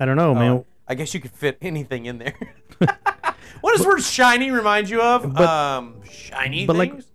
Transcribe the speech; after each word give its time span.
I 0.00 0.06
don't 0.06 0.16
know, 0.16 0.34
man. 0.34 0.50
Oh, 0.50 0.66
I 0.88 0.94
guess 0.94 1.14
you 1.14 1.20
could 1.20 1.30
fit 1.30 1.58
anything 1.62 2.06
in 2.06 2.18
there. 2.18 2.34
what 2.78 3.72
does 3.76 3.82
the 3.82 3.88
word 3.88 4.02
shiny 4.02 4.50
remind 4.50 4.88
you 4.90 5.00
of? 5.02 5.32
But- 5.32 5.42
um, 5.46 6.02
shiny 6.10 6.66
but, 6.66 6.76
like, 6.76 6.90
things? 6.92 7.06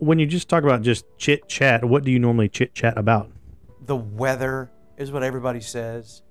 When 0.00 0.18
you 0.18 0.26
just 0.26 0.50
talk 0.50 0.64
about 0.64 0.82
just 0.82 1.06
chit 1.16 1.48
chat, 1.48 1.84
what 1.84 2.04
do 2.04 2.10
you 2.10 2.18
normally 2.18 2.48
chit 2.50 2.74
chat 2.74 2.98
about? 2.98 3.30
the 3.86 3.96
weather 3.96 4.70
is 4.96 5.12
what 5.12 5.22
everybody 5.22 5.60
says. 5.60 6.22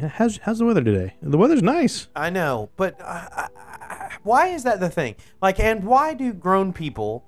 How's 0.00 0.36
how's 0.38 0.58
the 0.58 0.64
weather 0.64 0.84
today? 0.84 1.14
The 1.20 1.36
weather's 1.36 1.62
nice. 1.62 2.08
I 2.14 2.30
know, 2.30 2.70
but 2.76 3.00
uh, 3.00 3.04
I, 3.32 3.48
I, 3.56 4.10
why 4.22 4.48
is 4.48 4.62
that 4.62 4.78
the 4.78 4.88
thing? 4.88 5.16
Like, 5.42 5.58
and 5.58 5.82
why 5.82 6.14
do 6.14 6.32
grown 6.32 6.72
people, 6.72 7.24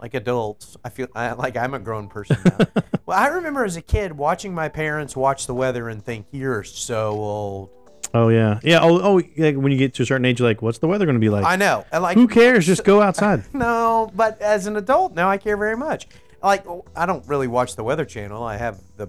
like 0.00 0.14
adults, 0.14 0.76
I 0.84 0.90
feel 0.90 1.08
I, 1.14 1.32
like 1.32 1.56
I'm 1.56 1.74
a 1.74 1.78
grown 1.78 2.08
person 2.08 2.36
now. 2.44 2.58
well, 3.06 3.18
I 3.18 3.28
remember 3.28 3.64
as 3.64 3.76
a 3.76 3.82
kid 3.82 4.12
watching 4.12 4.54
my 4.54 4.68
parents 4.68 5.16
watch 5.16 5.46
the 5.46 5.54
weather 5.54 5.88
and 5.88 6.04
think, 6.04 6.26
"You're 6.30 6.64
so 6.64 7.10
old." 7.10 7.70
Oh 8.14 8.28
yeah, 8.28 8.60
yeah. 8.62 8.80
Oh 8.80 9.00
oh, 9.00 9.14
like 9.36 9.56
when 9.56 9.70
you 9.72 9.78
get 9.78 9.94
to 9.94 10.02
a 10.02 10.06
certain 10.06 10.24
age, 10.24 10.38
you're 10.38 10.48
like, 10.48 10.62
what's 10.62 10.78
the 10.78 10.88
weather 10.88 11.04
going 11.04 11.16
to 11.16 11.20
be 11.20 11.28
like? 11.28 11.44
I 11.44 11.56
know. 11.56 11.84
and, 11.92 12.02
Like, 12.02 12.16
Who 12.16 12.26
cares? 12.26 12.66
Just 12.66 12.84
go 12.84 13.02
outside. 13.02 13.44
No, 13.52 14.10
but 14.14 14.40
as 14.40 14.66
an 14.66 14.76
adult 14.76 15.14
now, 15.14 15.28
I 15.28 15.36
care 15.36 15.56
very 15.56 15.76
much. 15.76 16.06
Like, 16.42 16.64
I 16.94 17.04
don't 17.04 17.26
really 17.26 17.48
watch 17.48 17.74
the 17.74 17.82
Weather 17.82 18.04
Channel. 18.04 18.42
I 18.44 18.56
have 18.56 18.80
the, 18.96 19.08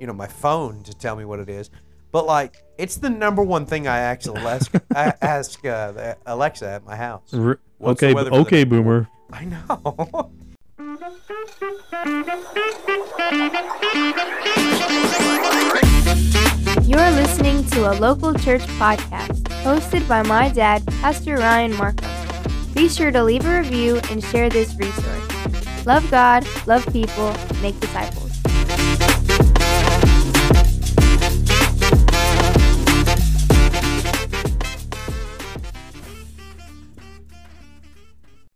you 0.00 0.06
know, 0.06 0.14
my 0.14 0.26
phone 0.26 0.82
to 0.84 0.94
tell 0.94 1.14
me 1.14 1.24
what 1.26 1.38
it 1.38 1.48
is. 1.50 1.70
But 2.12 2.26
like, 2.26 2.56
it's 2.78 2.96
the 2.96 3.10
number 3.10 3.42
one 3.42 3.66
thing 3.66 3.86
I 3.86 3.98
ask 3.98 4.26
Alexa, 4.26 4.82
I 4.96 5.12
ask 5.20 5.64
uh, 5.64 6.14
Alexa 6.26 6.66
at 6.66 6.84
my 6.84 6.96
house. 6.96 7.32
What's 7.32 8.02
okay, 8.02 8.14
weather 8.14 8.30
for 8.30 8.36
the- 8.36 8.42
okay, 8.42 8.64
boomer. 8.64 9.08
I 9.32 9.44
know. 9.44 10.30
You're 16.90 17.10
listening 17.12 17.64
to 17.66 17.90
a 17.90 17.94
local 17.94 18.34
church 18.34 18.62
podcast 18.78 19.42
hosted 19.62 20.06
by 20.08 20.22
my 20.22 20.48
dad, 20.48 20.84
Pastor 21.00 21.36
Ryan 21.36 21.76
Markham. 21.76 22.10
Be 22.74 22.88
sure 22.88 23.10
to 23.10 23.22
leave 23.22 23.46
a 23.46 23.58
review 23.60 24.00
and 24.10 24.22
share 24.24 24.48
this 24.50 24.74
resource. 24.76 25.86
Love 25.86 26.10
God, 26.10 26.46
love 26.66 26.84
people, 26.92 27.34
make 27.62 27.78
disciples. 27.80 28.19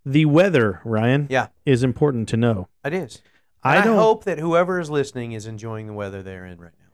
The 0.07 0.25
weather, 0.27 0.81
Ryan, 0.85 1.27
yeah, 1.31 1.49
is 1.65 1.83
important 1.83 2.29
to 2.31 2.37
know. 2.37 2.69
it 2.85 2.93
is. 2.93 3.23
I 3.63 3.79
I, 3.79 3.81
hope 3.81 4.25
that 4.25 4.39
whoever 4.39 4.79
is 4.79 4.91
listening 4.91 5.33
is 5.33 5.47
enjoying 5.47 5.87
the 5.87 5.95
weather 5.95 6.23
they're 6.23 6.45
in 6.45 6.59
right 6.61 6.73
now. 6.79 6.85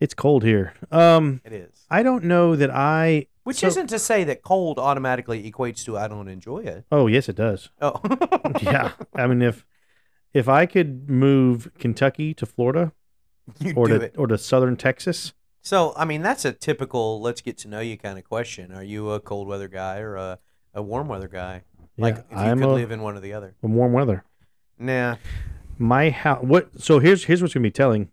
It's 0.00 0.14
cold 0.14 0.42
here. 0.42 0.74
Um, 0.90 1.40
It 1.44 1.52
is. 1.52 1.86
I 1.90 2.02
don't 2.02 2.24
know 2.24 2.56
that 2.56 2.70
I. 2.70 3.26
Which 3.44 3.58
so- 3.58 3.68
isn't 3.68 3.86
to 3.88 3.98
say 3.98 4.24
that 4.24 4.42
cold 4.42 4.78
automatically 4.78 5.50
equates 5.50 5.84
to 5.84 5.96
I 5.96 6.08
don't 6.08 6.28
enjoy 6.28 6.58
it. 6.60 6.84
Oh 6.90 7.06
yes, 7.06 7.28
it 7.28 7.36
does. 7.36 7.70
Oh, 7.80 8.00
Yeah, 8.62 8.92
I 9.14 9.26
mean 9.28 9.42
if 9.42 9.64
if 10.34 10.48
I 10.48 10.66
could 10.66 11.08
move 11.08 11.70
Kentucky 11.78 12.34
to 12.34 12.44
Florida 12.46 12.92
you 13.60 13.72
or 13.74 13.86
do 13.86 13.98
to 13.98 14.04
it. 14.06 14.14
or 14.18 14.26
to 14.26 14.36
southern 14.36 14.76
Texas, 14.76 15.32
So, 15.62 15.94
I 15.96 16.04
mean, 16.04 16.22
that's 16.22 16.44
a 16.44 16.52
typical 16.52 17.20
let's 17.22 17.40
get 17.40 17.56
to 17.58 17.68
know 17.68 17.80
you 17.80 17.96
kind 17.96 18.18
of 18.18 18.24
question. 18.24 18.72
Are 18.72 18.82
you 18.84 19.10
a 19.12 19.20
cold 19.20 19.46
weather 19.48 19.68
guy 19.68 19.98
or 20.00 20.16
a, 20.16 20.38
a 20.74 20.82
warm 20.82 21.08
weather 21.08 21.28
guy? 21.28 21.62
Like, 21.98 22.18
if 22.18 22.24
you 22.30 22.36
I'm 22.36 22.58
could 22.58 22.68
a, 22.68 22.72
live 22.72 22.90
in 22.90 23.02
one 23.02 23.16
or 23.16 23.20
the 23.20 23.32
other. 23.32 23.54
a 23.62 23.66
warm 23.66 23.92
weather. 23.92 24.24
Nah. 24.78 25.16
My 25.78 26.10
house. 26.10 26.42
What? 26.42 26.80
So 26.80 26.98
here's 27.00 27.24
here's 27.24 27.42
what's 27.42 27.54
gonna 27.54 27.62
be 27.64 27.70
telling. 27.70 28.10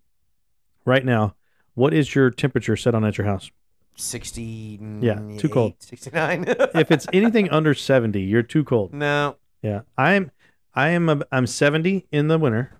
Right 0.84 1.04
now, 1.04 1.34
what 1.74 1.92
is 1.94 2.14
your 2.14 2.30
temperature 2.30 2.76
set 2.76 2.94
on 2.94 3.04
at 3.04 3.18
your 3.18 3.26
house? 3.26 3.50
60. 3.96 4.78
Yeah, 5.00 5.20
too 5.38 5.48
cold. 5.48 5.74
69. 5.78 6.44
If 6.74 6.90
it's 6.90 7.06
anything 7.12 7.48
under 7.50 7.74
seventy, 7.74 8.22
you're 8.22 8.42
too 8.42 8.62
cold. 8.64 8.92
no. 8.92 9.36
Yeah, 9.62 9.80
I'm 9.96 10.30
I 10.74 10.90
am 10.90 11.08
a, 11.08 11.22
I'm 11.32 11.46
seventy 11.46 12.06
in 12.12 12.28
the 12.28 12.38
winter, 12.38 12.72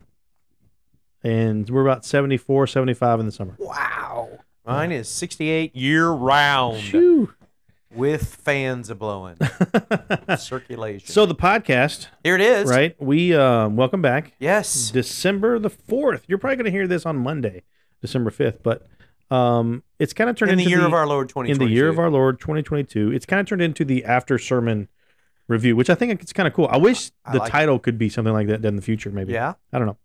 and 1.25 1.69
we're 1.71 1.83
about 1.83 2.05
74, 2.05 2.67
75 2.67 3.21
in 3.21 3.27
the 3.27 3.33
summer. 3.33 3.57
Wow. 3.59 4.29
Mine 4.65 4.93
is 4.93 5.09
68 5.09 5.75
year 5.75 6.11
round 6.11 6.79
Phew. 6.83 7.33
With 7.97 8.37
fans 8.37 8.91
a 8.91 8.95
blowing. 8.95 9.37
Circulation. 10.39 11.09
so 11.09 11.27
the 11.27 11.35
podcast, 11.35 12.09
here 12.23 12.35
it 12.35 12.41
is. 12.41 12.69
right? 12.69 12.95
We 13.01 13.35
um, 13.35 13.77
welcome 13.77 14.03
back. 14.03 14.33
Yes. 14.39 14.91
December 14.91 15.59
the 15.59 15.71
fourth. 15.71 16.25
You're 16.29 16.39
probably 16.39 16.57
going 16.57 16.67
to 16.67 16.71
hear 16.71 16.87
this 16.87 17.07
on 17.07 17.17
Monday, 17.17 17.63
December 18.03 18.31
fifth. 18.31 18.63
But 18.63 18.87
um, 19.31 19.83
it's 19.99 20.13
kind 20.13 20.31
of 20.31 20.37
turned 20.37 20.53
In 20.53 20.59
the 20.59 20.65
into 20.65 20.77
year 20.77 20.87
of 20.87 20.93
our 20.93 21.07
Lord 21.07 21.33
in 21.37 21.59
the 21.59 21.67
year 21.67 21.89
of 21.89 21.99
our 21.99 22.11
Lord 22.11 22.39
2022. 22.41 23.13
It's 23.13 23.27
kind 23.27 23.41
of 23.41 23.47
turned 23.47 23.63
into 23.63 23.85
the 23.85 24.05
after 24.05 24.39
sermon 24.39 24.89
review, 25.49 25.75
which 25.77 25.91
I 25.91 25.95
think 25.95 26.21
it's 26.23 26.33
kind 26.33 26.47
of 26.47 26.53
cool. 26.55 26.69
I 26.71 26.77
wish 26.77 27.11
I 27.25 27.33
the 27.33 27.39
like 27.39 27.49
it. 27.49 27.53
title 27.53 27.79
could 27.79 27.99
be 27.99 28.09
something 28.09 28.35
like 28.35 28.49
that 28.49 28.65
in 28.65 28.77
the 28.77 28.83
future. 28.83 29.11
Maybe. 29.11 29.33
Yeah. 29.33 29.55
I 29.73 29.79
don't 29.79 29.87
know. 29.87 29.97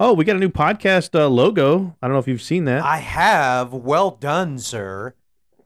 Oh, 0.00 0.12
we 0.12 0.24
got 0.24 0.36
a 0.36 0.38
new 0.38 0.48
podcast 0.50 1.18
uh, 1.18 1.26
logo. 1.28 1.96
I 2.00 2.06
don't 2.06 2.12
know 2.12 2.20
if 2.20 2.28
you've 2.28 2.42
seen 2.42 2.66
that. 2.66 2.84
I 2.84 2.98
have. 2.98 3.72
Well 3.72 4.12
done, 4.12 4.58
sir. 4.58 5.14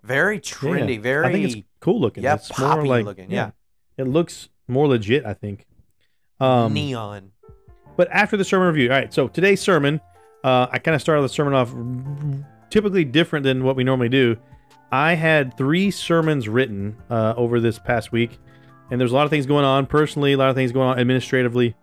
Very 0.03 0.41
trendy. 0.41 0.99
Very. 1.00 1.66
I 1.82 1.84
think 1.84 1.84
it's 1.84 1.84
cool 1.84 2.00
looking. 2.00 2.22
yeah, 2.25 2.34
it's 2.34 2.59
more 2.59 2.87
like 2.87 3.04
looking, 3.04 3.31
yeah. 3.31 3.50
It 3.97 4.06
looks 4.06 4.48
more 4.69 4.88
legit, 4.88 5.25
I 5.25 5.34
think. 5.34 5.66
Um, 6.41 6.72
neon. 6.72 7.32
But 7.97 8.09
after 8.10 8.37
the 8.37 8.44
sermon 8.44 8.69
review, 8.69 8.91
all 8.91 8.97
right. 8.98 9.12
So 9.12 9.28
today's 9.28 9.60
sermon, 9.60 10.00
uh, 10.43 10.66
I 10.70 10.78
kind 10.78 10.94
of 10.94 11.00
started 11.00 11.22
the 11.22 11.28
sermon 11.28 11.54
off 11.54 11.75
typically 12.70 13.04
different 13.04 13.44
than 13.44 13.65
what 13.65 13.76
we 13.76 13.84
normally 13.84 14.09
do. 14.09 14.37
I 14.91 15.15
had 15.15 15.56
three 15.56 15.91
sermons 15.91 16.48
written 16.48 16.97
uh, 17.10 17.34
over 17.37 17.60
this 17.60 17.78
past 17.78 18.12
week, 18.12 18.38
and 18.91 19.00
there's 19.00 19.12
a 19.12 19.14
lot 19.14 19.25
of 19.25 19.31
things 19.31 19.47
going 19.47 19.64
on 19.64 19.87
personally, 19.87 20.32
a 20.32 20.37
lot 20.37 20.50
of 20.50 20.56
things 20.56 20.72
going 20.72 20.88
on 20.88 20.99
administratively, 20.99 21.75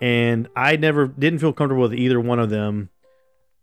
and 0.00 0.48
I 0.54 0.76
never 0.76 1.06
didn't 1.06 1.38
feel 1.40 1.52
comfortable 1.52 1.82
with 1.82 1.94
either 1.94 2.20
one 2.20 2.38
of 2.38 2.50
them 2.50 2.90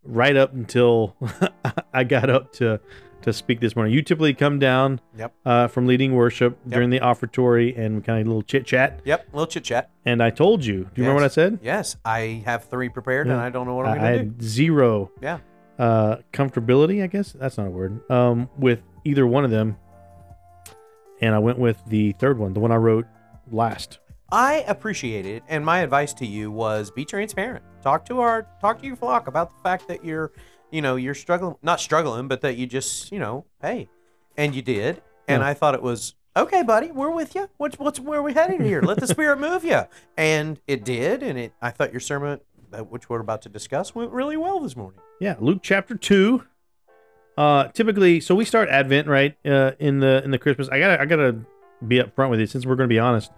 right 0.03 0.35
up 0.35 0.53
until 0.53 1.15
I 1.93 2.03
got 2.03 2.29
up 2.29 2.53
to 2.53 2.79
to 3.21 3.33
speak 3.33 3.59
this 3.59 3.75
morning. 3.75 3.93
You 3.93 4.01
typically 4.01 4.33
come 4.33 4.59
down 4.59 4.99
Yep. 5.17 5.33
uh, 5.45 5.67
from 5.67 5.87
leading 5.87 6.13
worship 6.15 6.57
Yep. 6.65 6.73
during 6.73 6.89
the 6.89 6.99
offertory 7.01 7.75
and 7.77 8.03
kind 8.03 8.21
of 8.21 8.25
a 8.25 8.29
little 8.29 8.41
chit 8.43 8.65
chat. 8.65 8.99
Yep. 9.05 9.27
little 9.33 9.47
chit 9.47 9.63
chat. 9.63 9.89
And 10.05 10.23
I 10.23 10.29
told 10.29 10.65
you. 10.65 10.75
Do 10.85 10.89
you 10.95 11.03
remember 11.03 11.15
what 11.15 11.23
I 11.25 11.27
said? 11.33 11.59
Yes, 11.61 11.97
I 12.05 12.41
have 12.45 12.65
three 12.65 12.89
prepared, 12.89 13.27
and 13.27 13.35
I 13.37 13.49
don't 13.49 13.67
know 13.67 13.75
what 13.75 13.85
I'm 13.85 13.97
going 13.97 14.11
to 14.13 14.23
do. 14.23 14.29
had 14.29 14.41
zero 14.43 15.11
Yeah. 15.21 15.39
uh, 15.77 16.17
comfortability, 16.33 17.03
I 17.03 17.07
guess 17.07 17.33
that's 17.33 17.57
not 17.57 17.67
a 17.67 17.69
word, 17.69 17.99
um, 18.11 18.49
with 18.57 18.81
either 19.05 19.25
one 19.27 19.45
of 19.45 19.51
them. 19.51 19.77
And 21.21 21.35
I 21.35 21.39
went 21.39 21.59
with 21.59 21.77
the 21.87 22.13
third 22.13 22.37
one, 22.39 22.53
the 22.53 22.59
one 22.61 22.71
I 22.71 22.75
wrote 22.77 23.05
last. 23.51 23.99
I 24.31 24.63
appreciate 24.67 25.25
it, 25.25 25.43
and 25.49 25.65
my 25.65 25.79
advice 25.79 26.13
to 26.15 26.25
you 26.25 26.51
was 26.51 26.91
be 26.91 27.03
transparent. 27.03 27.63
Talk 27.81 28.05
to 28.05 28.19
our 28.19 28.45
talk 28.61 28.79
to 28.79 28.85
your 28.85 28.95
flock 28.95 29.27
about 29.27 29.51
the 29.55 29.61
fact 29.63 29.87
that 29.87 30.05
you're, 30.05 30.31
you 30.71 30.81
know, 30.81 30.95
you're 30.95 31.15
struggling, 31.15 31.55
not 31.61 31.79
struggling, 31.79 32.27
but 32.27 32.41
that 32.41 32.57
you 32.57 32.67
just, 32.67 33.11
you 33.11 33.19
know, 33.19 33.45
hey, 33.61 33.89
and 34.37 34.55
you 34.55 34.61
did, 34.61 35.01
and. 35.27 35.43
I 35.43 35.53
thought 35.53 35.75
it 35.75 35.81
was 35.81 36.15
okay, 36.35 36.63
buddy. 36.63 36.91
We're 36.91 37.11
with 37.11 37.35
you. 37.35 37.49
What's 37.57 37.77
what's 37.77 37.99
where 37.99 38.19
are 38.19 38.23
we 38.23 38.33
headed 38.33 38.61
here? 38.61 38.81
Let 38.81 38.99
the 38.99 39.07
Spirit 39.15 39.39
move 39.39 39.63
you, 39.63 39.81
and 40.17 40.59
it 40.67 40.83
did, 40.83 41.23
and 41.23 41.37
it. 41.37 41.53
I 41.61 41.71
thought 41.71 41.91
your 41.91 41.99
sermon, 41.99 42.39
uh, 42.73 42.79
which 42.79 43.09
we're 43.09 43.19
about 43.19 43.41
to 43.43 43.49
discuss, 43.49 43.93
went 43.93 44.11
really 44.11 44.37
well 44.37 44.59
this 44.59 44.75
morning. 44.75 44.99
Yeah, 45.19 45.35
Luke 45.39 45.59
chapter 45.61 45.95
two. 45.95 46.45
Uh, 47.37 47.69
typically, 47.69 48.19
so 48.19 48.35
we 48.35 48.43
start 48.43 48.69
Advent 48.69 49.07
right 49.07 49.37
uh, 49.45 49.71
in 49.79 49.99
the 49.99 50.23
in 50.23 50.31
the 50.31 50.39
Christmas. 50.39 50.67
I 50.69 50.79
gotta 50.79 51.01
I 51.01 51.05
gotta 51.05 51.39
be 51.87 52.01
up 52.01 52.13
front 52.15 52.31
with 52.31 52.39
you 52.39 52.47
since 52.47 52.65
we're 52.65 52.75
gonna 52.75 52.87
be 52.87 52.99
honest. 52.99 53.31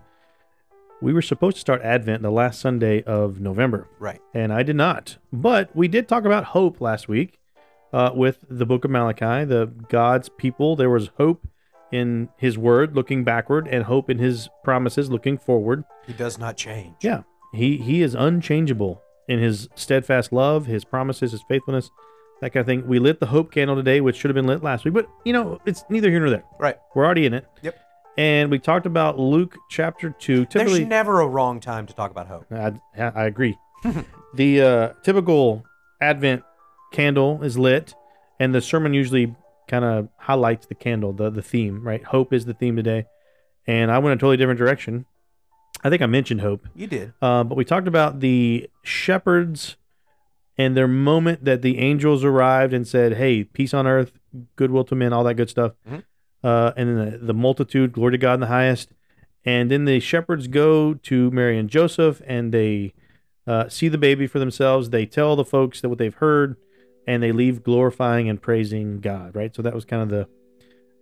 We 1.01 1.13
were 1.13 1.21
supposed 1.21 1.55
to 1.57 1.61
start 1.61 1.81
Advent 1.81 2.21
the 2.21 2.29
last 2.31 2.59
Sunday 2.59 3.01
of 3.03 3.39
November. 3.39 3.87
Right. 3.99 4.21
and 4.33 4.53
I 4.53 4.63
did 4.63 4.75
not. 4.75 5.17
But 5.33 5.75
we 5.75 5.87
did 5.87 6.07
talk 6.07 6.25
about 6.25 6.45
hope 6.45 6.79
last 6.79 7.07
week 7.07 7.39
uh, 7.91 8.11
with 8.13 8.45
the 8.49 8.65
book 8.65 8.85
of 8.85 8.91
Malachi, 8.91 9.45
the 9.45 9.71
God's 9.89 10.29
people. 10.29 10.75
There 10.75 10.89
was 10.89 11.09
hope 11.17 11.47
in 11.91 12.29
His 12.37 12.57
word, 12.57 12.95
looking 12.95 13.23
backward, 13.23 13.67
and 13.67 13.83
hope 13.85 14.09
in 14.09 14.19
His 14.19 14.47
promises, 14.63 15.09
looking 15.09 15.37
forward. 15.37 15.83
He 16.05 16.13
does 16.13 16.37
not 16.37 16.55
change. 16.55 16.95
Yeah, 17.01 17.23
He 17.53 17.77
He 17.77 18.01
is 18.03 18.13
unchangeable 18.13 19.01
in 19.27 19.39
His 19.39 19.69
steadfast 19.75 20.31
love, 20.31 20.67
His 20.67 20.85
promises, 20.85 21.31
His 21.31 21.43
faithfulness, 21.49 21.89
that 22.41 22.51
kind 22.53 22.61
of 22.61 22.67
thing. 22.67 22.87
We 22.87 22.99
lit 22.99 23.19
the 23.19 23.25
hope 23.25 23.51
candle 23.51 23.75
today, 23.75 24.01
which 24.01 24.15
should 24.17 24.29
have 24.29 24.35
been 24.35 24.47
lit 24.47 24.63
last 24.63 24.85
week, 24.85 24.93
but 24.93 25.09
you 25.25 25.33
know 25.33 25.59
it's 25.65 25.83
neither 25.89 26.09
here 26.11 26.19
nor 26.19 26.29
there. 26.29 26.43
Right. 26.59 26.77
We're 26.95 27.05
already 27.05 27.25
in 27.25 27.33
it. 27.33 27.45
Yep. 27.63 27.75
And 28.17 28.51
we 28.51 28.59
talked 28.59 28.85
about 28.85 29.17
Luke 29.17 29.55
chapter 29.69 30.09
two. 30.11 30.45
Typically, 30.45 30.79
There's 30.79 30.89
never 30.89 31.21
a 31.21 31.27
wrong 31.27 31.59
time 31.59 31.87
to 31.87 31.93
talk 31.93 32.11
about 32.11 32.27
hope. 32.27 32.45
I, 32.51 32.73
I 32.97 33.25
agree. 33.25 33.57
the 34.35 34.61
uh, 34.61 34.89
typical 35.03 35.65
Advent 36.01 36.43
candle 36.91 37.41
is 37.43 37.57
lit, 37.57 37.93
and 38.39 38.53
the 38.53 38.61
sermon 38.61 38.93
usually 38.93 39.33
kind 39.67 39.85
of 39.85 40.09
highlights 40.17 40.65
the 40.65 40.75
candle, 40.75 41.13
the 41.13 41.29
the 41.29 41.41
theme, 41.41 41.81
right? 41.83 42.03
Hope 42.03 42.33
is 42.33 42.45
the 42.45 42.53
theme 42.53 42.75
today, 42.75 43.05
and 43.65 43.89
I 43.89 43.99
went 43.99 44.13
a 44.13 44.17
totally 44.17 44.37
different 44.37 44.59
direction. 44.59 45.05
I 45.83 45.89
think 45.89 46.01
I 46.03 46.05
mentioned 46.05 46.41
hope, 46.41 46.67
You 46.75 46.85
did. 46.85 47.13
uh, 47.23 47.43
but 47.43 47.55
we 47.55 47.65
talked 47.65 47.87
about 47.87 48.19
the 48.19 48.69
shepherds 48.83 49.77
and 50.57 50.77
their 50.77 50.87
moment 50.87 51.45
that 51.45 51.63
the 51.63 51.79
angels 51.79 52.23
arrived 52.23 52.73
and 52.73 52.85
said, 52.87 53.13
"Hey, 53.13 53.45
peace 53.45 53.73
on 53.73 53.87
earth, 53.87 54.11
goodwill 54.57 54.83
to 54.85 54.95
men," 54.95 55.11
all 55.13 55.23
that 55.23 55.35
good 55.35 55.49
stuff, 55.49 55.71
Mhm. 55.89 56.03
Uh, 56.43 56.71
and 56.77 56.89
then 56.89 57.11
the, 57.11 57.17
the 57.17 57.33
multitude, 57.33 57.93
glory 57.93 58.11
to 58.13 58.17
God 58.17 58.35
in 58.35 58.39
the 58.41 58.47
highest, 58.47 58.89
and 59.45 59.69
then 59.71 59.85
the 59.85 59.99
shepherds 59.99 60.47
go 60.47 60.93
to 60.95 61.31
Mary 61.31 61.57
and 61.57 61.69
Joseph, 61.69 62.21
and 62.27 62.51
they 62.53 62.93
uh, 63.47 63.67
see 63.69 63.87
the 63.87 63.97
baby 63.97 64.27
for 64.27 64.39
themselves. 64.39 64.89
They 64.91 65.05
tell 65.05 65.35
the 65.35 65.45
folks 65.45 65.81
that 65.81 65.89
what 65.89 65.97
they've 65.97 66.13
heard, 66.13 66.55
and 67.07 67.23
they 67.23 67.31
leave 67.31 67.63
glorifying 67.63 68.29
and 68.29 68.41
praising 68.41 68.99
God. 68.99 69.35
Right. 69.35 69.55
So 69.55 69.61
that 69.61 69.73
was 69.73 69.85
kind 69.85 70.01
of 70.03 70.09
the 70.09 70.27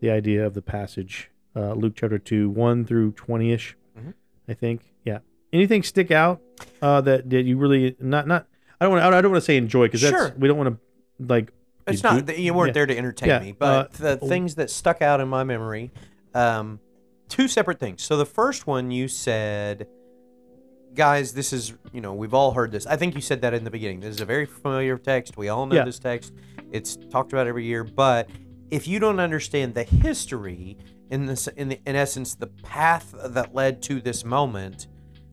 the 0.01 0.09
idea 0.09 0.45
of 0.45 0.53
the 0.53 0.61
passage, 0.61 1.29
uh, 1.57 1.73
Luke 1.73 1.93
chapter 1.95 2.17
two, 2.17 2.49
one 2.49 2.85
through 2.85 3.11
twenty 3.11 3.51
ish, 3.51 3.75
Mhm. 3.99 4.13
I 4.47 4.53
think. 4.53 4.93
Yeah. 5.03 5.19
Anything 5.51 5.83
stick 5.83 6.09
out 6.11 6.39
uh, 6.81 7.01
that 7.01 7.29
that 7.29 7.43
you 7.43 7.57
really 7.57 7.97
not 7.99 8.25
not 8.27 8.47
I 8.79 8.85
don't 8.85 8.93
want 8.93 9.03
I 9.03 9.19
don't 9.21 9.31
want 9.31 9.41
to 9.41 9.45
say 9.45 9.57
enjoy 9.57 9.87
because 9.87 10.01
that's 10.01 10.15
Sure. 10.15 10.33
we 10.37 10.47
don't 10.47 10.57
want 10.57 10.69
to 10.69 11.25
like 11.33 11.51
It's 11.93 12.03
you 12.03 12.09
not 12.09 12.15
do- 12.17 12.21
that 12.33 12.39
you 12.39 12.53
weren't 12.53 12.69
yeah. 12.69 12.73
there 12.73 12.85
to 12.87 12.97
entertain 12.97 13.29
Yeah, 13.29 13.39
me, 13.39 13.51
but 13.57 13.93
the 13.93 14.19
oh. 14.21 14.27
things 14.27 14.55
that 14.55 14.69
stuck 14.69 15.01
out 15.01 15.19
in 15.19 15.27
my 15.27 15.43
memory, 15.43 15.91
um, 16.33 16.79
two 17.27 17.47
separate 17.47 17.79
things. 17.79 18.01
So 18.03 18.17
the 18.17 18.25
first 18.25 18.67
one 18.67 18.91
you 18.91 19.07
said, 19.07 19.87
guys, 20.93 21.33
this 21.33 21.53
is 21.53 21.73
you 21.93 22.01
know 22.01 22.13
we've 22.13 22.33
all 22.33 22.51
heard 22.51 22.71
this. 22.71 22.85
I 22.85 22.95
think 22.95 23.15
you 23.15 23.21
said 23.21 23.41
that 23.41 23.53
in 23.53 23.63
the 23.63 23.71
beginning. 23.71 23.99
This 24.01 24.15
is 24.15 24.21
a 24.21 24.25
very 24.25 24.45
familiar 24.45 24.97
text. 24.97 25.37
We 25.37 25.49
all 25.49 25.65
know 25.65 25.75
Yeah. 25.75 25.85
this 25.85 25.99
text. 25.99 26.33
It's 26.71 26.95
talked 27.09 27.31
about 27.33 27.47
every 27.47 27.65
year. 27.65 27.83
But 27.83 28.29
if 28.69 28.87
you 28.87 28.99
don't 28.99 29.19
understand 29.19 29.73
the 29.73 29.83
history 29.83 30.77
in 31.09 31.25
this, 31.25 31.47
in 31.47 31.69
the, 31.69 31.79
in 31.87 31.95
essence, 31.95 32.35
the 32.35 32.47
path 32.47 33.15
that 33.23 33.53
led 33.55 33.81
to 33.83 33.99
this 34.01 34.23
moment. 34.23 34.87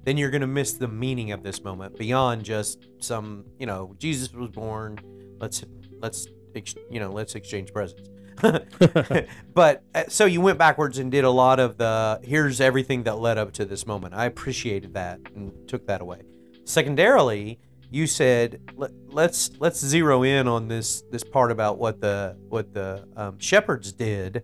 Then 0.05 0.17
you're 0.17 0.31
gonna 0.31 0.47
miss 0.47 0.75
the 0.75 0.87
meaning 0.87 1.32
of 1.32 1.43
this 1.43 1.64
moment 1.64 1.99
beyond 1.99 2.44
just 2.44 2.87
some, 3.00 3.44
you 3.59 3.67
know, 3.67 3.93
Jesus 3.99 4.32
was 4.32 4.50
born. 4.50 5.00
Let's 5.41 5.64
let's 6.00 6.29
ex- 6.56 6.75
you 6.91 6.99
know 7.00 7.11
let's 7.11 7.35
exchange 7.35 7.73
presents 7.73 8.08
but 9.55 9.82
uh, 9.94 10.05
so 10.08 10.25
you 10.26 10.41
went 10.41 10.58
backwards 10.58 10.99
and 10.99 11.11
did 11.11 11.25
a 11.25 11.31
lot 11.31 11.58
of 11.61 11.79
the 11.79 12.20
here's 12.23 12.61
everything 12.61 13.03
that 13.05 13.19
led 13.19 13.38
up 13.38 13.53
to 13.53 13.64
this 13.64 13.87
moment 13.87 14.14
i 14.14 14.25
appreciated 14.26 14.94
that 14.94 15.19
and 15.35 15.53
took 15.69 15.87
that 15.87 16.00
away 16.00 16.20
secondarily 16.64 17.58
you 17.91 18.06
said 18.06 18.61
Let, 18.76 18.91
let's 19.06 19.50
let's 19.58 19.81
zero 19.81 20.23
in 20.23 20.49
on 20.49 20.69
this 20.69 21.03
this 21.11 21.25
part 21.25 21.50
about 21.50 21.79
what 21.79 22.00
the 22.00 22.37
what 22.49 22.75
the 22.75 23.06
um, 23.17 23.38
shepherds 23.38 23.93
did 23.93 24.43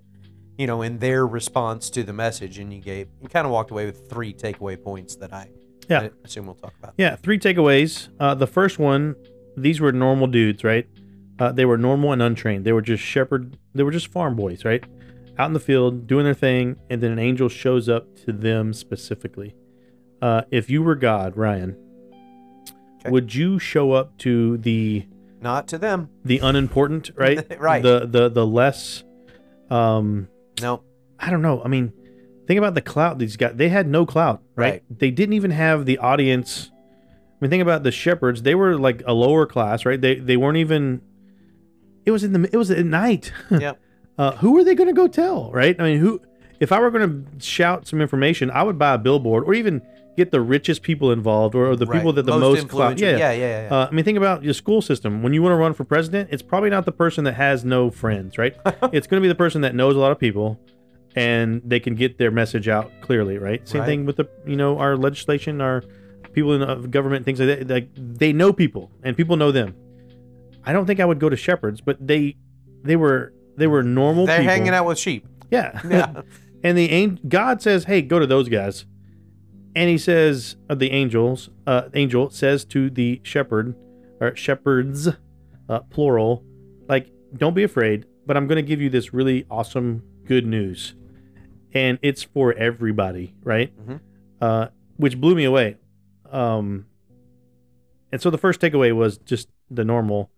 you 0.56 0.66
know 0.66 0.82
in 0.82 0.98
their 0.98 1.26
response 1.26 1.90
to 1.90 2.02
the 2.02 2.12
message 2.12 2.58
and 2.58 2.72
you 2.72 2.80
gave 2.80 3.08
you 3.20 3.28
kind 3.28 3.44
of 3.46 3.52
walked 3.52 3.70
away 3.72 3.84
with 3.84 4.08
three 4.08 4.32
takeaway 4.32 4.80
points 4.80 5.16
that 5.16 5.32
i 5.32 5.48
Yeah. 5.88 6.00
I 6.02 6.10
assume 6.24 6.46
we'll 6.46 6.54
talk 6.54 6.72
about 6.78 6.94
Yeah, 6.96 7.16
three 7.16 7.38
takeaways. 7.38 8.08
Uh, 8.20 8.34
the 8.36 8.46
first 8.46 8.78
one, 8.78 9.16
these 9.56 9.80
were 9.80 9.90
normal 9.92 10.28
dudes, 10.28 10.62
right? 10.62 10.86
Uh, 11.42 11.50
they 11.50 11.64
were 11.64 11.76
normal 11.76 12.12
and 12.12 12.22
untrained. 12.22 12.64
They 12.64 12.70
were 12.72 12.82
just 12.82 13.02
shepherd. 13.02 13.56
They 13.74 13.82
were 13.82 13.90
just 13.90 14.06
farm 14.06 14.36
boys, 14.36 14.64
right? 14.64 14.84
Out 15.38 15.46
in 15.46 15.54
the 15.54 15.60
field 15.60 16.06
doing 16.06 16.24
their 16.24 16.34
thing, 16.34 16.76
and 16.88 17.00
then 17.02 17.10
an 17.10 17.18
angel 17.18 17.48
shows 17.48 17.88
up 17.88 18.14
to 18.24 18.32
them 18.32 18.72
specifically. 18.72 19.56
Uh, 20.20 20.42
if 20.52 20.70
you 20.70 20.82
were 20.84 20.94
God, 20.94 21.36
Ryan, 21.36 21.76
Okay. 23.00 23.10
would 23.10 23.34
you 23.34 23.58
show 23.58 23.90
up 23.90 24.16
to 24.18 24.58
the 24.58 25.06
not 25.40 25.66
to 25.68 25.78
them 25.78 26.10
the 26.24 26.38
unimportant, 26.38 27.10
right? 27.16 27.44
Right. 27.58 27.82
The 27.82 28.06
the 28.06 28.28
the 28.28 28.46
less, 28.46 29.02
um, 29.68 30.28
no 30.60 30.82
I 31.18 31.30
don't 31.30 31.42
know. 31.42 31.60
I 31.64 31.68
mean, 31.68 31.92
think 32.46 32.58
about 32.58 32.74
the 32.74 32.82
clout 32.82 33.18
these 33.18 33.36
guys. 33.36 33.54
They 33.56 33.68
had 33.68 33.88
no 33.88 34.06
clout, 34.06 34.42
right? 34.54 34.72
Right. 34.74 34.82
They 35.00 35.10
didn't 35.10 35.32
even 35.32 35.50
have 35.50 35.86
the 35.86 35.98
audience. 35.98 36.70
I 36.70 37.34
mean, 37.40 37.50
think 37.50 37.62
about 37.62 37.82
the 37.82 37.90
shepherds. 37.90 38.42
They 38.42 38.54
were 38.54 38.76
like 38.78 39.02
a 39.06 39.12
lower 39.12 39.46
class, 39.46 39.84
right? 39.84 40.00
They 40.00 40.14
they 40.16 40.36
weren't 40.36 40.58
even. 40.58 41.00
It 42.04 42.10
was 42.10 42.24
in 42.24 42.32
the. 42.32 42.48
It 42.52 42.56
was 42.56 42.70
at 42.70 42.84
night. 42.84 43.32
Yep. 43.50 43.78
Uh, 44.18 44.32
who 44.36 44.58
are 44.58 44.64
they 44.64 44.74
going 44.74 44.88
to 44.88 44.92
go 44.94 45.08
tell, 45.08 45.50
right? 45.52 45.74
I 45.80 45.84
mean, 45.84 45.98
who? 45.98 46.20
If 46.60 46.70
I 46.70 46.78
were 46.80 46.90
going 46.90 47.24
to 47.38 47.40
shout 47.44 47.86
some 47.88 48.00
information, 48.00 48.50
I 48.50 48.62
would 48.62 48.78
buy 48.78 48.94
a 48.94 48.98
billboard 48.98 49.44
or 49.44 49.54
even 49.54 49.80
get 50.18 50.30
the 50.30 50.40
richest 50.40 50.82
people 50.82 51.10
involved 51.10 51.54
or 51.54 51.74
the 51.74 51.86
people 51.86 52.12
that 52.12 52.26
the 52.26 52.38
most, 52.38 52.68
clout. 52.68 52.92
influential 52.92 53.08
yeah 53.08 53.16
yeah 53.16 53.32
yeah, 53.32 53.62
yeah. 53.68 53.74
Uh, 53.74 53.88
I 53.90 53.94
mean, 53.94 54.04
think 54.04 54.18
about 54.18 54.44
your 54.44 54.52
school 54.52 54.82
system. 54.82 55.22
When 55.22 55.32
you 55.32 55.42
want 55.42 55.52
to 55.52 55.56
run 55.56 55.72
for 55.72 55.84
president, 55.84 56.28
it's 56.30 56.42
probably 56.42 56.68
not 56.68 56.84
the 56.84 56.92
person 56.92 57.24
that 57.24 57.32
has 57.34 57.64
no 57.64 57.90
friends, 57.90 58.36
right? 58.36 58.54
it's 58.92 59.06
going 59.06 59.20
to 59.20 59.22
be 59.22 59.28
the 59.28 59.34
person 59.34 59.62
that 59.62 59.74
knows 59.74 59.96
a 59.96 59.98
lot 59.98 60.12
of 60.12 60.18
people, 60.18 60.60
and 61.16 61.62
they 61.64 61.80
can 61.80 61.94
get 61.94 62.18
their 62.18 62.30
message 62.30 62.68
out 62.68 62.90
clearly, 63.00 63.38
right? 63.38 63.66
Same 63.66 63.80
Right. 63.80 63.86
thing 63.86 64.06
with 64.06 64.16
the, 64.16 64.28
you 64.46 64.56
know, 64.56 64.78
our 64.78 64.96
legislation, 64.96 65.60
our 65.62 65.82
people 66.32 66.52
in 66.52 66.62
uh, 66.62 66.74
government, 66.74 67.24
things 67.24 67.40
like 67.40 67.48
that. 67.60 67.68
Like 67.68 67.88
they 67.96 68.32
know 68.34 68.52
people, 68.52 68.90
and 69.02 69.16
people 69.16 69.36
know 69.36 69.50
them. 69.52 69.74
I 70.64 70.72
don't 70.72 70.86
think 70.86 71.00
I 71.00 71.04
would 71.04 71.18
go 71.18 71.28
to 71.28 71.36
shepherds, 71.36 71.80
but 71.80 72.04
they, 72.06 72.36
they 72.82 72.96
were, 72.96 73.32
they 73.56 73.66
were 73.66 73.82
normal. 73.82 74.26
they're 74.26 74.38
people. 74.38 74.52
hanging 74.52 74.74
out 74.74 74.86
with 74.86 74.98
sheep 74.98 75.26
Yeah. 75.50 75.80
yeah 75.88 76.22
And 76.64 76.78
the 76.78 76.90
angel, 76.90 77.24
God 77.28 77.60
says, 77.60 77.84
"Hey, 77.84 78.02
go 78.02 78.20
to 78.20 78.26
those 78.26 78.48
guys," 78.48 78.86
and 79.74 79.90
He 79.90 79.98
says, 79.98 80.54
uh, 80.70 80.76
"The 80.76 80.92
angels, 80.92 81.50
uh, 81.66 81.88
angel 81.92 82.30
says 82.30 82.64
to 82.66 82.88
the 82.88 83.20
shepherd, 83.24 83.74
or 84.20 84.36
shepherds, 84.36 85.08
uh, 85.68 85.80
plural, 85.90 86.44
like, 86.88 87.10
don't 87.36 87.54
be 87.54 87.64
afraid, 87.64 88.06
but 88.26 88.36
I'm 88.36 88.46
going 88.46 88.56
to 88.56 88.62
give 88.62 88.80
you 88.80 88.88
this 88.90 89.12
really 89.12 89.44
awesome 89.50 90.04
good 90.24 90.46
news, 90.46 90.94
and 91.74 91.98
it's 92.00 92.22
for 92.22 92.52
everybody, 92.52 93.34
right? 93.42 93.72
Mhm. 93.84 93.98
Uh, 94.40 94.68
which 94.98 95.20
blew 95.20 95.34
me 95.34 95.42
away. 95.42 95.78
Um, 96.30 96.86
and 98.12 98.20
so 98.22 98.30
the 98.30 98.38
first 98.38 98.60
takeaway 98.60 98.94
was 98.94 99.18
just 99.18 99.48
the 99.68 99.84
normal. 99.84 100.30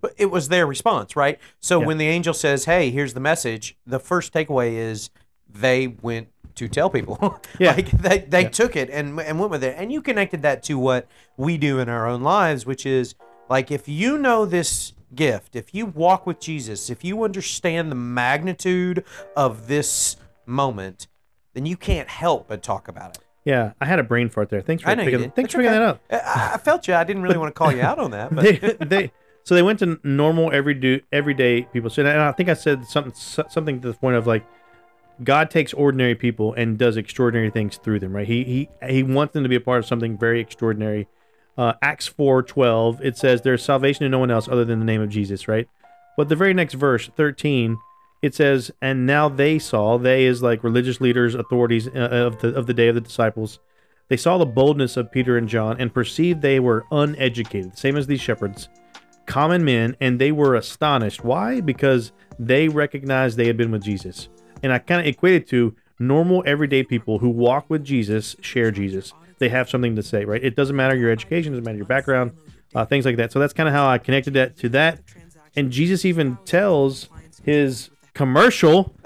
But 0.00 0.14
it 0.16 0.26
was 0.30 0.48
their 0.48 0.66
response, 0.66 1.14
right? 1.16 1.38
So 1.60 1.80
Yeah. 1.80 1.86
when 1.86 1.98
the 1.98 2.06
angel 2.08 2.34
says, 2.34 2.64
"Hey, 2.64 2.90
here's 2.90 3.14
the 3.14 3.20
message," 3.20 3.76
the 3.86 3.98
first 3.98 4.32
takeaway 4.32 4.72
is 4.72 5.10
they 5.48 5.88
went 5.88 6.28
to 6.54 6.68
tell 6.68 6.90
people. 6.90 7.40
Yeah. 7.58 7.72
like 7.72 7.90
they 7.90 8.18
they 8.18 8.42
Yeah. 8.42 8.48
took 8.48 8.76
it 8.76 8.88
and 8.90 9.18
and 9.20 9.38
went 9.38 9.50
with 9.50 9.62
it. 9.64 9.74
And 9.78 9.92
you 9.92 10.00
connected 10.02 10.42
that 10.42 10.62
to 10.64 10.78
what 10.78 11.06
we 11.36 11.56
do 11.58 11.78
in 11.78 11.88
our 11.88 12.06
own 12.06 12.22
lives, 12.22 12.64
which 12.66 12.86
is 12.86 13.14
like 13.48 13.70
if 13.70 13.88
you 13.88 14.16
know 14.18 14.46
this 14.46 14.92
gift, 15.14 15.56
if 15.56 15.74
you 15.74 15.86
walk 15.86 16.26
with 16.26 16.38
Jesus, 16.40 16.88
if 16.88 17.04
you 17.04 17.22
understand 17.24 17.90
the 17.90 17.96
magnitude 17.96 19.04
of 19.36 19.66
this 19.66 20.16
moment, 20.46 21.08
then 21.54 21.66
you 21.66 21.76
can't 21.76 22.08
help 22.08 22.46
but 22.48 22.62
talk 22.62 22.88
about 22.88 23.16
it. 23.16 23.22
Yeah, 23.44 23.72
I 23.80 23.86
had 23.86 23.98
a 23.98 24.02
brain 24.04 24.28
fart 24.28 24.50
there. 24.50 24.60
Thanks 24.60 24.82
for 24.82 24.94
picking, 24.94 25.30
thanks 25.30 25.52
for 25.52 25.58
picking 25.58 25.72
okay. 25.72 25.78
that 25.78 25.82
up. 25.82 26.00
I, 26.10 26.52
I 26.54 26.58
felt 26.58 26.86
you. 26.86 26.94
I 26.94 27.04
didn't 27.04 27.22
really 27.22 27.38
want 27.38 27.48
to 27.52 27.58
call 27.58 27.72
you 27.72 27.80
out 27.82 27.98
on 27.98 28.10
that, 28.12 28.34
but 28.34 28.44
they, 28.80 28.86
they 28.86 29.12
so 29.42 29.54
they 29.54 29.62
went 29.62 29.78
to 29.80 29.98
normal 30.04 30.52
every 30.52 30.74
do 30.74 31.00
everyday 31.12 31.62
people. 31.62 31.90
So 31.90 32.04
and 32.04 32.20
I 32.20 32.32
think 32.32 32.48
I 32.48 32.54
said 32.54 32.84
something 32.86 33.12
something 33.14 33.80
to 33.80 33.88
the 33.88 33.94
point 33.94 34.16
of 34.16 34.26
like 34.26 34.44
God 35.22 35.50
takes 35.50 35.72
ordinary 35.74 36.14
people 36.14 36.54
and 36.54 36.78
does 36.78 36.96
extraordinary 36.96 37.50
things 37.50 37.76
through 37.76 38.00
them. 38.00 38.14
Right? 38.14 38.26
He 38.26 38.44
he 38.44 38.68
he 38.88 39.02
wants 39.02 39.34
them 39.34 39.42
to 39.42 39.48
be 39.48 39.56
a 39.56 39.60
part 39.60 39.78
of 39.78 39.86
something 39.86 40.18
very 40.18 40.40
extraordinary. 40.40 41.08
Uh, 41.58 41.74
Acts 41.82 42.06
four 42.06 42.42
twelve 42.42 43.04
it 43.04 43.16
says 43.16 43.42
there's 43.42 43.62
salvation 43.62 44.04
in 44.04 44.10
no 44.10 44.18
one 44.18 44.30
else 44.30 44.48
other 44.48 44.64
than 44.64 44.78
the 44.78 44.84
name 44.84 45.00
of 45.00 45.08
Jesus. 45.08 45.48
Right? 45.48 45.68
But 46.16 46.28
the 46.28 46.36
very 46.36 46.54
next 46.54 46.74
verse 46.74 47.08
thirteen 47.16 47.78
it 48.22 48.34
says 48.34 48.70
and 48.82 49.06
now 49.06 49.28
they 49.28 49.58
saw 49.58 49.96
they 49.96 50.26
is 50.26 50.42
like 50.42 50.62
religious 50.62 51.00
leaders 51.00 51.34
authorities 51.34 51.88
uh, 51.88 52.08
of 52.10 52.40
the 52.40 52.54
of 52.54 52.66
the 52.66 52.74
day 52.74 52.88
of 52.88 52.94
the 52.94 53.00
disciples 53.00 53.58
they 54.10 54.16
saw 54.16 54.38
the 54.38 54.44
boldness 54.44 54.96
of 54.96 55.12
Peter 55.12 55.38
and 55.38 55.48
John 55.48 55.80
and 55.80 55.94
perceived 55.94 56.42
they 56.42 56.58
were 56.58 56.84
uneducated, 56.90 57.78
same 57.78 57.96
as 57.96 58.08
these 58.08 58.20
shepherds, 58.20 58.68
common 59.30 59.64
men, 59.64 59.96
and 60.00 60.20
they 60.20 60.32
were 60.32 60.54
astonished. 60.56 61.24
Why? 61.24 61.60
Because 61.60 62.10
they 62.38 62.68
recognized 62.68 63.36
they 63.36 63.46
had 63.46 63.56
been 63.56 63.70
with 63.70 63.82
Jesus. 63.84 64.28
And 64.62 64.72
I 64.72 64.78
kind 64.78 65.00
of 65.00 65.06
equated 65.06 65.46
to 65.48 65.74
normal, 65.98 66.42
everyday 66.46 66.82
people 66.82 67.18
who 67.20 67.28
walk 67.28 67.70
with 67.70 67.84
Jesus, 67.84 68.34
share 68.40 68.70
Jesus. 68.70 69.12
They 69.38 69.48
have 69.48 69.70
something 69.70 69.94
to 69.96 70.02
say, 70.02 70.24
right? 70.24 70.42
It 70.42 70.56
doesn't 70.56 70.74
matter 70.74 70.96
your 70.96 71.10
education, 71.10 71.52
doesn't 71.52 71.64
matter 71.64 71.76
your 71.76 71.86
background, 71.86 72.32
uh, 72.74 72.84
things 72.84 73.06
like 73.06 73.16
that. 73.16 73.30
So 73.32 73.38
that's 73.38 73.52
kind 73.52 73.68
of 73.68 73.74
how 73.74 73.88
I 73.88 73.98
connected 73.98 74.34
that 74.34 74.56
to 74.58 74.68
that. 74.70 75.00
And 75.56 75.70
Jesus 75.70 76.04
even 76.04 76.36
tells 76.44 77.08
his 77.44 77.90
commercial. 78.14 78.94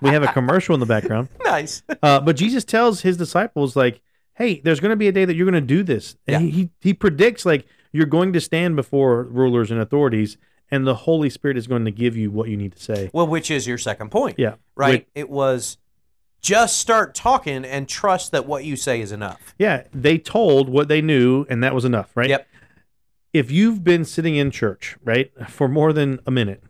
we 0.00 0.10
have 0.10 0.22
a 0.22 0.32
commercial 0.32 0.74
in 0.74 0.80
the 0.80 0.86
background. 0.86 1.28
nice. 1.44 1.82
Uh, 2.02 2.20
but 2.20 2.36
Jesus 2.36 2.64
tells 2.64 3.00
his 3.00 3.16
disciples, 3.16 3.76
like, 3.76 4.00
hey, 4.34 4.60
there's 4.64 4.80
going 4.80 4.90
to 4.90 4.96
be 4.96 5.08
a 5.08 5.12
day 5.12 5.24
that 5.24 5.34
you're 5.36 5.50
going 5.50 5.54
to 5.62 5.66
do 5.66 5.82
this. 5.82 6.16
And 6.26 6.34
Yeah. 6.34 6.38
he, 6.40 6.50
he, 6.50 6.70
he 6.80 6.94
predicts, 6.94 7.46
like, 7.46 7.66
you're 7.96 8.06
going 8.06 8.34
to 8.34 8.40
stand 8.40 8.76
before 8.76 9.22
rulers 9.24 9.70
and 9.70 9.80
authorities, 9.80 10.36
and 10.70 10.86
the 10.86 10.94
Holy 10.94 11.30
Spirit 11.30 11.56
is 11.56 11.66
going 11.66 11.86
to 11.86 11.90
give 11.90 12.14
you 12.14 12.30
what 12.30 12.50
you 12.50 12.56
need 12.56 12.72
to 12.72 12.82
say. 12.82 13.10
Well, 13.12 13.26
which 13.26 13.50
is 13.50 13.66
your 13.66 13.78
second 13.78 14.10
point. 14.10 14.38
Yeah. 14.38 14.56
right? 14.74 15.08
It 15.14 15.30
was 15.30 15.78
just 16.42 16.78
start 16.78 17.14
talking 17.14 17.64
and 17.64 17.88
trust 17.88 18.32
that 18.32 18.46
what 18.46 18.64
you 18.64 18.76
say 18.76 19.00
is 19.00 19.12
enough. 19.12 19.54
Yeah. 19.58 19.84
They 19.94 20.18
told 20.18 20.68
what 20.68 20.88
they 20.88 21.00
knew, 21.00 21.46
and 21.48 21.64
that 21.64 21.74
was 21.74 21.86
enough, 21.86 22.14
right? 22.14 22.28
Yep. 22.28 22.46
If 23.32 23.50
you've 23.50 23.82
been 23.82 24.04
sitting 24.04 24.36
in 24.36 24.50
church, 24.50 24.96
right, 25.02 25.32
for 25.48 25.66
more 25.66 25.94
than 25.94 26.20
a 26.26 26.30
minute, 26.30 26.62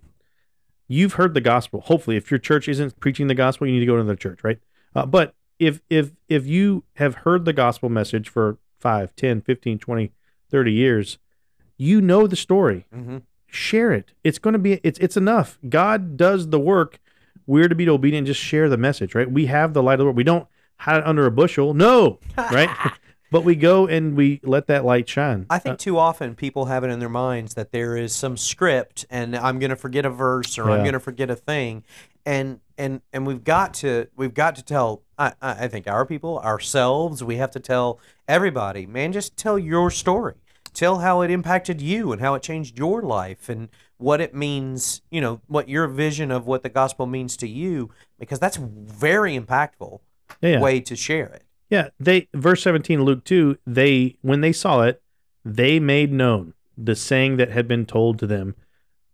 you've 0.87 1.15
heard 1.15 1.35
the 1.35 1.41
gospel. 1.41 1.81
Hopefully, 1.81 2.17
if 2.17 2.31
your 2.31 2.39
church 2.39 2.69
isn't 2.69 3.01
preaching 3.01 3.27
the 3.27 3.35
gospel, 3.35 3.67
you 3.67 3.73
need 3.73 3.81
to 3.81 3.87
go 3.87 3.95
to 3.95 4.01
another 4.01 4.17
church, 4.17 4.45
right? 4.45 4.59
Uh, 4.95 5.07
but 5.07 5.35
if 5.59 5.81
if 5.91 6.13
if 6.29 6.47
you 6.47 6.85
have 6.95 7.17
heard 7.17 7.45
the 7.45 7.53
gospel 7.53 7.89
message 7.89 8.29
for 8.29 8.59
5, 8.81 9.17
10, 9.17 9.41
15, 9.43 9.79
20, 9.79 10.13
30 10.51 10.73
years, 10.73 11.19
You 11.77 12.01
know 12.01 12.27
the 12.27 12.37
story. 12.37 12.87
Mm-hmm. 12.95 13.19
Share 13.49 13.93
it. 13.93 14.13
It's 14.25 14.39
going 14.39 14.53
to 14.53 14.59
be 14.59 14.81
it's 14.83 14.99
it's 14.99 15.17
enough. 15.17 15.59
God 15.69 16.17
does 16.17 16.49
the 16.49 16.59
work. 16.59 16.99
We're 17.47 17.69
to 17.69 17.75
be 17.75 17.89
obedient 17.89 18.21
and 18.21 18.27
just 18.27 18.41
share 18.41 18.69
the 18.69 18.77
message, 18.77 19.15
right? 19.15 19.31
We 19.31 19.47
have 19.47 19.73
the 19.73 19.83
light 19.83 19.95
of 19.95 19.99
the 20.01 20.05
world. 20.07 20.17
We 20.17 20.25
don't 20.25 20.49
hide 20.79 20.99
it 20.99 21.07
under 21.07 21.27
a 21.27 21.31
bushel. 21.31 21.75
No, 21.75 22.19
right? 22.37 22.69
but 23.31 23.45
we 23.45 23.55
go 23.55 23.87
and 23.87 24.17
we 24.17 24.41
let 24.43 24.67
that 24.69 24.85
light 24.85 25.09
shine. 25.09 25.47
I 25.51 25.59
think 25.59 25.79
too 25.79 25.99
often 25.99 26.35
people 26.35 26.67
have 26.67 26.85
it 26.85 26.89
in 26.89 26.99
their 26.99 27.09
minds 27.09 27.55
that 27.55 27.73
there 27.73 27.97
is 27.97 28.15
some 28.15 28.37
script 28.37 29.05
and 29.11 29.37
I'm 29.37 29.59
going 29.59 29.71
to 29.71 29.77
forget 29.77 30.05
a 30.05 30.11
verse 30.11 30.59
or 30.59 30.71
I'm 30.71 30.81
going 30.81 30.93
to 30.93 31.01
forget 31.01 31.31
a 31.31 31.37
thing, 31.37 31.85
and 32.25 32.61
and 32.79 33.01
and 33.13 33.27
we've 33.27 33.45
got 33.45 33.75
to 33.75 34.09
we've 34.17 34.35
got 34.35 34.57
to 34.57 34.63
tell. 34.63 35.03
I 35.19 35.33
I 35.41 35.69
think 35.69 35.87
our 35.87 36.05
people 36.05 36.39
ourselves 36.41 37.25
we 37.25 37.37
have 37.37 37.51
to 37.53 37.61
tell 37.61 38.01
everybody, 38.29 38.87
man, 38.87 39.13
just 39.13 39.37
tell 39.37 39.59
your 39.59 39.91
story. 39.91 40.35
Tell 40.75 40.99
how 40.99 41.23
it 41.23 41.31
impacted 41.31 41.81
you 41.81 42.13
and 42.13 42.21
how 42.21 42.35
it 42.35 42.43
changed 42.43 42.79
your 42.79 43.01
life 43.01 43.49
and 43.49 43.71
what 43.97 44.21
it 44.21 44.35
means. 44.35 45.01
You 45.11 45.23
know 45.23 45.41
what 45.47 45.69
your 45.69 45.89
vision 45.89 46.31
of 46.31 46.47
what 46.47 46.63
the 46.63 46.69
gospel 46.69 47.07
means 47.07 47.37
to 47.39 47.49
you, 47.49 47.91
because 48.19 48.39
that's 48.39 48.59
very 48.59 49.39
impactful 49.39 50.01
yeah, 50.41 50.51
yeah. 50.51 50.61
way 50.61 50.81
to 50.81 50.95
share 50.95 51.27
it. 51.27 51.43
Yeah, 51.71 51.89
they 51.99 52.29
verse 52.35 52.63
17 52.63 53.03
Luke 53.03 53.25
2, 53.25 53.59
they 53.67 54.17
when 54.23 54.41
they 54.41 54.53
saw 54.53 54.83
it, 54.83 55.03
they 55.45 55.81
made 55.81 56.13
known 56.13 56.55
the 56.79 56.95
saying 56.95 57.37
that 57.39 57.51
had 57.51 57.67
been 57.67 57.87
told 57.87 58.19
to 58.21 58.27
them 58.27 58.55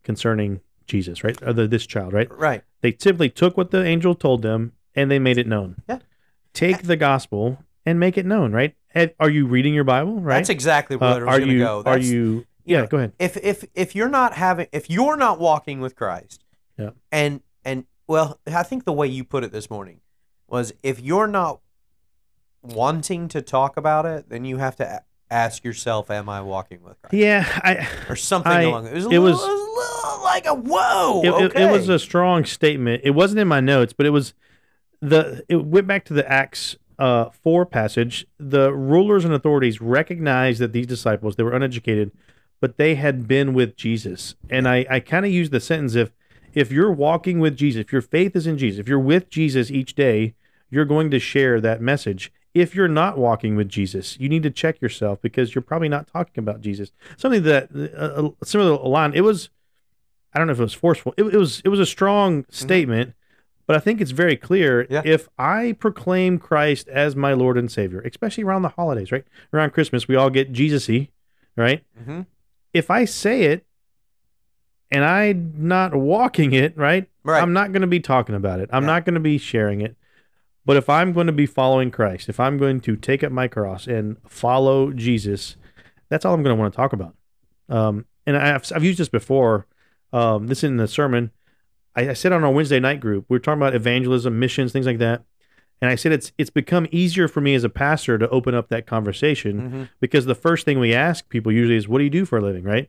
concerning 0.03 0.61
Jesus, 0.87 1.23
right? 1.25 1.41
Or 1.43 1.53
the, 1.53 1.69
this 1.69 1.87
child, 1.87 2.13
right? 2.13 2.31
Right. 2.31 2.63
They 2.81 2.97
simply 2.99 3.31
took 3.31 3.57
what 3.57 3.71
the 3.71 3.85
angel 3.85 4.15
told 4.15 4.43
them 4.43 4.73
and 4.95 5.11
they 5.11 5.19
made 5.19 5.39
it 5.39 5.47
known. 5.47 5.77
Yeah. 5.89 5.99
Take 6.53 6.83
the 6.83 6.97
gospel 6.97 7.59
and 7.87 7.99
make 7.99 8.19
it 8.19 8.27
known, 8.27 8.53
right? 8.53 8.75
Are 9.19 9.31
you 9.31 9.47
reading 9.47 9.73
your 9.73 9.85
Bible, 9.85 10.21
right? 10.21 10.37
That's 10.37 10.51
exactly 10.51 10.97
where 10.97 11.09
Uh, 11.09 11.15
I 11.15 11.19
was 11.25 11.39
going 11.39 11.49
to 11.49 11.53
you 11.55 11.59
go. 11.61 11.83
are 11.87 11.99
you 11.99 12.47
Yeah, 12.65 12.83
know, 12.83 12.87
go 12.89 12.97
ahead. 12.99 13.13
if 13.19 13.37
if 13.39 13.65
if 13.75 13.97
you're 13.97 14.09
not 14.11 14.35
having 14.35 14.67
if 14.73 14.91
you're 14.91 15.17
not 15.17 15.39
walking 15.41 15.81
with 15.81 15.97
Christ, 15.97 16.45
Yeah. 16.79 16.91
and 17.11 17.41
and 17.65 17.87
well, 18.07 18.39
I 18.47 18.63
think 18.65 18.85
the 18.85 18.93
way 18.93 19.07
you 19.07 19.25
put 19.25 19.45
it 19.45 19.53
this 19.53 19.71
morning 19.71 20.01
was 20.49 20.75
if 20.83 21.01
you're 21.01 21.27
not 21.27 21.61
wanting 22.63 23.29
to 23.29 23.43
talk 23.43 23.77
about 23.77 24.07
it, 24.07 24.29
then 24.29 24.45
you 24.45 24.59
have 24.59 24.77
to 24.77 25.03
ask 25.31 25.65
yourself, 25.65 26.11
"Am 26.11 26.29
I 26.29 26.41
walking 26.43 26.83
with 26.83 27.01
Christ?" 27.03 27.15
Yeah, 27.15 27.45
I 27.65 27.89
Or 28.09 28.17
something 28.17 28.53
I- 28.53 28.63
along. 28.63 28.87
It 28.87 28.95
was 28.95 29.05
a 29.07 29.09
it 29.09 29.19
little, 29.19 29.25
was- 29.25 29.41
it 29.43 29.47
was 29.47 29.49
a 29.49 30.07
little 30.09 30.25
like 30.25 30.47
a 30.47 30.55
whoa. 30.55 31.21
it, 31.23 31.29
it- 31.29 31.51
okay. 31.53 31.65
it 31.69 31.73
was 31.73 31.89
a 31.89 31.99
strong 31.99 32.45
statement. 32.45 33.03
It 33.05 33.11
wasn't 33.11 33.41
in 33.41 33.49
my 33.49 33.61
notes, 33.61 33.93
but 33.93 34.07
it 34.07 34.11
was 34.11 34.35
the 35.01 35.43
it 35.49 35.65
went 35.65 35.87
back 35.87 36.05
to 36.07 36.13
the 36.15 36.31
Acts 36.31 36.77
uh, 36.99 37.31
four 37.43 37.67
passage. 37.67 38.27
The 38.39 38.73
rulers 38.73 39.25
and 39.25 39.35
authorities 39.35 39.81
recognized 39.81 40.61
that 40.61 40.73
these 40.73 40.87
disciples 40.87 41.35
they 41.37 41.43
were 41.43 41.53
uneducated, 41.57 42.13
but 42.61 42.77
they 42.77 42.95
had 42.95 43.27
been 43.27 43.55
with 43.55 43.77
Jesus. 43.77 44.37
And 44.49 44.69
I 44.69 44.87
I 44.89 45.01
kind 45.01 45.25
of 45.27 45.33
use 45.33 45.51
the 45.51 45.61
sentence 45.61 45.95
if 45.97 46.13
if 46.55 46.71
you're 46.71 46.93
walking 46.93 47.41
with 47.41 47.57
Jesus, 47.57 47.81
if 47.81 47.93
your 47.93 48.03
faith 48.03 48.37
is 48.37 48.47
in 48.47 48.59
Jesus, 48.59 48.79
if 48.79 48.87
you're 48.89 48.99
with 49.01 49.31
Jesus 49.31 49.71
each 49.71 49.95
day, 49.95 50.35
you're 50.71 50.85
going 50.85 51.11
to 51.11 51.19
share 51.19 51.61
that 51.63 51.81
message. 51.81 52.31
If 52.55 52.75
you're 52.75 52.89
not 52.89 53.17
walking 53.17 53.57
with 53.57 53.69
Jesus, 53.69 54.19
you 54.21 54.29
need 54.29 54.43
to 54.43 54.51
check 54.51 54.81
yourself 54.83 55.23
because 55.23 55.55
you're 55.55 55.63
probably 55.63 55.89
not 55.89 56.07
talking 56.07 56.43
about 56.43 56.61
Jesus. 56.61 56.93
Something 57.17 57.43
that 57.45 57.71
uh, 57.97 58.31
a 58.41 58.45
similar 58.47 58.77
line. 58.87 59.13
It 59.15 59.23
was 59.23 59.49
I 60.35 60.39
don't 60.39 60.47
know 60.47 60.53
if 60.53 60.61
it 60.61 60.63
was 60.63 60.75
forceful. 60.75 61.15
It, 61.17 61.25
it 61.25 61.37
was 61.37 61.63
it 61.65 61.69
was 61.69 61.81
a 61.81 61.87
strong 61.87 62.45
statement, 62.51 63.15
but 63.67 63.75
I 63.77 63.79
think 63.81 64.01
it's 64.03 64.11
very 64.11 64.37
clear. 64.37 64.85
Mm-hmm. 64.85 64.93
Yeah. 64.93 65.03
If 65.05 65.29
I 65.39 65.77
proclaim 65.79 66.39
Christ 66.39 66.89
as 66.89 67.17
my 67.17 67.33
Lord 67.33 67.57
and 67.57 67.71
Savior, 67.73 68.01
especially 68.01 68.45
around 68.45 68.63
the 68.63 68.69
holidays, 68.71 69.11
right? 69.13 69.25
Around 69.55 69.71
Christmas, 69.73 70.07
we 70.07 70.17
all 70.17 70.29
get 70.31 70.53
Jesus-y, 70.53 71.09
right? 71.57 71.83
Mhm. 72.07 72.27
If 72.75 72.91
I 72.91 73.05
say 73.07 73.45
it 73.45 73.65
and 74.91 75.05
I'm 75.05 75.55
not 75.57 75.95
walking 75.95 76.53
it, 76.53 76.77
right? 76.77 77.09
Right. 77.25 77.43
I'm 77.43 77.53
not 77.55 77.73
going 77.73 77.81
to 77.83 77.87
be 77.89 78.01
talking 78.01 78.35
about 78.35 78.61
it. 78.61 78.69
I'm 78.73 78.83
Yeah. 78.83 78.89
not 78.89 79.05
going 79.07 79.15
to 79.15 79.21
be 79.21 79.39
sharing 79.39 79.81
it. 79.81 79.97
But 80.65 80.77
if 80.77 80.89
I'm 80.89 81.13
going 81.13 81.27
to 81.27 81.33
be 81.33 81.47
following 81.47 81.91
Christ, 81.91 82.29
if 82.29 82.39
I'm 82.39 82.57
going 82.57 82.81
to 82.83 82.97
take 82.97 83.25
up 83.25 83.33
my 83.33 83.49
cross 83.49 83.87
and 83.87 84.17
follow 84.29 84.93
Jesus, 84.93 85.57
that's 86.09 86.25
all 86.25 86.35
I'm 86.35 86.43
going 86.43 86.57
to 86.57 86.61
want 86.61 86.73
to 86.73 86.77
talk 86.77 86.93
about. 86.93 87.15
Um, 87.69 88.07
and 88.27 88.37
I've, 88.37 88.71
I've 88.75 88.85
used 88.85 88.99
this 88.99 89.09
before. 89.09 89.67
Um, 90.13 90.47
this 90.47 90.63
in 90.63 90.77
the 90.77 90.87
sermon. 90.87 91.31
I, 91.97 92.11
I 92.11 92.13
said 92.13 92.33
on 92.33 92.45
our 92.45 92.51
Wednesday 92.53 92.79
night 92.79 93.01
group, 93.01 93.25
we 93.29 93.37
are 93.37 93.41
talking 93.41 93.61
about 93.61 93.75
evangelism, 93.75 94.39
missions, 94.39 94.71
things 94.73 94.87
like 94.87 94.99
that. 94.99 95.23
And 95.81 95.91
I 95.91 95.95
said 95.97 96.13
it's 96.13 96.31
it's 96.39 96.51
become 96.51 96.87
easier 96.93 97.27
for 97.29 97.41
me 97.41 97.55
as 97.55 97.65
a 97.65 97.69
pastor 97.71 98.17
to 98.19 98.29
open 98.29 98.55
up 98.55 98.69
that 98.69 98.87
conversation 98.87 99.61
Mhm. 99.71 99.89
because 100.01 100.27
the 100.27 100.35
first 100.35 100.65
thing 100.65 100.79
we 100.79 100.95
ask 100.95 101.29
people 101.29 101.51
usually 101.51 101.77
is, 101.77 101.89
"What 101.89 101.99
do 101.99 102.05
you 102.05 102.11
do 102.11 102.25
for 102.25 102.39
a 102.39 102.43
living?" 102.43 102.63
Right? 102.63 102.89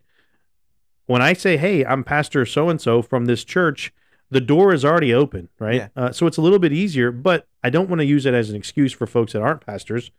When 1.06 1.22
I 1.22 1.34
say, 1.34 1.58
"Hey, 1.58 1.84
I'm 1.86 2.04
Pastor 2.04 2.46
so 2.46 2.70
and 2.70 2.80
so 2.80 3.02
from 3.02 3.26
this 3.26 3.44
church," 3.44 3.92
the 4.34 4.42
door 4.42 4.74
is 4.74 4.84
already 4.84 5.14
open, 5.14 5.50
right? 5.60 5.76
Yeah. 5.76 5.88
Uh, 5.96 6.12
so 6.12 6.28
it's 6.28 6.38
a 6.38 6.42
little 6.42 6.60
bit 6.60 6.74
easier, 6.74 7.12
but 7.12 7.48
I 7.64 7.70
don't 7.70 7.90
want 7.90 8.00
to 8.00 8.06
use 8.06 8.26
it 8.26 8.34
as 8.34 8.50
an 8.50 8.56
excuse 8.56 8.92
for 8.92 9.08
folks 9.08 9.34
that 9.34 9.42
aren't 9.42 9.66
pastors. 9.66 10.12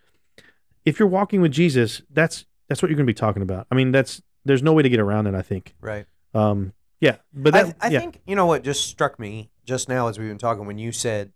If 0.84 0.98
you're 0.98 1.08
walking 1.08 1.40
with 1.40 1.52
Jesus, 1.52 2.02
that's 2.10 2.46
that's 2.68 2.80
what 2.80 2.90
you're 2.90 2.96
going 2.96 3.06
to 3.06 3.10
be 3.10 3.14
talking 3.14 3.42
about. 3.42 3.66
I 3.70 3.74
mean, 3.74 3.92
that's 3.92 4.22
there's 4.44 4.62
no 4.62 4.72
way 4.72 4.82
to 4.82 4.88
get 4.88 5.00
around 5.00 5.26
it. 5.26 5.34
I 5.34 5.42
think. 5.42 5.74
Right. 5.80 6.06
Um, 6.32 6.72
yeah, 7.00 7.16
but 7.32 7.54
I, 7.54 7.62
th- 7.64 7.74
I 7.80 7.88
yeah. 7.88 7.98
think 7.98 8.20
you 8.26 8.36
know 8.36 8.46
what 8.46 8.62
just 8.62 8.86
struck 8.86 9.18
me 9.18 9.50
just 9.64 9.88
now 9.88 10.08
as 10.08 10.18
we've 10.18 10.28
been 10.28 10.38
talking 10.38 10.66
when 10.66 10.78
you 10.78 10.92
said 10.92 11.32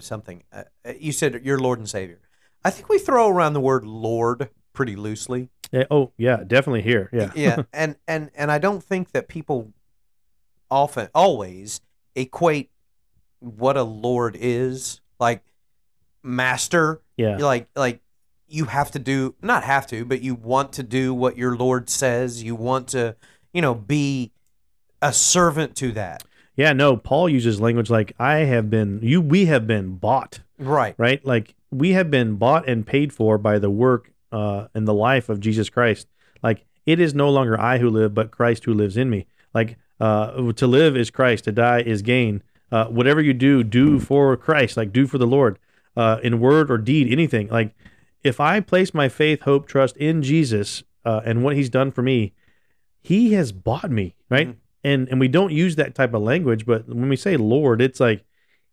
something. 0.00 0.42
Uh, 0.52 0.64
uh, 0.84 0.92
you 0.98 1.12
said 1.12 1.40
your 1.44 1.58
Lord 1.58 1.78
and 1.78 1.88
Savior. 1.88 2.20
I 2.64 2.70
think 2.70 2.88
we 2.88 2.98
throw 2.98 3.28
around 3.28 3.52
the 3.52 3.60
word 3.60 3.84
Lord 3.84 4.50
pretty 4.72 4.96
loosely. 4.96 5.50
Yeah, 5.70 5.84
oh 5.90 6.12
yeah, 6.16 6.38
definitely 6.46 6.82
here. 6.82 7.10
Yeah, 7.12 7.30
yeah, 7.34 7.62
and 7.72 7.96
and 8.08 8.30
and 8.34 8.50
I 8.50 8.58
don't 8.58 8.82
think 8.82 9.12
that 9.12 9.28
people 9.28 9.72
often 10.70 11.08
always 11.14 11.82
equate 12.14 12.70
what 13.40 13.76
a 13.76 13.82
lord 13.82 14.36
is 14.38 15.00
like 15.18 15.42
master. 16.22 17.00
yeah, 17.16 17.36
Like 17.38 17.68
like 17.74 18.00
you 18.48 18.66
have 18.66 18.90
to 18.92 18.98
do 18.98 19.34
not 19.42 19.64
have 19.64 19.86
to, 19.88 20.04
but 20.04 20.22
you 20.22 20.34
want 20.34 20.72
to 20.74 20.82
do 20.82 21.14
what 21.14 21.36
your 21.36 21.56
lord 21.56 21.88
says. 21.88 22.42
You 22.42 22.54
want 22.54 22.88
to, 22.88 23.16
you 23.52 23.62
know, 23.62 23.74
be 23.74 24.32
a 25.00 25.12
servant 25.12 25.74
to 25.76 25.92
that. 25.92 26.22
yeah. 26.54 26.72
No, 26.72 26.96
Paul 26.96 27.28
uses 27.28 27.60
language 27.60 27.90
like 27.90 28.12
"I 28.18 28.40
have 28.40 28.70
been 28.70 29.00
you, 29.02 29.20
we 29.20 29.46
have 29.46 29.66
been 29.66 29.96
bought." 29.96 30.40
Right. 30.58 30.94
right? 30.96 31.24
Like 31.26 31.54
we 31.72 31.92
have 31.92 32.10
been 32.10 32.36
bought 32.36 32.68
and 32.68 32.86
paid 32.86 33.12
for 33.12 33.36
by 33.38 33.58
the 33.58 33.70
work 33.70 34.12
uh, 34.30 34.68
and 34.74 34.86
the 34.86 34.94
life 34.94 35.28
of 35.28 35.40
Jesus 35.40 35.68
Christ. 35.70 36.06
Like 36.42 36.64
it 36.86 37.00
is 37.00 37.14
no 37.14 37.30
longer 37.30 37.58
I 37.58 37.78
who 37.78 37.90
live, 37.90 38.14
but 38.14 38.30
Christ 38.30 38.64
who 38.64 38.74
lives 38.74 38.96
in 38.96 39.10
me. 39.10 39.26
Like 39.54 39.76
uh, 40.02 40.52
to 40.52 40.66
live 40.66 40.96
is 40.96 41.10
Christ, 41.10 41.44
to 41.44 41.52
die 41.52 41.80
is 41.80 42.02
gain. 42.02 42.42
Uh, 42.72 42.86
whatever 42.86 43.20
you 43.20 43.32
do, 43.32 43.62
do 43.62 44.00
for 44.00 44.36
Christ. 44.36 44.76
Like 44.76 44.92
do 44.92 45.06
for 45.06 45.18
the 45.18 45.26
Lord, 45.26 45.58
uh, 45.96 46.18
in 46.22 46.40
word 46.40 46.70
or 46.70 46.78
deed, 46.78 47.10
anything. 47.12 47.48
Like 47.48 47.74
if 48.24 48.40
I 48.40 48.60
place 48.60 48.92
my 48.92 49.08
faith, 49.08 49.42
hope, 49.42 49.68
trust 49.68 49.96
in 49.98 50.22
Jesus 50.22 50.82
uh, 51.04 51.20
and 51.24 51.44
what 51.44 51.54
He's 51.54 51.70
done 51.70 51.92
for 51.92 52.02
me, 52.02 52.32
He 53.00 53.34
has 53.34 53.52
bought 53.52 53.90
me, 53.90 54.16
right? 54.28 54.48
Mhm. 54.48 54.56
And 54.82 55.08
and 55.08 55.20
we 55.20 55.28
don't 55.28 55.52
use 55.52 55.76
that 55.76 55.94
type 55.94 56.14
of 56.14 56.22
language, 56.22 56.66
but 56.66 56.88
when 56.88 57.08
we 57.08 57.16
say 57.16 57.36
Lord, 57.36 57.80
it's 57.80 58.00
like 58.00 58.24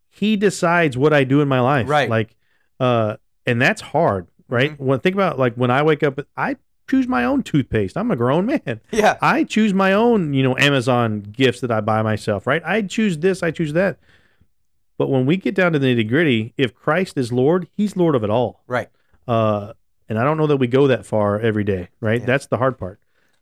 He 0.09 0.35
decides 0.35 0.97
what 0.97 1.13
I 1.13 1.23
do 1.23 1.41
in 1.41 1.47
my 1.47 1.59
life, 1.59 1.87
Right. 1.87 2.09
Like, 2.09 2.35
uh, 2.79 3.17
and 3.45 3.61
that's 3.61 3.81
hard, 3.81 4.27
right? 4.47 4.71
Mm-hmm. 4.71 4.85
When 4.85 4.99
think 4.99 5.13
about 5.13 5.37
like 5.37 5.53
when 5.55 5.69
I 5.69 5.83
wake 5.83 6.01
up, 6.01 6.19
I 6.35 6.55
choose 6.89 7.07
my 7.07 7.23
own 7.23 7.43
toothpaste. 7.43 7.95
I'm 7.97 8.11
a 8.11 8.15
grown 8.15 8.45
man. 8.45 8.81
Yeah. 8.91 9.17
I 9.21 9.43
choose 9.43 9.73
my 9.73 9.93
own, 9.93 10.33
you 10.33 10.43
know, 10.43 10.57
Amazon 10.57 11.21
gifts 11.21 11.61
that 11.61 11.71
I 11.71 11.81
buy 11.81 12.01
myself, 12.01 12.47
right? 12.47 12.61
I 12.65 12.81
choose 12.81 13.19
this, 13.19 13.43
I 13.43 13.51
choose 13.51 13.73
that. 13.73 13.99
But 14.97 15.09
when 15.09 15.25
we 15.25 15.37
get 15.37 15.55
down 15.55 15.71
to 15.73 15.79
the 15.79 15.95
nitty 15.95 16.09
gritty, 16.09 16.53
if 16.57 16.75
Christ 16.75 17.17
is 17.17 17.31
Lord, 17.31 17.67
He's 17.77 17.95
Lord 17.95 18.15
of 18.15 18.23
it 18.23 18.29
all. 18.29 18.63
Right. 18.67 18.89
Uh, 19.27 19.73
and 20.09 20.17
I 20.17 20.23
don't 20.23 20.37
know 20.37 20.47
that 20.47 20.57
we 20.57 20.67
go 20.67 20.87
that 20.87 21.05
far 21.05 21.39
every 21.39 21.63
day, 21.63 21.89
right? 22.01 22.19
Yeah. 22.19 22.25
That's 22.25 22.47
the 22.47 22.57
hard 22.57 22.77
part. 22.77 22.99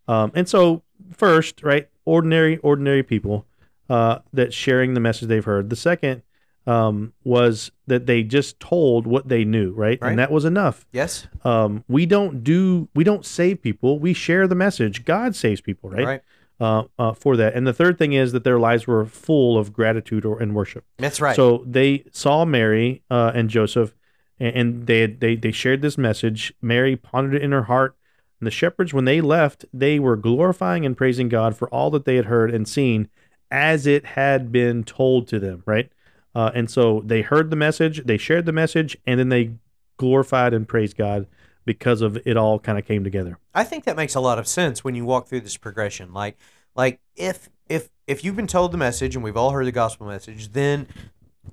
Um, 0.08 0.32
and 0.36 0.48
so 0.48 0.84
first, 1.12 1.64
right, 1.64 1.90
ordinary, 2.06 2.58
ordinary 2.58 3.04
people 3.04 3.46
uh, 3.90 4.20
that 4.34 4.54
sharing 4.54 4.94
the 4.94 5.00
message 5.00 5.30
they've 5.30 5.44
heard. 5.44 5.70
The 5.70 5.76
second 5.76 6.22
um, 6.68 7.14
was 7.24 7.72
that 7.88 8.06
they 8.06 8.22
just 8.22 8.60
told 8.60 9.08
what 9.08 9.28
they 9.28 9.46
knew, 9.46 9.72
right? 9.72 9.98
Right. 10.02 10.10
And 10.10 10.20
that 10.20 10.32
was 10.32 10.46
enough. 10.46 10.86
Yes. 10.92 11.28
Um, 11.44 11.84
we 11.88 12.06
don't 12.06 12.44
do, 12.44 12.90
we 12.94 13.04
don't 13.04 13.26
save 13.26 13.62
people. 13.62 13.98
We 13.98 14.14
share 14.14 14.48
the 14.48 14.56
message. 14.56 15.06
God 15.06 15.36
saves 15.36 15.62
people, 15.62 15.90
right? 15.90 16.06
Right. 16.06 16.22
Uh, 16.60 16.84
uh, 16.98 17.14
for 17.14 17.38
that. 17.38 17.54
And 17.54 17.68
the 17.68 17.74
third 17.74 18.00
thing 18.00 18.14
is 18.14 18.32
that 18.32 18.44
their 18.44 18.58
lives 18.58 18.88
were 18.88 19.06
full 19.06 19.60
of 19.60 19.72
gratitude 19.72 20.26
or 20.26 20.42
and 20.42 20.56
worship. 20.56 20.86
That's 20.98 21.22
right. 21.22 21.36
So 21.36 21.64
they 21.68 22.06
saw 22.12 22.46
Mary 22.46 23.04
uh, 23.12 23.32
and 23.36 23.48
Joseph, 23.48 23.94
and, 24.40 24.56
and 24.56 24.88
they, 24.88 25.02
had, 25.02 25.20
they 25.20 25.36
they 25.36 25.52
shared 25.52 25.84
this 25.84 26.00
message. 26.00 26.52
Mary 26.60 26.96
pondered 26.96 27.36
it 27.36 27.44
in 27.44 27.52
her 27.52 27.66
heart. 27.66 27.96
And 28.40 28.48
the 28.48 28.52
shepherds, 28.52 28.92
when 28.92 29.06
they 29.06 29.22
left, 29.22 29.66
they 29.72 30.00
were 30.00 30.16
glorifying 30.16 30.84
and 30.84 30.98
praising 30.98 31.30
God 31.30 31.56
for 31.56 31.70
all 31.70 31.92
that 31.92 32.06
they 32.06 32.16
had 32.16 32.26
heard 32.26 32.52
and 32.52 32.68
seen, 32.68 33.08
as 33.52 33.86
it 33.86 34.06
had 34.06 34.52
been 34.52 34.84
told 34.84 35.28
to 35.28 35.40
them. 35.40 35.62
Right. 35.68 35.92
Uh, 36.38 36.52
and 36.54 36.70
so 36.70 37.02
they 37.04 37.24
heard 37.24 37.50
the 37.50 37.56
message, 37.56 38.06
they 38.06 38.16
shared 38.16 38.46
the 38.46 38.52
message, 38.52 38.96
and 39.08 39.20
then 39.20 39.30
they 39.30 39.54
glorified 39.98 40.54
and 40.54 40.68
praised 40.68 40.96
God 40.96 41.26
because 41.66 42.04
of 42.04 42.16
it 42.28 42.38
all 42.38 42.60
kind 42.60 42.78
of 42.78 42.86
came 42.86 43.04
together. 43.04 43.40
I 43.56 43.64
think 43.64 43.86
that 43.86 43.96
makes 43.96 44.14
a 44.14 44.20
lot 44.20 44.38
of 44.38 44.48
sense 44.48 44.84
when 44.84 44.94
you 44.94 45.04
walk 45.04 45.28
through 45.28 45.42
this 45.42 45.58
progression. 45.58 46.14
Like, 46.14 46.38
like 46.76 47.00
if 47.16 47.50
if 47.68 47.90
if 48.06 48.24
you've 48.24 48.36
been 48.36 48.46
told 48.46 48.72
the 48.72 48.78
message 48.78 49.16
and 49.16 49.24
we've 49.24 49.36
all 49.36 49.50
heard 49.50 49.66
the 49.66 49.72
gospel 49.72 50.06
message, 50.06 50.52
then 50.52 50.86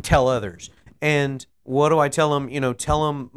tell 0.02 0.28
others. 0.28 0.68
And 1.00 1.46
what 1.62 1.88
do 1.88 1.98
I 1.98 2.10
tell 2.10 2.34
them? 2.34 2.50
You 2.50 2.60
know, 2.60 2.74
tell 2.74 3.06
them 3.06 3.30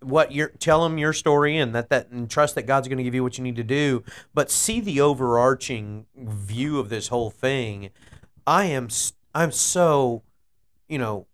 what 0.00 0.30
your 0.32 0.48
tell 0.58 0.82
them 0.84 0.98
your 0.98 1.14
story 1.14 1.56
and 1.56 1.74
that 1.74 1.88
that 1.88 2.10
and 2.10 2.28
trust 2.28 2.54
that 2.56 2.66
God's 2.66 2.86
going 2.86 2.98
to 2.98 3.04
give 3.04 3.14
you 3.14 3.22
what 3.22 3.38
you 3.38 3.44
need 3.44 3.56
to 3.56 3.64
do. 3.64 4.04
But 4.34 4.50
see 4.50 4.78
the 4.78 5.00
overarching 5.00 6.04
view 6.14 6.78
of 6.78 6.90
this 6.90 7.08
whole 7.08 7.30
thing. 7.30 7.88
I 8.46 8.66
am 8.66 8.86
s- 8.86 9.14
I'm 9.34 9.52
so, 9.52 10.22
you 10.88 10.98
know, 10.98 11.26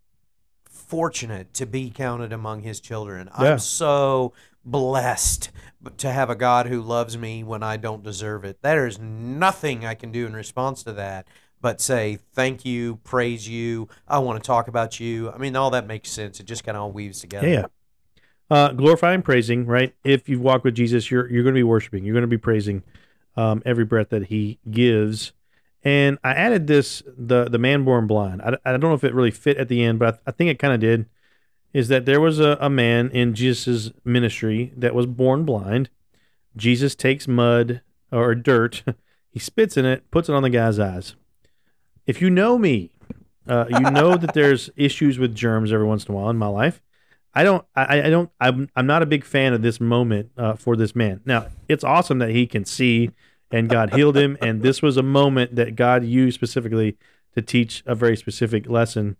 fortunate 0.69 1.53
to 1.55 1.65
be 1.65 1.89
counted 1.89 2.33
among 2.33 2.63
His 2.63 2.79
children. 2.79 3.29
Yeah. 3.39 3.53
I'm 3.53 3.59
so 3.59 4.33
blessed 4.65 5.51
to 5.97 6.11
have 6.11 6.29
a 6.29 6.35
God 6.35 6.67
who 6.67 6.81
loves 6.81 7.17
me 7.17 7.43
when 7.43 7.63
I 7.63 7.77
don't 7.77 8.03
deserve 8.03 8.43
it. 8.43 8.61
There 8.61 8.85
is 8.85 8.99
nothing 8.99 9.85
I 9.85 9.95
can 9.95 10.11
do 10.11 10.25
in 10.25 10.33
response 10.33 10.83
to 10.83 10.93
that 10.93 11.27
but 11.61 11.81
say 11.81 12.19
thank 12.33 12.65
you, 12.65 12.97
praise 12.97 13.47
you. 13.47 13.89
I 14.07 14.19
want 14.19 14.41
to 14.41 14.47
talk 14.47 14.67
about 14.67 14.99
you. 14.99 15.31
I 15.31 15.37
mean, 15.37 15.55
all 15.55 15.69
that 15.71 15.87
makes 15.87 16.09
sense. 16.09 16.39
It 16.39 16.45
just 16.45 16.63
kind 16.63 16.77
of 16.77 16.83
all 16.83 16.91
weaves 16.91 17.19
together. 17.19 17.47
Yeah. 17.47 17.65
Uh, 18.49 18.71
glorifying, 18.71 19.15
and 19.15 19.23
praising, 19.23 19.65
right? 19.65 19.93
If 20.03 20.27
you 20.27 20.39
walk 20.39 20.63
with 20.63 20.73
Jesus, 20.73 21.11
you're 21.11 21.29
you're 21.29 21.43
going 21.43 21.53
to 21.53 21.59
be 21.59 21.63
worshiping. 21.63 22.03
You're 22.03 22.13
going 22.13 22.21
to 22.21 22.27
be 22.27 22.37
praising 22.37 22.83
um, 23.35 23.61
every 23.63 23.85
breath 23.85 24.09
that 24.09 24.27
He 24.27 24.57
gives. 24.69 25.33
And 25.83 26.17
I 26.23 26.31
added 26.31 26.67
this 26.67 27.01
the 27.05 27.45
the 27.45 27.57
man 27.57 27.85
born 27.85 28.07
blind. 28.07 28.41
I, 28.41 28.57
I 28.65 28.71
don't 28.71 28.81
know 28.81 28.93
if 28.93 29.03
it 29.03 29.13
really 29.13 29.31
fit 29.31 29.57
at 29.57 29.69
the 29.69 29.83
end, 29.83 29.99
but 29.99 30.15
I, 30.15 30.29
I 30.29 30.31
think 30.31 30.49
it 30.49 30.59
kind 30.59 30.73
of 30.73 30.79
did. 30.79 31.05
Is 31.71 31.87
that 31.87 32.05
there 32.05 32.19
was 32.19 32.39
a, 32.39 32.57
a 32.59 32.69
man 32.69 33.09
in 33.11 33.35
Jesus' 33.35 33.91
ministry 34.03 34.73
that 34.75 34.95
was 34.95 35.05
born 35.05 35.45
blind. 35.45 35.89
Jesus 36.57 36.95
takes 36.95 37.27
mud 37.27 37.81
or 38.11 38.35
dirt, 38.35 38.83
he 39.31 39.39
spits 39.39 39.77
in 39.77 39.85
it, 39.85 40.09
puts 40.11 40.29
it 40.29 40.33
on 40.33 40.43
the 40.43 40.49
guy's 40.49 40.79
eyes. 40.79 41.15
If 42.05 42.21
you 42.21 42.29
know 42.29 42.57
me, 42.57 42.91
uh, 43.47 43.65
you 43.69 43.91
know 43.91 44.17
that 44.17 44.33
there's 44.33 44.69
issues 44.75 45.19
with 45.19 45.35
germs 45.35 45.71
every 45.71 45.85
once 45.85 46.05
in 46.05 46.13
a 46.13 46.17
while 46.17 46.29
in 46.29 46.37
my 46.37 46.47
life. 46.47 46.81
I 47.33 47.43
don't, 47.43 47.63
I, 47.75 48.01
I 48.01 48.09
don't, 48.09 48.31
I'm, 48.41 48.69
I'm 48.75 48.87
not 48.87 49.03
a 49.03 49.05
big 49.05 49.23
fan 49.23 49.53
of 49.53 49.61
this 49.61 49.79
moment 49.79 50.31
uh, 50.35 50.55
for 50.55 50.75
this 50.75 50.95
man. 50.95 51.21
Now, 51.25 51.47
it's 51.67 51.83
awesome 51.83 52.17
that 52.19 52.31
he 52.31 52.47
can 52.47 52.65
see 52.65 53.11
and 53.51 53.69
God 53.69 53.93
healed 53.93 54.17
him. 54.17 54.37
And 54.41 54.61
this 54.61 54.81
was 54.81 54.97
a 54.97 55.03
moment 55.03 55.55
that 55.55 55.75
God 55.75 56.03
used 56.03 56.35
specifically 56.35 56.97
to 57.35 57.41
teach 57.41 57.83
a 57.85 57.95
very 57.95 58.17
specific 58.17 58.69
lesson. 58.69 59.17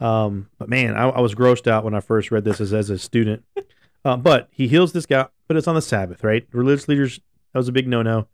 Um, 0.00 0.48
but 0.58 0.68
man, 0.68 0.96
I, 0.96 1.08
I 1.08 1.20
was 1.20 1.34
grossed 1.34 1.66
out 1.66 1.84
when 1.84 1.94
I 1.94 2.00
first 2.00 2.30
read 2.30 2.44
this 2.44 2.60
as, 2.60 2.72
as 2.72 2.90
a 2.90 2.98
student. 2.98 3.44
Uh, 4.04 4.16
but 4.16 4.48
he 4.50 4.68
heals 4.68 4.92
this 4.92 5.06
guy, 5.06 5.26
but 5.48 5.56
it's 5.56 5.66
on 5.66 5.74
the 5.74 5.82
Sabbath, 5.82 6.22
right? 6.22 6.46
Religious 6.52 6.88
leaders, 6.88 7.20
that 7.52 7.58
was 7.58 7.68
a 7.68 7.72
big 7.72 7.88
no 7.88 8.02
no. 8.02 8.28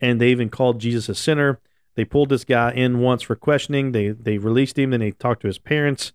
And 0.00 0.20
they 0.20 0.28
even 0.28 0.48
called 0.48 0.80
Jesus 0.80 1.08
a 1.08 1.14
sinner. 1.14 1.60
They 1.94 2.04
pulled 2.04 2.30
this 2.30 2.44
guy 2.44 2.72
in 2.72 3.00
once 3.00 3.22
for 3.22 3.36
questioning. 3.36 3.92
They 3.92 4.08
they 4.08 4.38
released 4.38 4.78
him. 4.78 4.90
Then 4.90 5.00
they 5.00 5.10
talked 5.10 5.42
to 5.42 5.46
his 5.46 5.58
parents, 5.58 6.12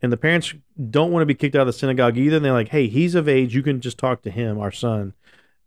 and 0.00 0.12
the 0.12 0.16
parents 0.16 0.54
don't 0.90 1.10
want 1.10 1.22
to 1.22 1.26
be 1.26 1.34
kicked 1.34 1.56
out 1.56 1.62
of 1.62 1.66
the 1.66 1.72
synagogue 1.72 2.16
either. 2.16 2.36
And 2.36 2.44
they're 2.44 2.52
like, 2.52 2.68
"Hey, 2.68 2.86
he's 2.86 3.14
of 3.14 3.28
age. 3.28 3.54
You 3.54 3.62
can 3.62 3.80
just 3.80 3.98
talk 3.98 4.22
to 4.22 4.30
him, 4.30 4.58
our 4.58 4.70
son." 4.70 5.12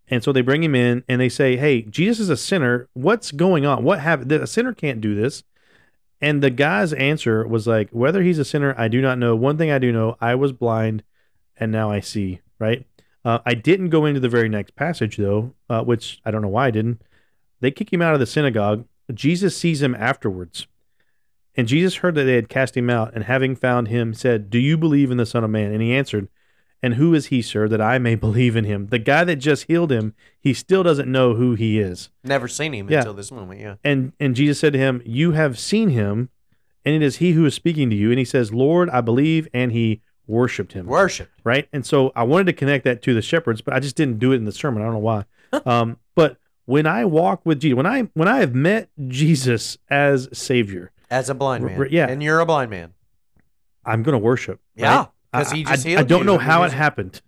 And 0.09 0.23
so 0.23 0.31
they 0.31 0.41
bring 0.41 0.63
him 0.63 0.75
in 0.75 1.03
and 1.07 1.19
they 1.19 1.29
say, 1.29 1.57
"Hey, 1.57 1.81
Jesus 1.81 2.19
is 2.19 2.29
a 2.29 2.37
sinner. 2.37 2.87
What's 2.93 3.31
going 3.31 3.65
on? 3.65 3.83
What 3.83 3.99
happened? 3.99 4.31
A 4.31 4.47
sinner 4.47 4.73
can't 4.73 5.01
do 5.01 5.15
this." 5.15 5.43
And 6.21 6.41
the 6.41 6.49
guy's 6.49 6.93
answer 6.93 7.45
was 7.47 7.67
like, 7.67 7.89
"Whether 7.91 8.23
he's 8.23 8.39
a 8.39 8.45
sinner, 8.45 8.73
I 8.77 8.87
do 8.87 9.01
not 9.01 9.19
know. 9.19 9.35
One 9.35 9.57
thing 9.57 9.71
I 9.71 9.79
do 9.79 9.91
know: 9.91 10.17
I 10.21 10.35
was 10.35 10.51
blind, 10.53 11.03
and 11.57 11.71
now 11.71 11.91
I 11.91 11.99
see." 11.99 12.41
Right. 12.59 12.85
Uh, 13.25 13.39
I 13.45 13.53
didn't 13.53 13.89
go 13.89 14.05
into 14.05 14.19
the 14.19 14.29
very 14.29 14.49
next 14.49 14.75
passage 14.75 15.17
though, 15.17 15.53
uh, 15.69 15.83
which 15.83 16.21
I 16.25 16.31
don't 16.31 16.41
know 16.41 16.47
why 16.47 16.67
I 16.67 16.71
didn't. 16.71 17.01
They 17.59 17.71
kick 17.71 17.91
him 17.91 18.01
out 18.01 18.13
of 18.13 18.19
the 18.19 18.25
synagogue 18.25 18.85
Jesus 19.13 19.57
sees 19.57 19.81
him 19.81 19.95
afterwards. 19.95 20.67
And 21.55 21.67
Jesus 21.67 21.95
heard 21.95 22.15
that 22.15 22.23
they 22.23 22.35
had 22.35 22.49
cast 22.49 22.77
him 22.77 22.89
out, 22.89 23.13
and 23.15 23.23
having 23.23 23.55
found 23.55 23.87
him, 23.87 24.13
said, 24.13 24.49
Do 24.49 24.59
you 24.59 24.77
believe 24.77 25.09
in 25.09 25.17
the 25.17 25.25
Son 25.25 25.43
of 25.43 25.49
Man? 25.49 25.71
And 25.71 25.81
he 25.81 25.93
answered, 25.93 26.27
And 26.83 26.93
who 26.95 27.13
is 27.15 27.27
he, 27.27 27.41
sir, 27.41 27.67
that 27.69 27.81
I 27.81 27.97
may 27.97 28.15
believe 28.27 28.55
in 28.55 28.63
him? 28.65 28.87
The 28.87 28.99
guy 28.99 29.23
that 29.23 29.37
just 29.37 29.63
healed 29.65 29.91
him, 29.91 30.13
he 30.39 30.53
still 30.53 30.83
doesn't 30.83 31.11
know 31.11 31.33
who 31.33 31.55
he 31.55 31.79
is. 31.79 32.09
Never 32.23 32.47
seen 32.47 32.73
him 32.73 32.89
Yeah. 32.89 32.99
until 32.99 33.13
this 33.13 33.31
moment. 33.31 33.59
Yeah. 33.59 33.75
And 33.83 34.13
and 34.19 34.35
Jesus 34.35 34.59
said 34.59 34.73
to 34.73 34.79
him, 34.79 35.01
You 35.05 35.31
have 35.31 35.57
seen 35.57 35.89
him, 35.89 36.29
and 36.85 36.93
it 36.95 37.01
is 37.01 37.17
he 37.17 37.31
who 37.31 37.45
is 37.45 37.53
speaking 37.55 37.89
to 37.89 37.95
you. 37.95 38.09
And 38.11 38.19
he 38.19 38.25
says, 38.25 38.53
Lord, 38.53 38.89
I 38.91 39.01
believe, 39.01 39.47
and 39.53 39.71
he 39.71 40.01
worshiped 40.27 40.73
him 40.73 40.85
Worship. 40.87 41.29
right? 41.45 41.69
And 41.71 41.85
so 41.85 42.11
I 42.15 42.23
wanted 42.23 42.47
to 42.47 42.53
connect 42.53 42.83
that 42.83 43.01
to 43.03 43.13
the 43.13 43.21
shepherds, 43.21 43.61
but 43.61 43.73
I 43.73 43.79
just 43.79 43.95
didn't 43.95 44.19
do 44.19 44.33
it 44.33 44.35
in 44.35 44.43
the 44.45 44.51
sermon. 44.51 44.81
I 44.81 44.85
don't 44.85 44.93
know 44.95 44.99
why. 44.99 45.23
um, 45.65 45.97
but 46.15 46.37
when 46.65 46.85
I 46.85 47.05
walk 47.05 47.45
with 47.45 47.61
Jesus, 47.61 47.75
when 47.77 47.85
I 47.87 48.01
when 48.13 48.27
I 48.27 48.37
have 48.39 48.53
met 48.53 48.89
Jesus 49.07 49.77
as 49.89 50.27
Savior, 50.37 50.91
As 51.09 51.29
a 51.29 51.33
blind 51.33 51.63
man. 51.65 51.87
yeah. 51.89 52.07
And 52.07 52.21
you're 52.21 52.39
a 52.41 52.45
blind 52.45 52.69
man. 52.69 52.93
I'm 53.85 54.03
going 54.03 54.13
to 54.13 54.19
worship. 54.19 54.59
Yeah. 54.75 55.05
Because 55.31 55.51
I- 55.51 55.55
he 55.55 55.63
just 55.63 55.85
I, 55.85 55.89
healed 55.89 55.99
I 55.99 56.03
don't 56.03 56.25
know 56.25 56.37
how 56.37 56.63
it 56.63 56.71
happened. 56.73 57.21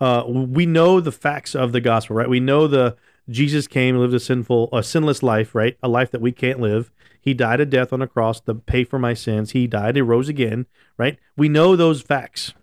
Uh, 0.00 0.24
we 0.28 0.64
know 0.64 1.00
the 1.00 1.10
facts 1.12 1.54
of 1.56 1.72
the 1.72 1.80
gospel, 1.80 2.14
right? 2.16 2.28
We 2.28 2.40
know 2.40 2.66
the 2.68 2.96
Jesus 3.28 3.66
came, 3.66 3.96
lived 3.96 4.14
a 4.14 4.20
sinful, 4.20 4.68
a 4.72 4.82
sinless 4.82 5.22
life, 5.22 5.54
right? 5.54 5.76
A 5.82 5.88
life 5.88 6.10
that 6.12 6.20
we 6.20 6.32
can't 6.32 6.60
live. 6.60 6.90
He 7.20 7.34
died 7.34 7.60
a 7.60 7.66
death 7.66 7.92
on 7.92 8.00
a 8.00 8.06
cross 8.06 8.40
to 8.42 8.54
pay 8.54 8.84
for 8.84 8.98
my 8.98 9.12
sins. 9.12 9.50
He 9.50 9.66
died, 9.66 9.96
he 9.96 10.02
rose 10.02 10.28
again, 10.28 10.66
right? 10.96 11.18
We 11.36 11.48
know 11.48 11.74
those 11.76 12.00
facts. 12.00 12.54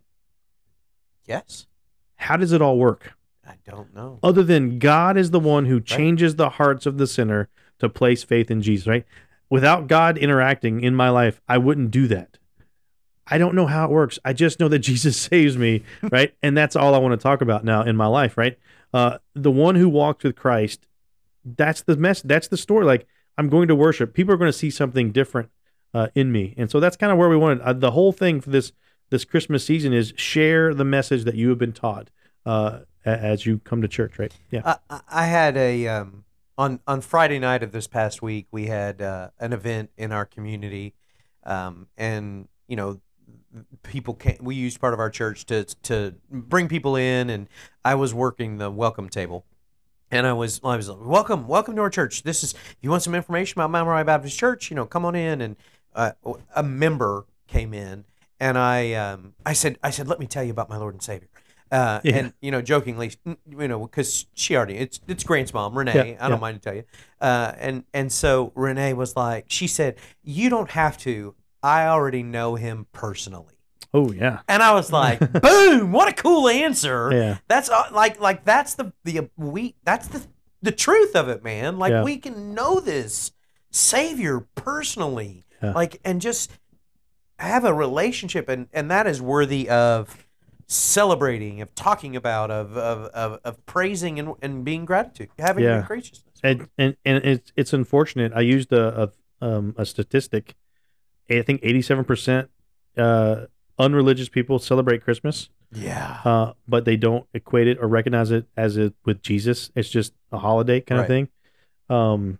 Yes. 1.25 1.67
How 2.15 2.37
does 2.37 2.51
it 2.51 2.61
all 2.61 2.77
work? 2.77 3.13
I 3.47 3.55
don't 3.63 3.93
know. 3.93 4.17
other 4.23 4.41
than 4.41 4.79
God 4.79 5.17
is 5.17 5.29
the 5.29 5.39
one 5.39 5.65
who 5.65 5.79
changes 5.79 6.35
the 6.35 6.49
hearts 6.51 6.87
of 6.87 6.97
the 6.97 7.05
sinner 7.05 7.47
to 7.77 7.87
place 7.89 8.23
faith 8.23 8.49
in 8.49 8.61
Jesus, 8.61 8.87
right? 8.87 9.05
Without 9.51 9.87
God 9.87 10.17
interacting 10.17 10.81
in 10.81 10.95
my 10.95 11.09
life, 11.09 11.41
I 11.47 11.59
wouldn't 11.59 11.91
do 11.91 12.07
that. 12.07 12.39
I 13.27 13.37
don't 13.37 13.55
know 13.55 13.65
how 13.65 13.85
it 13.85 13.91
works. 13.91 14.19
I 14.23 14.33
just 14.33 14.59
know 14.59 14.67
that 14.67 14.79
Jesus 14.91 15.17
saves 15.17 15.57
me, 15.57 15.83
right? 16.11 16.33
and 16.43 16.55
that's 16.57 16.75
all 16.75 16.93
I 16.95 16.97
want 16.99 17.19
to 17.19 17.23
talk 17.23 17.41
about 17.41 17.63
now 17.63 17.81
in 17.83 17.95
my 17.95 18.07
life, 18.07 18.37
right? 18.37 18.57
Uh, 18.93 19.17
the 19.33 19.51
one 19.51 19.75
who 19.75 19.89
walked 19.89 20.23
with 20.23 20.35
Christ, 20.35 20.87
that's 21.43 21.81
the 21.81 21.97
mess. 21.97 22.21
That's 22.21 22.47
the 22.47 22.57
story. 22.57 22.85
Like 22.85 23.07
I'm 23.37 23.49
going 23.49 23.67
to 23.67 23.75
worship. 23.75 24.13
People 24.13 24.33
are 24.33 24.37
going 24.37 24.51
to 24.51 24.57
see 24.57 24.69
something 24.69 25.11
different 25.11 25.49
uh, 25.93 26.07
in 26.15 26.31
me, 26.31 26.53
and 26.57 26.69
so 26.71 26.79
that's 26.79 26.95
kind 26.97 27.11
of 27.11 27.17
where 27.17 27.29
we 27.29 27.35
wanted. 27.37 27.61
Uh, 27.61 27.73
the 27.73 27.91
whole 27.91 28.11
thing 28.11 28.39
for 28.41 28.49
this 28.51 28.71
this 29.09 29.25
Christmas 29.25 29.65
season 29.65 29.93
is 29.93 30.13
share 30.15 30.73
the 30.73 30.85
message 30.85 31.23
that 31.25 31.35
you 31.35 31.49
have 31.49 31.57
been 31.59 31.73
taught 31.73 32.09
uh, 32.45 32.79
as 33.05 33.45
you 33.45 33.59
come 33.59 33.81
to 33.81 33.87
church, 33.87 34.17
right? 34.17 34.33
Yeah. 34.49 34.77
I, 34.89 35.01
I- 35.09 35.25
had 35.27 35.57
a 35.57 35.87
um, 35.87 36.23
on 36.57 36.79
on 36.87 37.01
Friday 37.01 37.39
night 37.39 37.63
of 37.63 37.71
this 37.71 37.87
past 37.87 38.21
week. 38.21 38.47
We 38.51 38.67
had 38.67 39.01
uh, 39.01 39.29
an 39.39 39.51
event 39.53 39.91
in 39.97 40.11
our 40.11 40.25
community, 40.25 40.93
um, 41.43 41.87
and 41.97 42.47
you 42.67 42.75
know, 42.75 42.99
people 43.83 44.13
came. 44.13 44.37
We 44.41 44.55
used 44.55 44.79
part 44.79 44.93
of 44.93 44.99
our 44.99 45.09
church 45.09 45.45
to 45.47 45.65
to 45.83 46.15
bring 46.29 46.67
people 46.67 46.95
in, 46.95 47.29
and 47.29 47.47
I 47.83 47.95
was 47.95 48.13
working 48.13 48.57
the 48.57 48.69
welcome 48.71 49.09
table. 49.09 49.45
And 50.11 50.27
I 50.27 50.33
was, 50.33 50.61
I 50.63 50.77
was 50.77 50.87
like, 50.87 50.99
welcome, 51.01 51.47
welcome 51.47 51.75
to 51.75 51.81
our 51.81 51.89
church. 51.89 52.21
This 52.21 52.43
is, 52.43 52.53
if 52.53 52.77
you 52.79 52.91
want 52.91 53.01
some 53.01 53.15
information 53.15 53.59
about 53.59 53.71
Mount 53.71 53.87
Moriah 53.87 54.05
Baptist 54.05 54.37
Church, 54.37 54.69
you 54.69 54.75
know, 54.75 54.85
come 54.85 55.03
on 55.03 55.15
in. 55.15 55.41
And 55.41 55.55
uh, 55.95 56.11
a 56.55 56.61
member 56.61 57.25
came 57.47 57.73
in, 57.73 58.05
and 58.39 58.55
I, 58.55 58.93
um, 58.93 59.33
I 59.45 59.53
said, 59.53 59.79
I 59.81 59.89
said, 59.89 60.07
let 60.07 60.19
me 60.19 60.27
tell 60.27 60.43
you 60.43 60.51
about 60.51 60.69
my 60.69 60.77
Lord 60.77 60.93
and 60.93 61.01
Savior. 61.01 61.27
Uh, 61.71 62.01
Yeah. 62.03 62.17
And 62.17 62.33
you 62.39 62.51
know, 62.51 62.61
jokingly, 62.61 63.13
you 63.25 63.67
know, 63.67 63.79
because 63.79 64.27
she 64.35 64.55
already, 64.55 64.75
it's 64.75 65.01
it's 65.07 65.23
Grant's 65.23 65.53
mom, 65.53 65.75
Renee. 65.75 66.11
Yeah, 66.11 66.23
I 66.23 66.29
don't 66.29 66.37
yeah. 66.37 66.41
mind 66.41 66.61
to 66.61 66.69
tell 66.69 66.75
you. 66.75 66.83
Uh, 67.19 67.53
and 67.57 67.83
and 67.91 68.11
so 68.11 68.51
Renee 68.53 68.93
was 68.93 69.15
like, 69.15 69.45
she 69.47 69.65
said, 69.67 69.95
you 70.23 70.49
don't 70.51 70.69
have 70.69 70.99
to. 70.99 71.33
I 71.65 71.87
already 71.87 72.21
know 72.21 72.53
him 72.55 72.85
personally. 72.91 73.55
Oh 73.93 74.11
yeah. 74.11 74.41
And 74.47 74.61
I 74.61 74.73
was 74.73 74.91
like, 74.91 75.19
boom! 75.41 75.91
What 75.91 76.07
a 76.07 76.13
cool 76.13 76.47
answer. 76.47 77.09
Yeah. 77.11 77.37
That's 77.47 77.69
uh, 77.69 77.87
like 77.91 78.19
like 78.19 78.43
that's 78.43 78.75
the 78.75 78.93
the 79.03 79.29
we 79.35 79.75
that's 79.83 80.07
the 80.07 80.21
the 80.61 80.71
truth 80.71 81.15
of 81.15 81.27
it, 81.29 81.43
man. 81.43 81.79
Like 81.79 81.91
Yeah. 81.91 82.03
we 82.03 82.17
can 82.17 82.53
know 82.53 82.79
this 82.79 83.31
Savior 83.71 84.41
personally, 84.55 85.45
Yeah. 85.63 85.71
like 85.73 85.99
and 86.05 86.21
just 86.21 86.51
have 87.39 87.65
a 87.65 87.73
relationship, 87.73 88.47
and 88.49 88.67
and 88.73 88.91
that 88.91 89.07
is 89.07 89.21
worthy 89.21 89.67
of 89.69 90.27
celebrating, 90.67 91.61
of 91.61 91.73
talking 91.75 92.15
about, 92.15 92.51
of 92.51 92.77
of 92.77 93.05
of, 93.13 93.39
of 93.43 93.65
praising 93.65 94.19
and, 94.19 94.33
and 94.41 94.63
being 94.65 94.85
gratitude, 94.85 95.29
having 95.39 95.63
Yeah. 95.63 95.81
graciousness. 95.87 96.35
And 96.43 96.67
and, 96.77 96.95
and 97.05 97.23
it's 97.23 97.51
it's 97.55 97.73
unfortunate. 97.73 98.33
I 98.35 98.41
used 98.41 98.71
a 98.71 99.11
a, 99.41 99.45
um, 99.45 99.73
a 99.77 99.85
statistic. 99.85 100.55
I 101.29 101.41
think 101.41 101.61
eighty 101.63 101.81
seven 101.81 102.05
percent 102.05 102.49
uh 102.97 103.45
unreligious 103.77 104.29
people 104.29 104.57
celebrate 104.59 105.03
Christmas, 105.03 105.49
Yeah. 105.73 106.19
uh, 106.23 106.53
but 106.67 106.85
they 106.85 106.95
don't 106.95 107.25
equate 107.33 107.67
it 107.67 107.77
or 107.81 107.87
recognize 107.89 108.31
it 108.31 108.45
as 108.55 108.77
it 108.77 108.93
with 109.03 109.21
Jesus. 109.21 109.69
It's 109.75 109.89
just 109.89 110.13
a 110.31 110.37
holiday 110.37 110.79
kind 110.79 111.01
of 111.01 111.07
thing. 111.07 111.27
Um, 111.89 112.39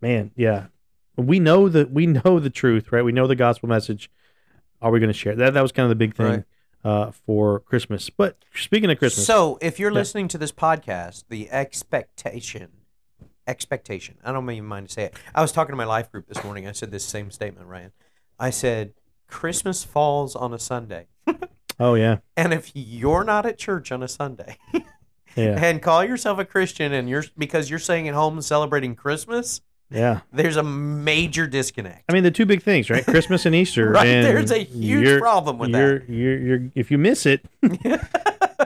man, 0.00 0.30
yeah, 0.36 0.66
we 1.16 1.40
know 1.40 1.68
that 1.68 1.90
we 1.90 2.06
know 2.06 2.38
the 2.38 2.50
truth, 2.50 2.92
right? 2.92 3.02
We 3.04 3.10
know 3.12 3.26
the 3.26 3.34
gospel 3.36 3.68
message. 3.68 4.08
Are 4.80 4.90
we 4.90 5.00
going 5.00 5.12
to 5.12 5.18
share 5.18 5.34
that? 5.36 5.54
That 5.54 5.62
was 5.62 5.72
kind 5.72 5.84
of 5.84 5.90
the 5.90 5.96
big 5.96 6.14
thing. 6.14 6.26
Right. 6.26 6.44
uh, 6.84 7.10
for 7.12 7.60
Christmas. 7.60 8.10
But 8.10 8.36
speaking 8.56 8.90
of 8.90 8.98
Christmas, 8.98 9.24
So, 9.26 9.56
if 9.60 9.78
you're 9.78 9.90
Yeah. 9.92 9.94
listening 10.00 10.26
to 10.28 10.38
this 10.38 10.50
podcast, 10.50 11.24
the 11.28 11.48
expectation, 11.52 12.68
expectation, 13.46 14.16
I 14.24 14.32
don't 14.32 14.48
even 14.50 14.64
mind 14.64 14.88
to 14.88 14.92
say 14.92 15.04
it. 15.04 15.14
I 15.34 15.42
was 15.42 15.52
talking 15.52 15.72
to 15.72 15.76
my 15.76 15.84
life 15.84 16.10
group 16.10 16.26
this 16.28 16.42
morning. 16.44 16.66
I 16.66 16.72
said 16.72 16.90
this 16.90 17.04
same 17.04 17.30
statement, 17.30 17.66
Ryan. 17.66 17.92
I 18.38 18.50
said, 18.50 18.94
Christmas 19.28 19.84
falls 19.84 20.36
on 20.36 20.52
a 20.52 20.58
Sunday. 20.58 21.06
oh 21.80 21.94
yeah, 21.94 22.18
And 22.36 22.52
if 22.52 22.70
you're 22.74 23.24
not 23.24 23.46
at 23.46 23.58
church 23.58 23.90
on 23.90 24.02
a 24.02 24.08
Sunday 24.08 24.58
yeah, 25.36 25.58
and 25.58 25.80
call 25.80 26.04
yourself 26.04 26.38
a 26.38 26.44
Christian 26.44 26.92
and 26.92 27.08
you're 27.08 27.24
because 27.38 27.70
you're 27.70 27.78
staying 27.78 28.08
at 28.08 28.14
home 28.14 28.34
and 28.34 28.44
celebrating 28.44 28.94
Christmas, 28.94 29.62
yeah. 29.90 30.20
there's 30.32 30.56
a 30.56 30.62
major 30.62 31.46
disconnect. 31.46 32.04
I 32.08 32.12
mean, 32.12 32.24
the 32.24 32.30
two 32.30 32.46
big 32.46 32.62
things, 32.62 32.90
right? 32.90 33.04
Christmas 33.04 33.46
and 33.46 33.54
Easter. 33.62 33.90
Right, 33.90 34.06
and 34.06 34.26
there's 34.26 34.50
a 34.50 34.58
huge 34.58 35.20
problem 35.20 35.58
with 35.58 35.70
you're, 35.70 36.04
You're, 36.04 36.38
you're, 36.38 36.70
if 36.74 36.90
you 36.90 36.98
miss 36.98 37.26
it, 37.26 37.44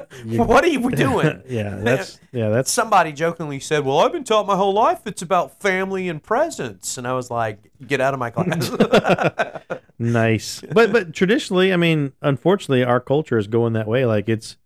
what 0.25 0.65
are 0.65 0.69
you 0.69 0.91
doing? 0.91 1.43
yeah, 1.49 1.77
that's 1.77 2.19
yeah, 2.33 2.49
that's 2.49 2.71
Somebody 2.71 3.13
jokingly 3.13 3.61
said, 3.61 3.85
"Well, 3.85 3.99
I've 4.01 4.13
been 4.13 4.25
taught 4.25 4.47
my 4.47 4.57
whole 4.57 4.73
life 4.73 5.01
it's 5.07 5.23
about 5.23 5.61
family 5.61 6.09
and 6.09 6.23
presents," 6.23 6.99
and 6.99 7.07
I 7.07 7.13
was 7.15 7.31
like, 7.31 7.71
"Get 7.87 8.01
out 8.01 8.15
of 8.15 8.21
my 8.21 8.31
class." 8.31 8.71
nice. 9.99 10.63
But 10.73 10.93
but 10.93 11.15
traditionally, 11.15 11.73
I 11.73 11.77
mean, 11.77 12.13
unfortunately, 12.23 12.85
our 12.85 13.01
culture 13.01 13.39
is 13.39 13.47
going 13.47 13.73
that 13.75 13.87
way. 13.87 14.07
Like 14.07 14.29
it's 14.29 14.57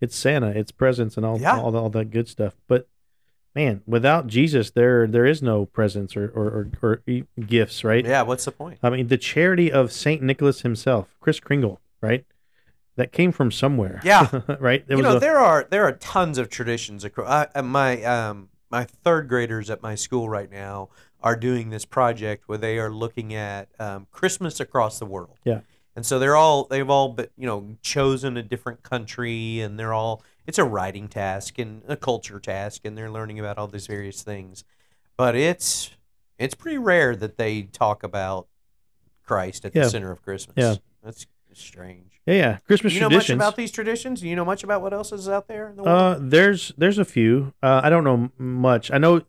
it's 0.00 0.16
Santa, 0.16 0.48
it's 0.48 0.72
presents, 0.72 1.16
and 1.16 1.24
all 1.24 1.40
Yeah. 1.40 1.58
all, 1.58 1.76
all 1.76 1.90
that 1.90 2.10
good 2.10 2.28
stuff. 2.28 2.54
But 2.68 2.88
man, 3.54 3.82
without 3.86 4.26
Jesus, 4.26 4.70
there 4.70 5.06
there 5.06 5.26
is 5.26 5.42
no 5.42 5.66
presents 5.66 6.16
or 6.16 6.28
or, 6.28 6.68
or, 6.82 7.02
or 7.06 7.22
gifts, 7.46 7.84
right? 7.84 8.04
yeah, 8.04 8.22
what's 8.22 8.44
the 8.44 8.52
point? 8.52 8.78
I 8.82 8.90
mean, 8.90 9.08
the 9.08 9.18
charity 9.18 9.72
of 9.72 9.92
Saint 9.92 10.22
Nicholas 10.22 10.60
himself, 10.62 11.14
Kris 11.20 11.40
Kringle, 11.40 11.80
right? 12.00 12.24
That 12.96 13.12
came 13.12 13.30
from 13.32 13.50
somewhere. 13.52 14.00
Yeah. 14.04 14.28
right. 14.60 14.86
There 14.86 14.96
you 14.96 15.02
know, 15.02 15.16
a- 15.16 15.20
there 15.20 15.38
are 15.38 15.66
there 15.70 15.84
are 15.84 15.92
tons 15.92 16.38
of 16.38 16.48
traditions 16.48 17.04
across. 17.04 17.28
I, 17.54 17.58
uh, 17.58 17.62
my 17.62 18.02
um 18.04 18.48
my 18.70 18.84
third 18.84 19.28
graders 19.28 19.70
at 19.70 19.82
my 19.82 19.94
school 19.94 20.28
right 20.28 20.50
now 20.50 20.88
are 21.22 21.36
doing 21.36 21.70
this 21.70 21.84
project 21.84 22.48
where 22.48 22.58
they 22.58 22.78
are 22.78 22.90
looking 22.90 23.34
at 23.34 23.68
um, 23.80 24.06
Christmas 24.10 24.60
across 24.60 24.98
the 24.98 25.06
world. 25.06 25.38
Yeah. 25.44 25.60
And 25.94 26.04
so 26.04 26.18
they're 26.18 26.36
all 26.36 26.64
they've 26.64 26.88
all 26.88 27.10
but 27.10 27.30
you 27.36 27.46
know 27.46 27.76
chosen 27.82 28.36
a 28.36 28.42
different 28.42 28.82
country 28.82 29.60
and 29.60 29.78
they're 29.78 29.94
all 29.94 30.22
it's 30.46 30.58
a 30.58 30.64
writing 30.64 31.08
task 31.08 31.58
and 31.58 31.82
a 31.88 31.96
culture 31.96 32.38
task 32.38 32.82
and 32.84 32.96
they're 32.96 33.10
learning 33.10 33.38
about 33.40 33.58
all 33.58 33.66
these 33.68 33.86
various 33.86 34.22
things. 34.22 34.64
But 35.16 35.34
it's 35.36 35.90
it's 36.38 36.54
pretty 36.54 36.78
rare 36.78 37.16
that 37.16 37.36
they 37.38 37.62
talk 37.62 38.02
about 38.02 38.46
Christ 39.24 39.64
at 39.64 39.74
Yeah. 39.74 39.84
the 39.84 39.90
center 39.90 40.12
of 40.12 40.22
Christmas. 40.22 40.54
Yeah. 40.56 40.74
That's 41.02 41.26
strange. 41.58 42.20
yeah, 42.26 42.34
yeah. 42.34 42.58
Christmas 42.66 42.92
Do 42.92 42.96
you 42.96 43.00
know 43.02 43.10
much 43.10 43.30
about 43.30 43.56
these 43.56 43.70
traditions? 43.70 44.20
Do 44.20 44.28
you 44.28 44.36
know 44.36 44.44
much 44.44 44.64
about 44.64 44.82
what 44.82 44.92
else 44.92 45.12
is 45.12 45.28
out 45.28 45.48
there 45.48 45.68
in 45.70 45.76
the 45.76 45.82
world? 45.82 46.16
Uh, 46.16 46.18
there's 46.20 46.72
there's 46.76 46.98
a 46.98 47.04
few. 47.04 47.52
Uh, 47.62 47.80
I 47.82 47.90
don't 47.90 48.04
know 48.04 48.30
much. 48.38 48.90
I 48.90 48.98
know 48.98 49.22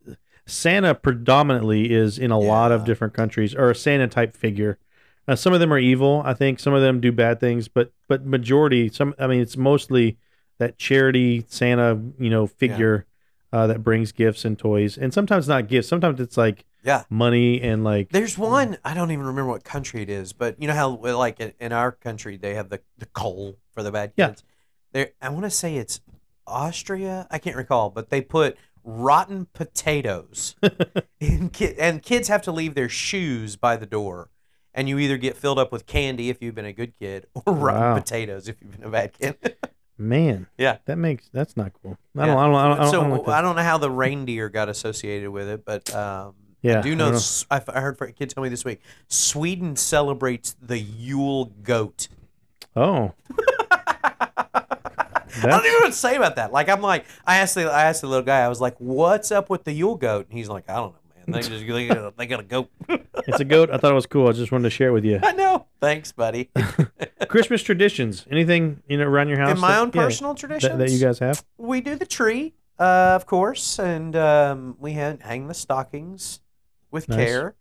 Santa 0.46 0.96
predominantly 0.96 1.92
is 1.92 2.18
in 2.18 2.32
a 2.32 2.40
lot 2.40 2.72
of 2.72 2.86
different 2.86 3.14
countries, 3.14 3.54
or 3.54 3.70
a 3.70 3.76
Santa 3.76 4.08
type 4.08 4.36
figure. 4.36 4.80
Uh, 5.28 5.36
some 5.36 5.54
of 5.54 5.60
them 5.60 5.74
are 5.74 5.78
evil. 5.78 6.22
I 6.24 6.34
think 6.34 6.60
some 6.60 6.74
of 6.74 6.82
them 6.82 7.02
do 7.02 7.12
bad 7.12 7.40
things, 7.40 7.68
but 7.68 7.92
but 8.08 8.26
majority, 8.26 8.90
some. 8.90 9.14
I 9.20 9.28
mean, 9.28 9.42
it's 9.42 9.58
mostly 9.58 10.18
that 10.58 10.78
charity 10.78 11.46
Santa, 11.50 12.00
you 12.18 12.30
know, 12.30 12.48
figure 12.48 13.06
uh, 13.52 13.68
that 13.68 13.84
brings 13.84 14.12
gifts 14.12 14.46
and 14.46 14.58
toys, 14.58 14.98
and 14.98 15.14
sometimes 15.14 15.48
not 15.48 15.68
gifts. 15.68 15.88
Sometimes 15.88 16.20
it's 16.20 16.38
like 16.38 16.66
Yeah. 16.88 17.04
money 17.12 17.62
and 17.62 17.84
like 17.84 18.10
There's 18.10 18.38
one 18.38 18.78
I 18.84 18.94
don't 18.96 19.12
even 19.12 19.26
remember 19.26 19.52
what 19.52 19.64
country 19.64 20.02
it 20.02 20.10
is, 20.10 20.34
but 20.34 20.60
you 20.60 20.68
know 20.68 20.74
how 20.74 20.90
like 20.96 21.40
in, 21.40 21.54
in 21.60 21.72
our 21.74 21.92
country 21.92 22.38
they 22.38 22.56
have 22.56 22.70
the, 22.70 22.80
the 22.98 23.06
coal 23.08 23.58
for 23.72 23.84
the 23.84 23.92
bad 23.92 24.16
kids 24.16 24.44
Yeah. 24.44 24.52
There, 24.94 25.10
I 25.22 25.30
want 25.30 25.44
to 25.44 25.50
say 25.52 25.76
it's 25.76 26.00
Austria. 26.48 27.28
I 27.30 27.40
can't 27.40 27.56
recall, 27.58 27.90
but 27.90 28.10
they 28.10 28.22
put 28.22 28.58
rotten 28.84 29.48
potatoes 29.54 30.56
in 31.20 31.50
ki- 31.50 31.76
and 31.78 32.02
kids 32.02 32.30
have 32.30 32.42
to 32.44 32.52
leave 32.54 32.74
their 32.74 32.88
shoes 32.90 33.56
by 33.58 33.76
the 33.76 33.86
door. 33.86 34.30
And 34.74 34.88
you 34.88 34.98
either 35.00 35.18
get 35.18 35.36
filled 35.36 35.60
up 35.60 35.72
with 35.72 35.86
candy 35.88 36.30
if 36.30 36.38
you've 36.42 36.56
been 36.56 36.64
a 36.66 36.72
good 36.74 36.94
kid, 36.98 37.26
or 37.46 37.54
rotten 37.54 37.82
Wow. 37.82 37.96
potatoes 37.96 38.48
if 38.48 38.62
you've 38.62 38.72
been 38.72 38.84
a 38.88 38.90
bad 38.92 39.12
kid. 39.12 39.36
man. 39.98 40.48
Yeah. 40.58 40.78
that 40.86 40.98
makes 40.98 41.30
that's 41.34 41.58
not 41.58 41.74
cool. 41.84 41.98
I 42.18 42.28
don't. 42.28 42.38
I 42.38 42.46
don't. 42.46 42.56
I 42.56 42.68
don't, 42.70 42.78
I 42.80 42.82
don't, 42.84 42.92
so 42.92 43.02
I 43.02 43.08
don't 43.10 43.18
like. 43.18 43.28
I 43.28 43.42
don't 43.42 43.56
know 43.58 43.64
how 43.64 43.78
the 43.78 43.92
reindeer 43.92 44.48
got 44.50 44.70
associated 44.70 45.32
with 45.32 45.50
it, 45.50 45.66
but 45.66 45.94
um, 45.94 46.36
Yeah, 46.68 46.80
I 46.80 46.82
do 46.82 46.92
I 46.92 46.96
know. 46.96 47.12
don't 47.12 47.14
know. 47.16 47.58
I, 47.74 47.78
I 47.78 47.82
heard 47.82 48.02
a 48.02 48.12
kid 48.12 48.30
tell 48.30 48.44
me 48.44 48.50
this 48.50 48.64
week. 48.66 48.82
Sweden 49.08 49.76
celebrates 49.76 50.56
the 50.62 50.78
Yule 50.80 51.46
goat. 51.64 52.08
Oh, 52.76 53.14
I 55.40 55.42
don't 55.42 55.66
even 55.66 55.72
know 55.74 55.80
what 55.82 55.88
to 55.88 55.94
say 55.94 56.16
about 56.16 56.36
that. 56.38 56.52
Like 56.52 56.70
I'm 56.70 56.82
like, 56.82 57.06
I 57.26 57.38
asked 57.38 57.56
the 57.56 57.72
I 57.72 57.84
asked 57.84 58.02
the 58.02 58.08
little 58.08 58.26
guy. 58.26 58.42
I 58.42 58.48
was 58.48 58.62
like, 58.62 58.76
"What's 58.80 59.32
up 59.32 59.50
with 59.50 59.64
the 59.64 59.72
Yule 59.72 59.96
goat?" 59.96 60.28
And 60.30 60.38
he's 60.38 60.50
like, 60.50 60.70
"I 60.70 60.76
don't 60.76 60.94
know, 60.94 61.00
man. 61.16 61.42
They 61.42 61.48
just 61.48 61.66
they 61.68 61.88
got 61.88 61.98
a, 61.98 62.14
they 62.18 62.26
got 62.26 62.40
a 62.40 62.44
goat." 62.44 62.70
it's 62.90 63.40
a 63.40 63.46
goat. 63.46 63.70
I 63.72 63.78
thought 63.78 63.92
it 63.92 63.96
was 63.96 64.06
cool. 64.08 64.28
I 64.28 64.32
just 64.32 64.52
wanted 64.52 64.64
to 64.64 64.70
share 64.70 64.90
it 64.90 64.94
with 64.94 65.06
you. 65.06 65.20
I 65.24 65.34
know. 65.34 65.66
Thanks, 65.80 66.12
buddy. 66.12 66.50
Christmas 67.28 67.62
traditions. 67.62 68.26
Anything 68.32 68.82
you 68.88 68.98
know 68.98 69.06
around 69.08 69.30
your 69.30 69.38
house? 69.40 69.52
In 69.52 69.60
my 69.60 69.72
that- 69.72 69.82
own 69.82 69.92
personal 69.92 70.34
that, 70.34 70.40
traditions, 70.40 70.78
that 70.78 70.90
you 70.90 71.00
guys 71.00 71.20
have? 71.20 71.44
we 71.58 71.82
do 71.82 71.96
the 71.96 72.06
tree, 72.06 72.54
uh, 72.80 73.14
of 73.16 73.26
course, 73.26 73.78
and 73.80 74.16
um, 74.16 74.76
we 74.80 74.94
hang 74.94 75.48
the 75.48 75.54
stockings 75.54 76.40
with 76.92 77.10
Nice. 77.10 77.18
care. 77.18 77.56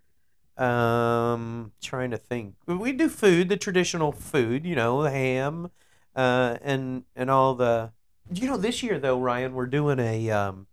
Um, 0.56 1.72
trying 1.82 2.10
to 2.12 2.16
think, 2.16 2.54
we 2.66 2.92
do 2.92 3.08
food, 3.10 3.48
the 3.50 3.56
traditional 3.58 4.10
food, 4.12 4.64
you 4.64 4.74
know, 4.74 5.02
the 5.02 5.10
ham, 5.10 5.70
uh, 6.14 6.56
and 6.62 7.04
and 7.14 7.30
all 7.30 7.54
the. 7.54 7.92
You 8.32 8.48
know, 8.48 8.56
this 8.56 8.82
year 8.82 8.98
though, 8.98 9.20
Ryan, 9.20 9.52
we're 9.54 9.66
doing 9.66 9.98
a 10.00 10.30
um, 10.30 10.66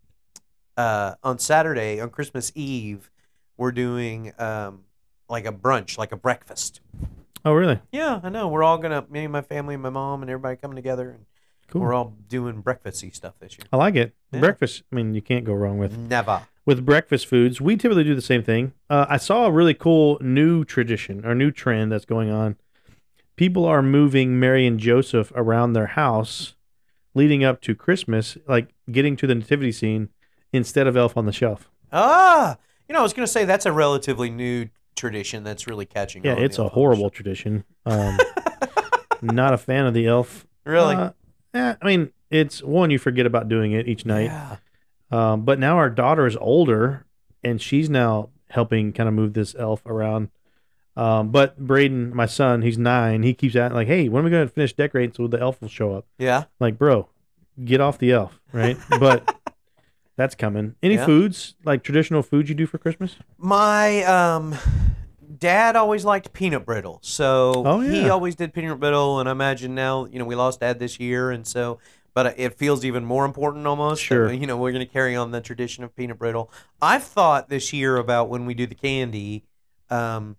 uh, 0.78 1.16
on 1.22 1.38
Saturday 1.40 2.00
on 2.00 2.10
Christmas 2.10 2.52
Eve, 2.56 3.12
we're 3.58 3.72
doing 3.74 4.34
um, 4.40 4.86
like 5.30 5.46
a 5.46 5.52
brunch, 5.52 5.98
like 5.98 6.12
a 6.12 6.18
breakfast. 6.18 6.80
Oh, 7.46 7.52
really? 7.54 7.80
Yeah, 7.92 8.22
I 8.24 8.30
know. 8.30 8.48
We're 8.48 8.64
all 8.64 8.78
gonna, 8.78 9.06
me 9.10 9.26
and 9.26 9.34
my 9.34 9.42
family 9.42 9.74
and 9.74 9.84
my 9.84 9.90
mom 9.90 10.22
and 10.22 10.32
everybody 10.32 10.56
coming 10.56 10.78
together, 10.78 11.10
and 11.10 11.26
Cool. 11.68 11.82
we're 11.82 11.94
all 11.94 12.14
doing 12.30 12.64
breakfasty 12.64 13.14
stuff 13.14 13.34
this 13.40 13.58
year. 13.58 13.68
I 13.72 13.76
like 13.78 13.96
it. 13.96 14.16
Yeah. 14.32 14.40
Breakfast. 14.40 14.84
I 14.92 14.96
mean, 14.96 15.14
you 15.14 15.22
can't 15.22 15.44
go 15.44 15.54
wrong 15.54 15.78
with 15.78 15.98
Never. 15.98 16.44
With 16.66 16.86
breakfast 16.86 17.28
foods. 17.28 17.60
We 17.60 17.76
typically 17.76 18.04
do 18.04 18.16
the 18.16 18.22
same 18.22 18.44
thing. 18.44 18.74
Uh, 18.90 19.06
I 19.10 19.18
saw 19.18 19.46
a 19.46 19.52
really 19.52 19.74
cool 19.74 20.18
new 20.22 20.64
tradition 20.66 21.26
or 21.26 21.36
new 21.36 21.52
trend 21.52 21.92
that's 21.92 22.06
going 22.06 22.30
on. 22.32 22.56
People 23.36 23.66
are 23.66 23.82
moving 23.82 24.40
Mary 24.40 24.66
and 24.68 24.80
Joseph 24.80 25.32
around 25.36 25.74
their 25.74 25.88
house, 25.88 26.56
leading 27.16 27.44
up 27.44 27.62
to 27.62 27.74
Christmas, 27.76 28.38
like 28.48 28.70
getting 28.92 29.16
to 29.18 29.28
the 29.28 29.36
nativity 29.36 29.72
scene 29.72 30.10
instead 30.52 30.86
of 30.88 30.96
Elf 30.96 31.18
on 31.18 31.26
the 31.26 31.32
Shelf. 31.32 31.70
Ah, 31.92 32.58
you 32.88 32.94
know, 32.94 33.00
I 33.00 33.04
was 33.04 33.14
gonna 33.14 33.28
say 33.28 33.44
that's 33.46 33.66
a 33.66 33.72
relatively 33.72 34.30
new 34.30 34.70
tradition 34.96 35.44
that's 35.44 35.66
really 35.68 35.86
catching 35.86 36.24
Yeah, 36.24 36.34
on. 36.34 36.44
it's 36.44 36.60
a 36.60 36.70
horrible 36.70 37.10
tradition. 37.10 37.64
Um, 37.86 38.18
not 39.22 39.54
a 39.54 39.58
fan 39.58 39.86
of 39.86 39.94
the 39.94 40.08
elf. 40.08 40.46
Really? 40.66 40.96
Uh, 40.96 41.12
yeah, 41.54 41.76
I 41.82 41.86
mean, 41.86 42.12
it's 42.30 42.64
one 42.64 42.92
you 42.92 42.98
forget 43.00 43.26
about 43.26 43.50
doing 43.50 43.74
it 43.74 43.90
each 43.90 44.06
night. 44.06 44.26
Yeah. 44.26 44.56
Um, 45.14 45.42
but 45.46 45.60
now 45.60 45.78
our 45.78 45.90
daughter 45.92 46.26
is 46.26 46.36
older, 46.38 47.06
and 47.44 47.62
she's 47.62 47.90
now 47.90 48.30
helping 48.50 48.94
kind 48.94 49.08
of 49.08 49.14
move 49.14 49.34
this 49.34 49.56
elf 49.58 49.86
around. 49.86 50.30
Um, 50.96 51.30
but 51.30 51.58
Braden, 51.58 52.16
my 52.16 52.26
son, 52.26 52.62
he's 52.64 52.78
nine. 52.78 53.24
He 53.24 53.34
keeps 53.34 53.56
asking, 53.56 53.76
like, 53.76 53.88
"Hey, 53.88 54.10
when 54.10 54.22
are 54.22 54.26
we 54.26 54.32
going 54.32 54.48
to 54.48 54.54
finish 54.54 54.74
decorating 54.74 55.14
so 55.14 55.28
the 55.28 55.40
elf 55.40 55.62
will 55.62 55.70
show 55.70 55.94
up?" 55.94 56.06
Yeah. 56.18 56.46
Like, 56.60 56.78
bro, 56.78 57.10
get 57.64 57.80
off 57.80 57.98
the 58.00 58.12
elf, 58.12 58.40
right? 58.52 58.78
but 59.00 59.24
that's 60.16 60.34
coming. 60.36 60.76
Any 60.82 60.96
Yeah. 60.96 61.06
foods 61.06 61.56
like 61.64 61.84
traditional 61.84 62.24
foods 62.24 62.50
you 62.50 62.56
do 62.56 62.66
for 62.66 62.78
Christmas? 62.80 63.16
My 63.38 64.04
um, 64.04 64.56
dad 65.40 65.76
always 65.76 66.06
liked 66.06 66.34
peanut 66.34 66.66
brittle, 66.66 67.00
so 67.04 67.64
Oh, 67.66 67.80
he 67.82 68.10
always 68.10 68.36
did 68.36 68.54
peanut 68.54 68.80
brittle. 68.80 69.20
And 69.20 69.30
I 69.30 69.32
imagine 69.32 69.76
now, 69.76 70.06
you 70.06 70.18
know, 70.20 70.26
we 70.26 70.36
lost 70.36 70.60
dad 70.60 70.80
this 70.80 71.00
year, 71.00 71.30
and 71.30 71.46
so. 71.46 71.78
But 72.14 72.38
it 72.40 72.54
feels 72.58 72.86
even 72.86 73.04
more 73.06 73.26
important 73.26 73.66
almost. 73.66 74.02
that, 74.02 74.06
Sure. 74.06 74.32
you 74.34 74.46
know, 74.46 74.56
we're 74.58 74.72
going 74.72 74.86
to 74.86 74.92
carry 74.92 75.16
on 75.16 75.32
the 75.32 75.42
tradition 75.42 75.84
of 75.84 75.96
peanut 75.96 76.20
brittle. 76.20 76.52
I've 76.82 77.04
thought 77.04 77.50
this 77.50 77.74
year 77.74 77.98
about 77.98 78.30
when 78.30 78.46
we 78.46 78.54
do 78.54 78.68
the 78.68 78.76
candy, 78.76 79.46
um, 79.90 80.38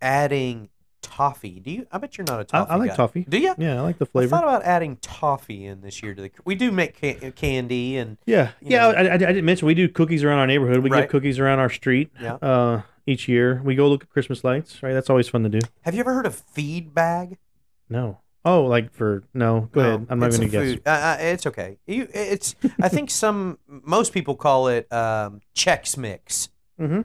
adding 0.00 0.68
toffee. 1.02 1.60
Do 1.60 1.70
you? 1.70 1.86
I 1.92 1.98
bet 1.98 2.16
you're 2.18 2.24
not 2.26 2.40
a 2.40 2.44
toffee 2.44 2.70
I 2.70 2.76
like 2.76 2.90
guy. 2.90 2.96
toffee. 2.96 3.26
Do 3.28 3.38
you? 3.38 3.54
Yeah, 3.58 3.78
I 3.78 3.80
like 3.82 3.98
the 3.98 4.06
flavor. 4.06 4.34
I 4.34 4.38
thought 4.38 4.44
about 4.48 4.62
adding 4.64 4.96
toffee 4.96 5.66
in 5.66 5.80
this 5.80 6.02
year 6.02 6.14
to 6.14 6.22
the. 6.22 6.30
We 6.44 6.54
do 6.54 6.70
make 6.72 6.98
ca- 7.00 7.30
candy 7.32 7.96
and 7.98 8.16
Yeah, 8.26 8.52
yeah. 8.60 8.86
I, 8.86 8.90
I, 9.02 9.14
I 9.14 9.16
didn't 9.18 9.44
mention 9.44 9.66
we 9.66 9.74
do 9.74 9.88
cookies 9.88 10.24
around 10.24 10.38
our 10.38 10.46
neighborhood. 10.46 10.78
We 10.82 10.90
Right. 10.90 11.02
give 11.02 11.10
cookies 11.10 11.38
around 11.38 11.58
our 11.58 11.70
street. 11.70 12.10
Yeah. 12.20 12.34
Uh, 12.34 12.82
each 13.06 13.28
year 13.28 13.60
we 13.64 13.74
go 13.74 13.88
look 13.88 14.04
at 14.04 14.10
Christmas 14.10 14.44
lights. 14.44 14.82
Right, 14.82 14.92
that's 14.92 15.10
always 15.10 15.28
fun 15.28 15.42
to 15.42 15.48
do. 15.48 15.60
have 15.82 15.94
you 15.94 16.00
ever 16.00 16.12
heard 16.14 16.26
of 16.26 16.34
feed 16.34 16.94
bag? 16.94 17.38
No. 17.88 18.20
Oh, 18.50 18.64
like 18.64 18.92
for 18.92 19.24
no. 19.34 19.68
Go 19.72 19.82
No, 19.82 19.88
ahead. 19.94 20.06
I'm 20.08 20.18
not 20.20 20.30
going 20.30 20.40
to 20.42 20.48
guess. 20.48 20.80
Uh, 20.86 20.90
uh, 20.90 21.16
it's 21.20 21.46
okay. 21.46 21.78
You, 21.86 22.08
it's. 22.14 22.54
I 22.80 22.88
think 22.88 23.10
some 23.10 23.58
most 23.68 24.12
people 24.14 24.36
call 24.36 24.68
it 24.68 24.90
um, 24.92 25.40
Chex 25.54 25.96
Mix. 25.98 26.48
Mhm. 26.80 27.04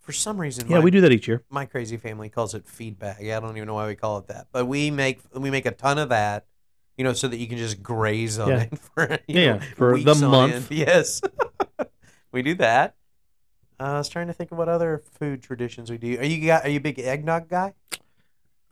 For 0.00 0.12
some 0.12 0.38
reason, 0.38 0.68
Yeah, 0.68 0.78
my, 0.78 0.84
we 0.84 0.90
do 0.90 1.00
that 1.00 1.12
each 1.12 1.26
year. 1.26 1.42
my 1.48 1.64
crazy 1.64 1.96
family 1.96 2.28
calls 2.28 2.54
it 2.54 2.66
feedback. 2.66 3.20
I 3.22 3.40
don't 3.40 3.56
even 3.56 3.66
know 3.66 3.74
why 3.74 3.86
we 3.86 3.94
call 3.94 4.18
it 4.18 4.26
that, 4.26 4.48
but 4.52 4.66
we 4.66 4.90
make 4.90 5.20
we 5.34 5.50
make 5.50 5.64
a 5.64 5.70
ton 5.70 5.96
of 5.98 6.10
that. 6.10 6.44
You 6.98 7.04
know, 7.04 7.12
so 7.14 7.26
that 7.28 7.38
you 7.38 7.46
can 7.48 7.56
just 7.58 7.82
graze 7.82 8.38
on 8.38 8.48
Yeah. 8.50 8.60
it 8.70 8.78
for 8.94 9.18
Yeah, 9.26 9.54
know, 9.54 9.60
for 9.76 9.98
the 9.98 10.14
month. 10.14 10.52
end. 10.52 10.66
Yes, 10.70 11.22
we 12.32 12.42
do 12.42 12.54
that. 12.56 12.94
Uh, 13.80 13.84
I 13.84 13.98
was 13.98 14.08
trying 14.10 14.26
to 14.28 14.32
think 14.34 14.52
of 14.52 14.58
what 14.58 14.68
other 14.68 15.02
food 15.18 15.42
traditions 15.42 15.90
we 15.90 15.96
do. 15.98 16.18
Are 16.18 16.24
you 16.24 16.46
got? 16.46 16.64
Are 16.66 16.68
you 16.68 16.76
a 16.78 16.82
big 16.82 16.98
eggnog 16.98 17.48
guy? 17.48 17.72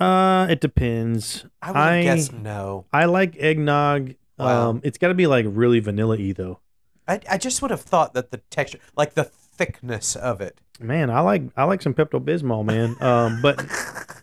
Uh, 0.03 0.47
it 0.49 0.61
depends. 0.61 1.45
I 1.61 1.71
would 1.71 1.77
I- 1.77 2.03
guess 2.03 2.33
no. 2.33 2.87
I 2.93 3.05
like 3.07 3.37
eggnog. 3.39 4.15
Wow. 4.39 4.71
Um, 4.71 4.81
it's 4.83 4.99
got 4.99 5.09
to 5.09 5.15
be 5.15 5.27
like 5.27 5.47
really 5.49 5.81
vanilla 5.81 6.17
y 6.17 6.33
though. 6.37 6.59
I, 7.07 7.21
I 7.31 7.39
just 7.39 7.63
would 7.63 7.71
have 7.71 7.81
thought 7.83 8.15
that 8.15 8.31
the 8.31 8.39
texture, 8.51 8.79
like 8.97 9.15
the 9.15 9.25
thickness 9.25 10.17
of 10.17 10.41
it. 10.41 10.59
Man, 10.81 11.11
I 11.11 11.21
like 11.21 11.43
I 11.57 11.65
like 11.65 11.83
some 11.83 11.95
Pepto 11.95 12.21
Bismol, 12.23 12.65
man. 12.65 12.97
Um, 13.01 13.41
but 13.43 13.65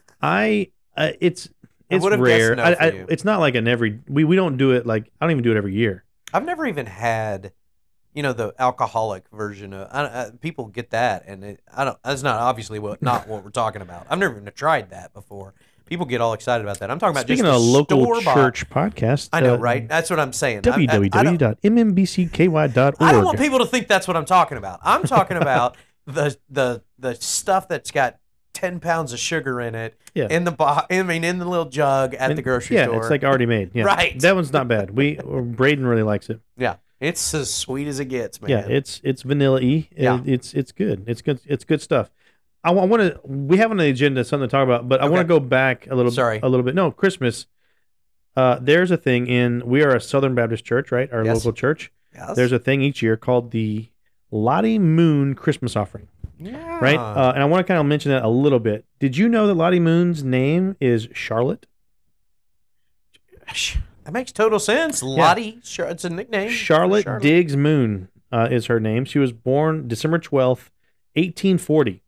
I 0.22 0.72
uh, 0.98 1.12
it's 1.20 1.48
I 1.92 1.96
it's 1.96 2.04
would've 2.04 2.20
rare. 2.20 2.56
no 2.56 2.64
I, 2.64 2.72
I, 2.72 3.06
it's 3.08 3.24
not 3.24 3.40
like 3.40 3.56
an 3.56 3.68
every 3.68 4.00
we 4.08 4.24
we 4.24 4.36
don't 4.36 4.58
do 4.58 4.72
it 4.72 4.86
like 4.86 5.12
I 5.20 5.26
don't 5.26 5.32
even 5.32 5.44
do 5.44 5.52
it 5.52 5.58
every 5.58 5.74
year. 5.74 6.04
I've 6.34 6.46
never 6.46 6.66
even 6.68 6.86
had, 6.86 7.54
you 8.14 8.22
know, 8.24 8.34
the 8.34 8.54
alcoholic 8.60 9.24
version 9.32 9.74
of. 9.74 9.88
I, 9.92 10.04
I, 10.04 10.30
people 10.40 10.68
get 10.68 10.92
that, 10.92 11.24
and 11.26 11.44
it, 11.44 11.60
I 11.76 11.86
don't. 11.86 11.98
That's 12.04 12.24
not 12.24 12.40
obviously 12.40 12.80
what 12.80 13.02
not 13.02 13.28
what 13.28 13.44
we're 13.44 13.50
talking 13.52 13.82
about. 13.82 14.08
I've 14.10 14.20
never 14.20 14.40
even 14.40 14.52
tried 14.54 14.90
that 14.92 15.14
before. 15.14 15.54
People 15.90 16.06
get 16.06 16.22
all 16.22 16.34
excited 16.34 16.64
about 16.64 16.80
that. 16.80 16.92
I'm 16.92 17.00
talking 17.00 17.14
about 17.16 17.24
Speaking 17.26 17.46
just 17.46 17.58
of 17.58 17.64
local 17.66 18.22
church 18.22 18.70
podcast, 18.70 19.30
I 19.34 19.42
know, 19.42 19.56
uh, 19.56 19.58
right? 19.58 19.88
That's 19.88 20.10
what 20.12 20.20
I'm 20.20 20.34
saying. 20.34 20.62
Www.mmbcky.org. 20.62 22.96
I 23.00 23.12
don't 23.12 23.26
want 23.26 23.40
people 23.40 23.60
to 23.60 23.66
think 23.66 23.88
that's 23.88 24.08
what 24.08 24.16
I'm 24.16 24.26
talking 24.26 24.58
about. 24.58 24.80
I'm 24.84 25.04
talking 25.04 25.38
about 25.42 25.76
the 26.06 26.38
the 26.50 26.84
the 26.98 27.16
stuff 27.16 27.68
that's 27.68 27.92
got 27.92 28.18
ten 28.54 28.80
pounds 28.80 29.14
of 29.14 29.20
sugar 29.20 29.62
in 29.62 29.76
it 29.76 29.98
Yeah. 30.14 30.28
in 30.30 30.44
the 30.44 30.52
bo- 30.52 30.82
I 30.90 31.04
mean, 31.04 31.24
in 31.24 31.40
the 31.40 31.46
little 31.46 31.66
jug 31.70 32.14
at 32.16 32.36
the 32.36 32.42
grocery 32.42 32.78
yeah, 32.78 32.86
store. 32.86 32.98
it's 33.02 33.10
like 33.10 33.24
already 33.24 33.46
made. 33.46 33.72
Yeah, 33.74 33.84
Right. 33.86 34.20
That 34.20 34.36
one's 34.36 34.52
not 34.54 34.68
bad. 34.68 34.92
We 34.92 35.16
Braden 35.26 35.86
really 35.86 36.04
likes 36.04 36.30
it. 36.30 36.42
yeah, 36.58 36.76
it's 37.00 37.34
as 37.34 37.54
sweet 37.54 37.88
as 37.88 38.00
it 38.00 38.06
gets, 38.06 38.42
man. 38.42 38.50
Yeah, 38.52 38.68
it's 38.68 39.02
it's 39.04 39.22
vanilla 39.24 39.62
y. 39.62 39.88
Yeah. 39.96 40.22
it's 40.26 40.54
it's 40.54 40.72
good. 40.72 41.04
It's 41.08 41.22
good. 41.22 41.40
It's 41.46 41.64
good 41.64 41.82
stuff. 41.82 42.12
I, 42.64 42.72
want 42.72 43.02
to. 43.02 43.20
We 43.24 43.58
have 43.58 43.72
on 43.72 43.78
the 43.78 43.90
agenda 43.90 44.24
something 44.24 44.48
to 44.48 44.52
talk 44.52 44.64
about, 44.64 44.90
but 44.90 45.02
I 45.02 45.08
want 45.08 45.22
to 45.22 45.28
go 45.28 45.40
back 45.40 45.88
a 45.88 45.96
little. 45.96 46.12
Sorry. 46.12 46.40
a 46.42 46.50
little 46.50 46.64
bit. 46.66 46.76
No, 46.76 46.92
Christmas. 46.92 47.48
Uh, 48.36 48.58
there's 48.62 48.92
a 48.92 48.98
thing 48.98 49.28
in. 49.28 49.66
We 49.66 49.84
are 49.84 49.96
a 49.96 50.02
Southern 50.02 50.36
Baptist 50.36 50.66
church, 50.66 50.92
right? 50.92 51.12
Our 51.12 51.26
Yes. 51.26 51.38
local 51.38 51.54
church. 51.54 51.92
Yes. 52.14 52.36
There's 52.36 52.52
a 52.52 52.60
thing 52.60 52.82
each 52.82 53.02
year 53.02 53.18
called 53.18 53.52
the 53.52 53.90
Lottie 54.32 54.80
Moon 54.80 55.36
Christmas 55.36 55.76
offering, 55.76 56.08
yeah. 56.38 56.80
right? 56.80 56.98
Uh, 56.98 57.32
and 57.34 57.42
I 57.42 57.46
want 57.46 57.66
to 57.66 57.72
kind 57.72 57.80
of 57.80 57.86
mention 57.86 58.12
that 58.12 58.24
a 58.24 58.30
little 58.30 58.60
bit. 58.60 58.86
Did 59.00 59.18
you 59.18 59.30
know 59.30 59.48
that 59.48 59.56
Lottie 59.56 59.80
Moon's 59.80 60.24
name 60.24 60.76
is 60.80 61.08
Charlotte? 61.14 61.66
That 64.04 64.14
makes 64.14 64.32
total 64.32 64.60
sense. 64.60 65.04
Lottie, 65.04 65.60
sure, 65.64 65.86
it's 65.88 66.04
a 66.04 66.10
nickname. 66.10 66.50
Charlotte, 66.50 67.04
Charlotte. 67.04 67.24
Diggs 67.24 67.56
Moon 67.56 68.10
uh, 68.32 68.48
is 68.50 68.68
her 68.68 68.80
name. 68.80 69.06
She 69.06 69.20
was 69.20 69.32
born 69.32 69.88
December 69.88 70.20
12th, 70.20 70.70
1840. 71.16 71.92
Okay. 71.92 72.02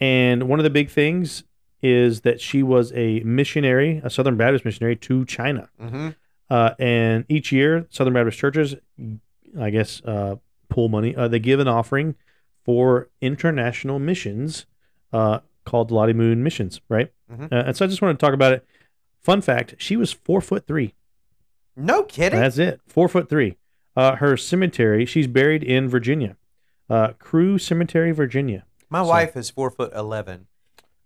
And 0.00 0.48
one 0.48 0.58
of 0.58 0.64
the 0.64 0.70
big 0.70 0.90
things 0.90 1.44
is 1.82 2.22
that 2.22 2.40
she 2.40 2.62
was 2.62 2.92
a 2.94 3.20
missionary, 3.20 4.00
a 4.04 4.10
Southern 4.10 4.36
Baptist 4.36 4.64
missionary 4.64 4.96
to 4.96 5.24
China. 5.24 5.68
Mm-hmm. 5.80 6.08
Uh, 6.50 6.70
and 6.78 7.24
each 7.28 7.52
year, 7.52 7.86
Southern 7.90 8.14
Baptist 8.14 8.38
churches, 8.38 8.74
I 9.58 9.70
guess, 9.70 10.02
uh, 10.04 10.36
pool 10.68 10.88
money. 10.88 11.14
Uh, 11.14 11.28
they 11.28 11.38
give 11.38 11.60
an 11.60 11.68
offering 11.68 12.14
for 12.64 13.08
international 13.20 13.98
missions 13.98 14.66
uh, 15.12 15.40
called 15.64 15.90
Lottie 15.90 16.12
Moon 16.12 16.42
Missions, 16.42 16.80
right? 16.88 17.12
Mhm. 17.32 17.52
Uh, 17.52 17.64
and 17.66 17.76
so 17.76 17.84
I 17.84 17.88
just 17.88 18.02
want 18.02 18.18
to 18.18 18.24
talk 18.24 18.34
about 18.34 18.52
it. 18.52 18.66
Fun 19.22 19.40
fact: 19.40 19.74
she 19.78 19.96
was 19.96 20.12
four 20.12 20.40
foot 20.40 20.66
three. 20.66 20.94
No 21.76 22.02
kidding. 22.04 22.38
That's 22.38 22.58
it. 22.58 22.80
Four 22.86 23.08
foot 23.08 23.28
three. 23.28 23.56
Uh, 23.96 24.16
her 24.16 24.36
cemetery. 24.36 25.06
She's 25.06 25.26
buried 25.26 25.62
in 25.64 25.88
Virginia, 25.88 26.36
uh, 26.90 27.12
Crewe 27.18 27.58
Cemetery, 27.58 28.12
Virginia. 28.12 28.64
My 28.90 29.02
so- 29.02 29.08
wife 29.08 29.36
is 29.36 29.50
four 29.50 29.70
foot 29.70 29.92
eleven, 29.94 30.46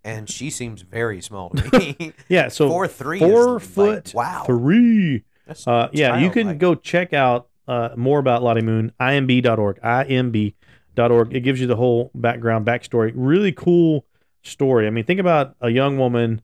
and 0.03 0.29
she 0.29 0.49
seems 0.49 0.81
very 0.81 1.21
small 1.21 1.49
to 1.51 1.77
me. 1.77 2.13
Yeah. 2.29 2.47
So 2.49 2.69
four 2.69 2.87
three, 2.87 3.19
four 3.19 3.59
four 3.59 3.87
like, 3.87 4.05
foot 4.05 4.13
wow. 4.13 4.43
three. 4.45 5.23
That's 5.47 5.67
Uh, 5.67 5.89
yeah, 5.91 6.17
you 6.19 6.29
can 6.29 6.57
go 6.57 6.75
check 6.75 7.13
out 7.13 7.47
uh, 7.67 7.89
more 7.95 8.19
about 8.19 8.43
Lottie 8.43 8.61
Moon, 8.61 8.91
imb.org, 8.99 9.79
imb.org. 9.81 11.35
It 11.35 11.39
gives 11.41 11.59
you 11.61 11.67
the 11.67 11.75
whole 11.75 12.11
background, 12.15 12.65
backstory. 12.65 13.11
Really 13.15 13.51
cool 13.51 14.05
story. 14.43 14.87
I 14.87 14.89
mean, 14.89 15.03
think 15.03 15.19
about 15.19 15.55
a 15.61 15.69
young 15.69 15.97
woman 15.97 16.41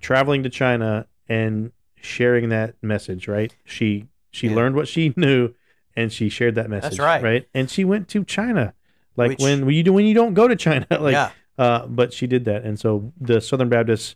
traveling 0.00 0.42
to 0.44 0.50
China 0.50 1.06
and 1.28 1.72
sharing 2.00 2.48
that 2.50 2.74
message, 2.82 3.28
right? 3.28 3.54
She 3.64 4.06
she 4.30 4.48
Yeah. 4.48 4.54
learned 4.56 4.74
what 4.76 4.88
she 4.88 5.12
knew 5.16 5.54
and 5.96 6.12
she 6.12 6.28
shared 6.28 6.54
that 6.54 6.70
message. 6.70 6.90
That's 6.92 6.98
right. 7.00 7.22
Right. 7.22 7.48
And 7.54 7.70
she 7.70 7.84
went 7.84 8.08
to 8.08 8.24
China. 8.24 8.74
Like 9.18 9.30
Which- 9.30 9.40
when, 9.40 9.66
when 9.66 9.74
you 9.74 9.82
do 9.82 9.92
when 9.92 10.06
you 10.06 10.14
don't 10.14 10.32
go 10.32 10.46
to 10.46 10.54
China. 10.54 10.86
like 11.00 11.12
yeah. 11.12 11.30
uh, 11.58 11.86
but 11.86 12.12
she 12.12 12.28
did 12.28 12.44
that, 12.44 12.62
and 12.62 12.78
so 12.78 13.12
the 13.20 13.40
Southern 13.40 13.68
Baptist, 13.68 14.14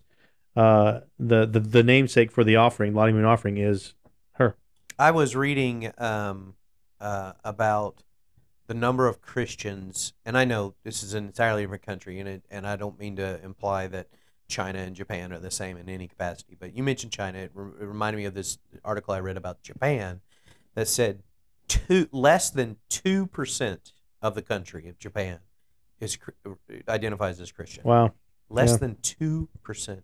uh, 0.55 1.01
the 1.19 1.45
the 1.45 1.59
the 1.59 1.83
namesake 1.83 2.31
for 2.31 2.45
the 2.45 2.55
offering, 2.55 2.93
Lottie 2.95 3.11
Moon 3.11 3.25
offering, 3.25 3.57
is 3.57 3.95
her. 4.33 4.55
I 4.97 5.11
was 5.11 5.35
reading 5.35 5.91
um, 5.97 6.55
uh, 7.01 7.33
about 7.43 8.03
the 8.67 8.73
number 8.73 9.07
of 9.07 9.21
Christians, 9.21 10.13
and 10.25 10.37
I 10.37 10.45
know 10.45 10.75
this 10.85 11.03
is 11.03 11.13
an 11.13 11.25
entirely 11.25 11.63
different 11.63 11.85
country, 11.85 12.19
and 12.19 12.29
it, 12.29 12.45
and 12.49 12.65
I 12.65 12.77
don't 12.77 12.97
mean 12.97 13.17
to 13.17 13.43
imply 13.43 13.87
that 13.87 14.07
China 14.47 14.79
and 14.79 14.95
Japan 14.95 15.33
are 15.33 15.39
the 15.39 15.51
same 15.51 15.75
in 15.75 15.89
any 15.89 16.07
capacity. 16.07 16.55
But 16.57 16.73
you 16.77 16.81
mentioned 16.81 17.11
China; 17.11 17.39
it, 17.39 17.51
re- 17.53 17.73
it 17.81 17.85
reminded 17.85 18.19
me 18.19 18.25
of 18.25 18.35
this 18.35 18.57
article 18.85 19.13
I 19.13 19.19
read 19.19 19.35
about 19.35 19.63
Japan 19.63 20.21
that 20.75 20.87
said 20.87 21.23
two 21.67 22.07
less 22.13 22.49
than 22.49 22.77
two 22.87 23.27
percent 23.27 23.91
of 24.23 24.33
the 24.33 24.41
country 24.41 24.87
of 24.87 24.97
Japan 24.97 25.39
is 25.99 26.17
identifies 26.87 27.39
as 27.39 27.51
Christian. 27.51 27.83
Wow. 27.83 28.13
Less 28.49 28.71
yeah. 28.71 28.77
than 28.77 28.97
two 29.01 29.49
percent. 29.61 30.03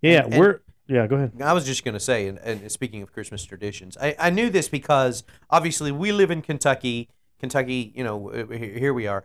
Yeah, 0.00 0.24
And- 0.24 0.36
we're 0.38 0.60
yeah. 0.88 1.06
Go 1.06 1.16
ahead. 1.16 1.32
I 1.40 1.52
was 1.52 1.64
just 1.64 1.84
going 1.84 1.94
to 1.94 2.00
say, 2.00 2.26
and, 2.26 2.38
and 2.38 2.70
speaking 2.72 3.02
of 3.02 3.12
Christmas 3.12 3.44
traditions, 3.44 3.96
I, 4.00 4.16
I 4.18 4.30
knew 4.30 4.50
this 4.50 4.68
because 4.68 5.22
obviously 5.48 5.92
we 5.92 6.10
live 6.10 6.30
in 6.32 6.42
Kentucky. 6.42 7.08
Kentucky, 7.38 7.92
you 7.94 8.02
know, 8.02 8.30
uh, 8.30 8.46
here 8.48 8.78
here 8.78 8.94
we 8.94 9.06
are. 9.06 9.24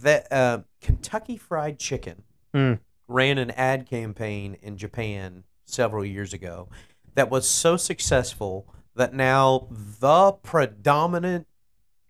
That 0.00 0.30
uh, 0.32 0.58
Kentucky 0.80 1.36
Fried 1.36 1.78
Chicken 1.78 2.24
Mm. 2.54 2.80
ran 3.08 3.38
an 3.38 3.50
ad 3.52 3.86
campaign 3.88 4.58
in 4.60 4.76
Japan 4.76 5.44
several 5.64 6.04
years 6.04 6.34
ago 6.34 6.68
that 7.14 7.30
was 7.30 7.48
so 7.48 7.78
successful 7.78 8.66
that 8.94 9.14
now 9.14 9.68
the 9.70 10.32
predominant 10.32 11.46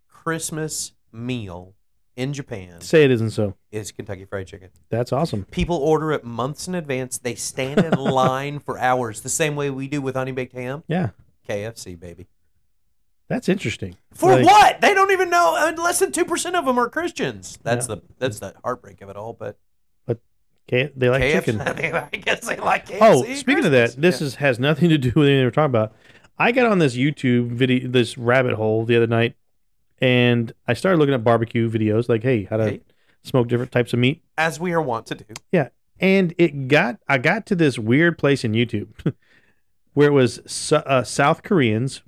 Christmas 0.09 0.92
meal 1.13 1.75
in 2.15 2.33
Japan 2.33 2.79
Say 2.81 3.03
it 3.05 3.11
isn't 3.11 3.31
so. 3.31 3.55
is 3.71 3.91
Kentucky 3.91 4.25
Fried 4.25 4.47
Chicken. 4.47 4.69
That's 4.89 5.11
awesome. 5.11 5.45
People 5.45 5.77
order 5.77 6.11
it 6.11 6.23
months 6.23 6.67
in 6.67 6.75
advance. 6.75 7.17
They 7.17 7.35
stand 7.35 7.79
in 7.83 7.91
line 7.97 8.59
for 8.59 8.77
hours, 8.77 9.21
the 9.21 9.29
same 9.29 9.55
way 9.55 9.69
we 9.69 9.87
do 9.87 10.01
with 10.01 10.15
honey 10.15 10.31
baked 10.31 10.53
ham. 10.53 10.83
Yeah, 10.87 11.09
KFC, 11.47 11.99
baby. 11.99 12.27
that's 13.27 13.49
interesting. 13.49 13.95
For 14.13 14.33
Like, 14.35 14.45
what? 14.45 14.81
They 14.81 14.93
don't 14.93 15.11
even 15.11 15.29
know. 15.31 15.55
I 15.57 15.71
mean, 15.71 15.83
less 15.83 15.99
than 15.99 16.11
two 16.11 16.25
percent 16.25 16.55
of 16.55 16.65
them 16.65 16.77
are 16.77 16.87
Christians. 16.89 17.57
That's 17.63 17.87
the 17.87 17.97
that's 18.19 18.39
the 18.39 18.53
heartbreak 18.63 19.01
of 19.01 19.09
it 19.09 19.15
all. 19.15 19.33
But 19.33 19.57
K- 20.65 20.91
they 20.95 21.09
like 21.09 21.21
KFC, 21.21 21.33
chicken. 21.33 21.61
I 21.61 22.09
guess 22.15 22.47
they 22.47 22.55
like 22.57 22.87
KFC. 22.87 22.97
Oh, 23.01 23.23
speaking 23.35 23.65
of 23.65 23.71
that, 23.73 23.95
this 23.97 24.21
is 24.21 24.35
has 24.35 24.59
nothing 24.59 24.87
to 24.89 24.97
do 24.97 25.11
with 25.15 25.27
anything 25.27 25.43
we're 25.43 25.51
talking 25.51 25.65
about. 25.71 25.93
I 26.37 26.51
got 26.53 26.67
on 26.67 26.79
this 26.79 26.95
YouTube 26.95 27.49
video, 27.49 27.89
this 27.89 28.17
rabbit 28.17 28.53
hole 28.53 28.85
the 28.85 28.95
other 28.95 29.05
night, 29.07 29.35
and 29.99 30.51
I 30.67 30.73
started 30.73 30.97
looking 30.97 31.13
at 31.13 31.23
barbecue 31.23 31.69
videos, 31.69 32.09
like, 32.09 32.23
hey, 32.23 32.43
how 32.43 32.57
to 32.57 32.63
Okay. 32.63 32.81
smoke 33.23 33.47
different 33.47 33.71
types 33.71 33.93
of 33.93 33.99
meat. 33.99 34.21
as 34.37 34.59
we 34.59 34.73
are 34.73 34.81
wont 34.81 35.05
to 35.07 35.15
do. 35.15 35.25
Yeah. 35.51 35.69
And 35.99 36.33
it 36.37 36.67
got 36.67 36.99
I 37.07 37.17
got 37.19 37.45
to 37.47 37.55
this 37.55 37.77
weird 37.79 38.17
place 38.17 38.43
in 38.43 38.51
YouTube 38.53 38.87
where 39.93 40.07
it 40.09 40.13
was 40.13 40.39
Su- 40.45 40.75
uh, 40.77 41.03
South 41.03 41.43
Koreans 41.43 42.01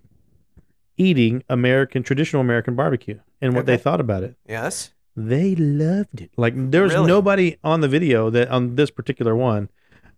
eating 0.98 1.43
American 1.50 2.04
traditional 2.04 2.41
American 2.41 2.76
barbecue 2.76 3.19
and 3.41 3.54
what 3.56 3.65
they 3.65 3.74
Okay. 3.74 3.84
thought 3.84 4.00
about 4.00 4.24
it. 4.24 4.36
Yes. 4.48 4.91
They 5.15 5.56
loved 5.56 6.21
it. 6.21 6.32
Like 6.36 6.54
there 6.71 6.84
was 6.84 6.93
Really? 6.93 7.08
nobody 7.08 7.58
on 7.63 7.82
the 7.82 7.88
video 7.88 8.30
that 8.32 8.50
on 8.50 8.76
this 8.76 8.89
particular 8.91 9.36
one 9.36 9.69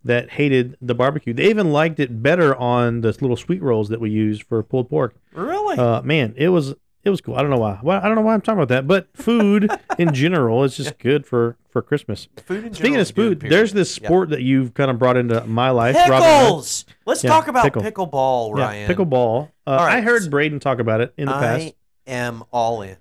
that 0.04 0.30
hated 0.30 0.76
the 0.80 0.94
barbecue. 0.94 1.32
They 1.34 1.50
even 1.50 1.72
liked 1.72 2.00
it 2.00 2.22
better 2.22 2.56
on 2.56 3.02
the 3.02 3.08
little 3.20 3.36
sweet 3.36 3.62
rolls 3.62 3.88
that 3.90 4.00
we 4.00 4.10
use 4.10 4.40
for 4.40 4.62
pulled 4.62 4.88
pork. 4.88 5.14
Really? 5.34 5.76
Uh, 5.76 6.02
man, 6.02 6.34
it 6.36 6.48
was 6.48 6.74
it 7.08 7.10
was 7.10 7.20
cool. 7.20 7.34
I 7.34 7.40
don't 7.42 7.50
know 7.50 7.56
why. 7.58 7.80
Well, 7.82 8.00
I 8.00 8.06
don't 8.06 8.14
know 8.14 8.20
why 8.22 8.34
I'm 8.34 8.40
talking 8.40 8.58
about 8.62 8.68
that, 8.68 8.86
but 8.86 9.08
food 9.16 9.70
in 9.98 10.14
general 10.14 10.62
is 10.64 10.76
just 10.76 10.98
good 10.98 11.26
for 11.26 11.56
for 11.70 11.82
Christmas. 11.82 12.28
food 12.44 12.64
in 12.64 12.74
Speaking 12.74 12.96
of 12.96 13.10
food, 13.10 13.40
there's 13.40 13.72
this 13.72 13.98
Yeah. 14.00 14.06
sport 14.08 14.30
that 14.30 14.42
you've 14.42 14.74
kind 14.74 14.90
of 14.90 14.98
brought 14.98 15.16
into 15.16 15.44
my 15.46 15.70
life. 15.70 15.96
Pickles. 15.96 16.84
Let's 17.06 17.24
Yeah, 17.24 17.30
talk 17.30 17.48
about 17.48 17.64
pickle. 17.64 17.82
pickleball, 17.82 18.56
Yeah, 18.56 18.64
Ryan. 18.64 18.90
pickleball. 18.94 19.50
Uh, 19.66 19.76
right. 19.80 19.96
I 19.96 20.00
heard 20.00 20.30
Braden 20.30 20.60
talk 20.60 20.78
about 20.78 21.00
it 21.00 21.12
in 21.16 21.26
the 21.26 21.34
I 21.34 21.40
past. 21.40 21.64
I 22.06 22.10
am 22.12 22.44
all 22.52 22.82
in. 22.82 22.96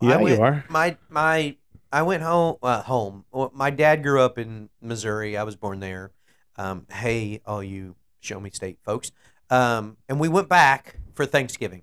Yeah, 0.00 0.18
I 0.18 0.20
you 0.22 0.40
are. 0.42 0.64
My 0.68 0.96
my 1.08 1.56
I 1.92 2.02
went 2.02 2.22
home. 2.22 2.56
Uh, 2.62 2.82
home. 2.82 3.24
Well, 3.32 3.50
my 3.54 3.70
dad 3.70 4.02
grew 4.02 4.20
up 4.20 4.38
in 4.38 4.68
Missouri. 4.80 5.36
I 5.36 5.42
was 5.42 5.56
born 5.56 5.80
there. 5.80 6.10
Um, 6.56 6.86
hey, 6.92 7.40
all 7.46 7.62
you 7.62 7.94
Show 8.20 8.40
Me 8.40 8.50
State 8.50 8.78
folks. 8.84 9.10
Um, 9.50 9.96
and 10.08 10.20
we 10.20 10.28
went 10.28 10.48
back 10.48 10.96
for 11.14 11.24
Thanksgiving. 11.24 11.82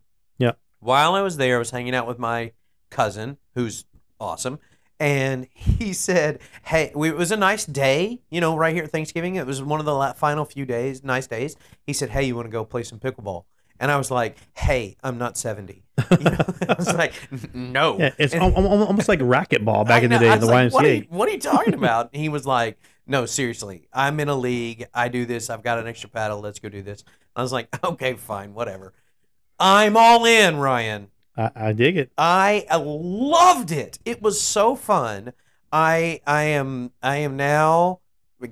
While 0.79 1.15
I 1.15 1.21
was 1.21 1.37
there, 1.37 1.55
I 1.55 1.59
was 1.59 1.71
hanging 1.71 1.95
out 1.95 2.07
with 2.07 2.19
my 2.19 2.51
cousin, 2.89 3.37
who's 3.55 3.85
awesome. 4.19 4.59
And 4.99 5.47
he 5.53 5.91
said, 6.07 6.39
"Hey, 6.63 6.91
we, 6.95 7.09
it 7.09 7.15
was 7.17 7.31
a 7.31 7.37
nice 7.37 7.65
day, 7.65 8.21
you 8.29 8.39
know, 8.41 8.55
right 8.55 8.73
here 8.73 8.83
at 8.85 8.91
Thanksgiving. 8.91 9.35
It 9.35 9.45
was 9.45 9.61
one 9.61 9.79
of 9.79 9.85
the 9.85 9.93
la- 9.93 10.13
final 10.13 10.45
few 10.45 10.65
days, 10.65 11.03
nice 11.03 11.27
days." 11.27 11.55
He 11.85 11.93
said, 11.93 12.09
"Hey, 12.11 12.23
you 12.23 12.35
want 12.35 12.45
to 12.47 12.51
go 12.51 12.63
play 12.63 12.83
some 12.83 12.99
pickleball?" 12.99 13.43
And 13.79 13.91
I 13.91 13.97
was 13.97 14.09
like, 14.09 14.37
"Hey, 14.55 14.95
I'm 15.03 15.17
not 15.17 15.37
70." 15.37 15.83
You 16.11 16.17
know? 16.25 16.37
I 16.69 16.75
was 16.77 16.93
like, 16.93 17.13
"No." 17.53 17.97
Yeah, 17.99 18.11
it's 18.17 18.33
And- 18.33 18.43
al- 18.43 18.55
al- 18.55 18.83
almost 18.83 19.09
like 19.09 19.19
racquetball 19.19 19.85
back 19.85 20.01
I 20.01 20.05
in 20.05 20.11
the 20.11 20.15
know. 20.19 20.27
day 20.27 20.33
in 20.33 20.39
the 20.39 20.45
like, 20.45 20.71
What 20.71 20.85
are, 20.85 20.93
you, 20.93 21.01
YMCA. 21.01 21.09
what 21.09 21.27
are 21.27 21.31
you 21.31 21.39
talking 21.39 21.73
about? 21.73 22.09
And 22.13 22.21
he 22.21 22.29
was 22.29 22.45
like, 22.45 22.77
No, 23.05 23.25
seriously, 23.25 23.87
I'm 23.91 24.19
in 24.21 24.29
a 24.29 24.35
league. 24.35 24.87
I 24.93 25.09
do 25.09 25.25
this. 25.25 25.49
I've 25.49 25.63
got 25.63 25.77
an 25.79 25.87
extra 25.87 26.09
paddle. 26.09 26.39
Let's 26.39 26.59
go 26.59 26.69
do 26.69 26.81
this. 26.81 27.03
I 27.35 27.41
was 27.41 27.51
like, 27.51 27.67
Okay, 27.83 28.13
fine, 28.13 28.53
whatever. 28.53 28.93
I'm 29.59 29.95
all 29.97 30.25
in, 30.25 30.57
Ryan. 30.57 31.09
I, 31.37 31.51
I 31.55 31.73
dig 31.73 31.97
it. 31.97 32.11
I 32.17 32.65
uh, 32.71 32.79
loved 32.79 33.71
it. 33.71 33.99
It 34.05 34.21
was 34.21 34.39
so 34.39 34.75
fun. 34.75 35.33
I 35.71 36.21
I 36.25 36.43
am 36.43 36.91
I 37.01 37.17
am 37.17 37.35
now 37.35 37.99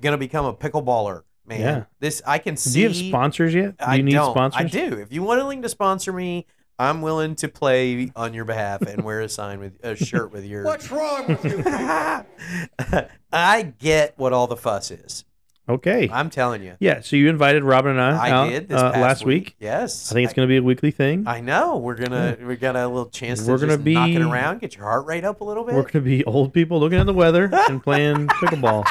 gonna 0.00 0.18
become 0.18 0.44
a 0.44 0.54
pickleballer, 0.54 1.22
man. 1.46 1.60
Yeah. 1.60 1.84
This 2.00 2.22
I 2.26 2.38
can 2.38 2.56
see. 2.56 2.72
Do 2.72 2.80
you 2.80 2.88
have 2.88 2.96
sponsors 2.96 3.54
yet? 3.54 3.78
Do 3.78 3.84
I 3.84 4.00
need 4.00 4.12
don't. 4.12 4.32
sponsors? 4.32 4.60
I 4.60 4.68
do. 4.68 4.98
If 4.98 5.12
you're 5.12 5.26
willing 5.26 5.62
to 5.62 5.68
sponsor 5.68 6.12
me, 6.12 6.46
I'm 6.78 7.02
willing 7.02 7.36
to 7.36 7.48
play 7.48 8.10
on 8.16 8.34
your 8.34 8.44
behalf 8.44 8.82
and 8.82 9.04
wear 9.04 9.20
a 9.20 9.28
sign 9.28 9.60
with 9.60 9.82
a 9.84 9.94
shirt 9.96 10.32
with 10.32 10.44
your. 10.44 10.64
What's 10.64 10.90
wrong 10.90 11.28
with 11.28 11.44
you? 11.44 11.62
I 13.32 13.72
get 13.78 14.18
what 14.18 14.32
all 14.32 14.46
the 14.46 14.56
fuss 14.56 14.90
is. 14.90 15.24
Okay. 15.66 16.10
I'm 16.12 16.28
telling 16.28 16.62
you. 16.62 16.76
Yeah. 16.78 17.00
So 17.00 17.16
you 17.16 17.30
invited 17.30 17.64
Robin 17.64 17.92
and 17.92 18.00
I, 18.00 18.28
I 18.28 18.30
out 18.30 18.50
did 18.50 18.68
this 18.68 18.78
uh, 18.78 18.90
past 18.92 19.00
last 19.02 19.24
week. 19.24 19.56
Yes. 19.58 20.10
I 20.10 20.14
think 20.14 20.26
it's 20.26 20.34
going 20.34 20.46
to 20.46 20.52
be 20.52 20.58
a 20.58 20.62
weekly 20.62 20.90
thing. 20.90 21.26
I 21.26 21.40
know. 21.40 21.78
We're 21.78 21.94
gonna 21.94 22.36
we 22.44 22.56
got 22.56 22.76
a 22.76 22.86
little 22.86 23.08
chance 23.08 23.44
to 23.44 23.50
We're 23.50 23.56
gonna 23.58 23.78
just 23.78 23.86
knock 23.86 24.10
it 24.10 24.20
around, 24.20 24.60
get 24.60 24.76
your 24.76 24.84
heart 24.84 25.06
rate 25.06 25.24
up 25.24 25.40
a 25.40 25.44
little 25.44 25.64
bit. 25.64 25.74
We're 25.74 25.82
going 25.82 25.92
to 25.92 26.00
be 26.02 26.22
old 26.24 26.52
people 26.52 26.80
looking 26.80 26.98
at 26.98 27.06
the 27.06 27.14
weather 27.14 27.48
and 27.70 27.82
playing 27.82 28.26
pickleball. 28.28 28.84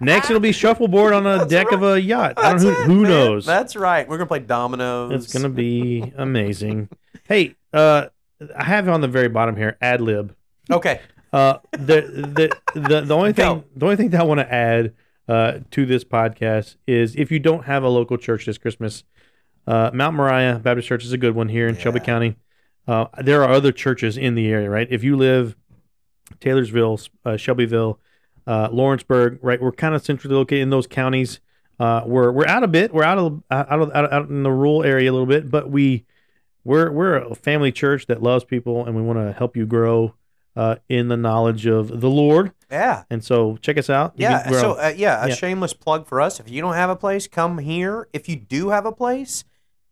Next, 0.00 0.30
it'll 0.30 0.38
be 0.40 0.52
shuffleboard 0.52 1.12
on 1.12 1.26
a 1.26 1.38
That's 1.38 1.50
deck 1.50 1.72
of 1.72 1.82
a 1.82 2.00
yacht. 2.00 2.34
I 2.36 2.42
don't 2.42 2.52
That's 2.52 2.64
know 2.64 2.70
it, 2.70 2.86
who, 2.86 2.94
who 2.94 3.00
man. 3.02 3.10
knows. 3.10 3.44
That's 3.46 3.74
right. 3.74 4.08
We're 4.08 4.18
gonna 4.18 4.28
play 4.28 4.38
dominoes. 4.38 5.24
It's 5.24 5.32
going 5.32 5.42
to 5.42 5.48
be 5.48 6.12
amazing. 6.16 6.90
hey, 7.26 7.56
uh, 7.72 8.06
I 8.56 8.64
have 8.64 8.88
on 8.88 9.00
the 9.00 9.08
very 9.08 9.28
bottom 9.28 9.56
here 9.56 9.76
ad 9.80 10.00
lib. 10.00 10.36
okay. 10.70 11.00
Uh, 11.32 11.58
the, 11.72 12.56
the 12.74 12.80
the 12.80 13.00
the 13.02 13.14
only 13.16 13.32
thing 13.32 13.44
Go. 13.44 13.64
the 13.76 13.86
only 13.86 13.94
thing 13.96 14.08
that 14.10 14.20
I 14.20 14.24
want 14.24 14.40
to 14.40 14.52
add 14.52 14.94
uh, 15.28 15.60
to 15.70 15.86
this 15.86 16.04
podcast 16.04 16.76
is 16.86 17.14
if 17.16 17.30
you 17.30 17.38
don't 17.38 17.64
have 17.64 17.82
a 17.82 17.88
local 17.88 18.16
church 18.16 18.46
this 18.46 18.58
Christmas, 18.58 19.04
uh, 19.66 19.90
Mount 19.92 20.16
Moriah 20.16 20.58
Baptist 20.58 20.88
Church 20.88 21.04
is 21.04 21.12
a 21.12 21.18
good 21.18 21.34
one 21.34 21.48
here 21.48 21.68
in 21.68 21.76
Shelby 21.76 22.00
County. 22.00 22.36
Uh, 22.88 23.06
there 23.22 23.42
are 23.44 23.52
other 23.52 23.72
churches 23.72 24.16
in 24.16 24.34
the 24.34 24.48
area, 24.48 24.68
right? 24.68 24.88
If 24.90 25.04
you 25.04 25.16
live 25.16 25.54
Taylorsville, 26.40 27.00
uh, 27.24 27.36
Shelbyville, 27.36 28.00
uh, 28.46 28.68
Lawrenceburg, 28.72 29.38
right? 29.42 29.60
We're 29.60 29.72
kind 29.72 29.94
of 29.94 30.02
centrally 30.02 30.34
located 30.34 30.62
in 30.62 30.70
those 30.70 30.86
counties. 30.86 31.40
Uh, 31.78 32.02
we're 32.04 32.32
we're 32.32 32.46
out 32.46 32.64
a 32.64 32.68
bit. 32.68 32.92
We're 32.92 33.04
out 33.04 33.18
of 33.18 33.42
out 33.50 33.80
of 33.80 33.90
out, 33.92 34.12
out 34.12 34.28
in 34.28 34.42
the 34.42 34.50
rural 34.50 34.82
area 34.82 35.10
a 35.10 35.12
little 35.12 35.26
bit, 35.26 35.50
but 35.50 35.70
we 35.70 36.04
we're 36.64 36.90
we're 36.90 37.16
a 37.16 37.34
family 37.34 37.72
church 37.72 38.06
that 38.06 38.22
loves 38.22 38.44
people, 38.44 38.84
and 38.84 38.94
we 38.94 39.02
want 39.02 39.18
to 39.18 39.32
help 39.32 39.56
you 39.56 39.66
grow 39.66 40.14
uh, 40.56 40.76
in 40.88 41.08
the 41.08 41.16
knowledge 41.16 41.66
of 41.66 42.00
the 42.00 42.10
Lord. 42.10 42.52
Yeah. 42.70 43.04
And 43.10 43.24
so 43.24 43.56
check 43.58 43.78
us 43.78 43.88
out. 43.90 44.14
You 44.16 44.24
Yeah. 44.28 44.42
can- 44.44 44.52
So 44.54 44.72
uh, 44.72 44.92
yeah, 44.96 45.24
a 45.24 45.28
yeah. 45.28 45.34
shameless 45.34 45.72
plug 45.74 46.06
for 46.06 46.20
us. 46.20 46.38
If 46.40 46.50
you 46.50 46.60
don't 46.60 46.74
have 46.74 46.90
a 46.90 46.96
place, 46.96 47.26
come 47.28 47.58
here. 47.58 48.08
If 48.12 48.28
you 48.28 48.36
do 48.36 48.70
have 48.70 48.86
a 48.86 48.92
place, 48.92 49.44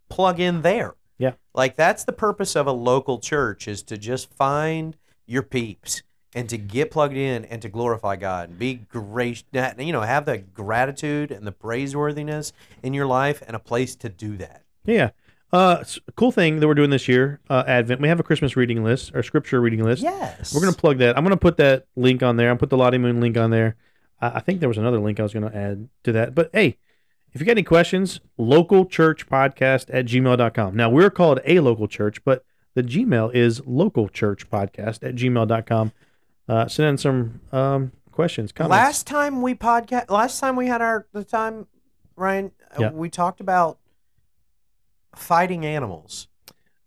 plug 0.08 0.40
in 0.40 0.62
there. 0.62 0.94
Yeah. 1.18 1.32
Like 1.54 1.76
that's 1.76 2.04
the 2.04 2.12
purpose 2.12 2.54
of 2.56 2.66
a 2.66 2.72
local 2.72 3.18
church 3.18 3.66
is 3.68 3.82
to 3.84 3.96
just 3.98 4.32
find 4.34 4.96
your 5.26 5.42
peeps 5.42 6.02
and 6.34 6.48
to 6.48 6.56
get 6.58 6.90
plugged 6.90 7.16
in 7.16 7.44
and 7.46 7.60
to 7.62 7.68
glorify 7.68 8.14
God 8.16 8.50
and 8.50 8.58
be 8.58 8.74
great. 8.74 9.42
You 9.52 9.92
know, 9.92 10.02
have 10.02 10.26
the 10.26 10.38
gratitude 10.38 11.30
and 11.32 11.46
the 11.46 11.52
praiseworthiness 11.52 12.52
in 12.82 12.94
your 12.94 13.06
life 13.06 13.42
and 13.46 13.56
a 13.56 13.58
place 13.58 13.96
to 13.96 14.08
do 14.08 14.36
that. 14.36 14.62
yeah. 14.84 15.10
Uh, 15.50 15.82
cool 16.14 16.30
thing 16.30 16.60
that 16.60 16.66
we're 16.68 16.74
doing 16.74 16.90
this 16.90 17.08
year, 17.08 17.40
uh, 17.48 17.64
Advent. 17.66 18.00
We 18.02 18.08
have 18.08 18.20
a 18.20 18.22
Christmas 18.22 18.54
reading 18.56 18.84
list 18.84 19.14
our 19.14 19.22
scripture 19.22 19.60
reading 19.60 19.82
list. 19.82 20.02
Yes. 20.02 20.54
We're 20.54 20.60
gonna 20.60 20.72
plug 20.72 20.98
that. 20.98 21.16
I'm 21.16 21.24
gonna 21.24 21.36
put 21.38 21.56
that 21.56 21.86
link 21.96 22.22
on 22.22 22.36
there. 22.36 22.50
I'll 22.50 22.56
put 22.56 22.70
the 22.70 22.76
Lottie 22.76 22.98
Moon 22.98 23.20
link 23.20 23.36
on 23.38 23.50
there. 23.50 23.76
I, 24.20 24.32
I 24.36 24.40
think 24.40 24.60
there 24.60 24.68
was 24.68 24.78
another 24.78 24.98
link 25.00 25.18
I 25.18 25.22
was 25.22 25.32
gonna 25.32 25.52
add 25.54 25.88
to 26.04 26.12
that. 26.12 26.34
But 26.34 26.50
hey, 26.52 26.76
if 27.32 27.40
you 27.40 27.46
got 27.46 27.52
any 27.52 27.62
questions, 27.62 28.20
local 28.36 28.84
church 28.84 29.26
podcast 29.26 29.86
at 29.92 30.04
gmail.com. 30.06 30.76
Now 30.76 30.90
we're 30.90 31.10
called 31.10 31.40
a 31.46 31.60
local 31.60 31.88
church, 31.88 32.22
but 32.24 32.44
the 32.74 32.82
Gmail 32.82 33.34
is 33.34 33.60
local 33.66 34.08
church 34.08 34.48
podcast 34.50 35.02
at 35.02 35.14
gmail.com. 35.14 35.92
Uh, 36.48 36.68
send 36.68 36.88
in 36.90 36.98
some 36.98 37.40
um, 37.52 37.92
questions, 38.12 38.52
comments. 38.52 38.70
Last 38.70 39.06
time 39.06 39.42
we 39.42 39.54
podcast, 39.54 40.10
last 40.10 40.40
time 40.40 40.56
we 40.56 40.66
had 40.66 40.80
our 40.80 41.06
the 41.12 41.24
time, 41.24 41.66
Ryan, 42.16 42.52
uh, 42.72 42.76
Yeah. 42.80 42.90
we 42.90 43.08
talked 43.10 43.40
about 43.40 43.78
fighting 45.18 45.66
animals 45.66 46.28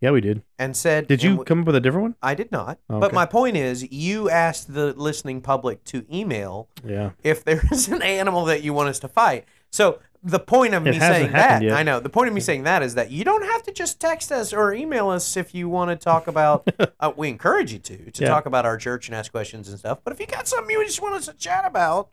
yeah, 0.00 0.10
we 0.10 0.20
did. 0.20 0.42
and 0.58 0.76
said, 0.76 1.06
Did 1.06 1.22
you 1.22 1.36
we- 1.36 1.44
come 1.44 1.60
up 1.60 1.66
with 1.66 1.76
a 1.76 1.80
different 1.80 2.02
one? 2.02 2.14
I 2.22 2.34
did 2.34 2.50
not. 2.50 2.78
Okay. 2.90 2.98
But 3.00 3.12
my 3.12 3.24
point 3.24 3.56
is, 3.56 3.90
you 3.92 4.28
asked 4.28 4.74
the 4.74 4.92
listening 4.94 5.40
public 5.40 5.84
to 5.84 6.04
email 6.12 6.68
Yeah. 6.84 7.10
if 7.22 7.44
there 7.44 7.62
is 7.70 7.86
an 7.88 8.02
animal 8.02 8.44
that 8.46 8.62
you 8.64 8.72
want 8.74 8.88
us 8.88 8.98
to 9.00 9.08
fight. 9.08 9.44
So 9.70 10.00
the 10.24 10.38
point 10.40 10.74
of 10.74 10.84
It 10.86 10.90
me 10.90 10.96
hasn't 10.96 11.14
saying 11.16 11.30
happened 11.30 11.62
that, 11.62 11.66
yet. 11.72 11.76
I 11.76 11.82
know 11.84 11.98
the 12.00 12.08
point 12.08 12.28
of 12.28 12.34
me 12.34 12.40
saying 12.40 12.64
that 12.64 12.82
is 12.82 12.94
that 12.94 13.10
you 13.12 13.24
don't 13.24 13.44
have 13.44 13.62
to 13.64 13.72
just 13.72 14.00
text 14.00 14.30
us 14.32 14.52
or 14.52 14.72
email 14.72 15.08
us 15.08 15.36
if 15.36 15.54
you 15.54 15.68
want 15.68 15.90
to 15.90 15.96
talk 15.96 16.26
about. 16.28 16.68
uh, 17.00 17.12
we 17.16 17.28
encourage 17.28 17.72
you 17.72 17.78
to 17.80 18.10
to 18.10 18.22
Yeah. 18.22 18.28
talk 18.28 18.46
about 18.46 18.64
our 18.66 18.76
church 18.76 19.06
and 19.08 19.14
ask 19.16 19.30
questions 19.32 19.68
and 19.68 19.78
stuff. 19.78 19.98
But 20.04 20.12
if 20.12 20.20
you 20.20 20.26
got 20.26 20.46
something 20.48 20.70
you 20.70 20.84
just 20.84 21.00
want 21.02 21.14
us 21.14 21.26
to 21.26 21.32
chat 21.34 21.64
about, 21.64 22.10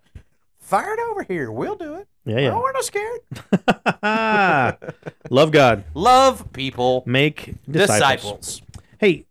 fire 0.69 0.93
it 0.93 0.99
over 1.09 1.23
here. 1.23 1.51
We'll 1.51 1.75
do 1.75 1.95
it. 1.95 2.07
Yeah, 2.25 2.49
No, 2.49 2.57
oh, 2.59 2.61
we're 2.61 2.71
not 2.71 2.83
scared. 2.85 3.19
Love 5.31 5.51
God. 5.51 5.83
Love 5.93 6.51
people, 6.53 7.03
Make 7.05 7.55
disciples. 7.69 7.97
disciples. 7.99 8.61
Hey, 8.99 9.25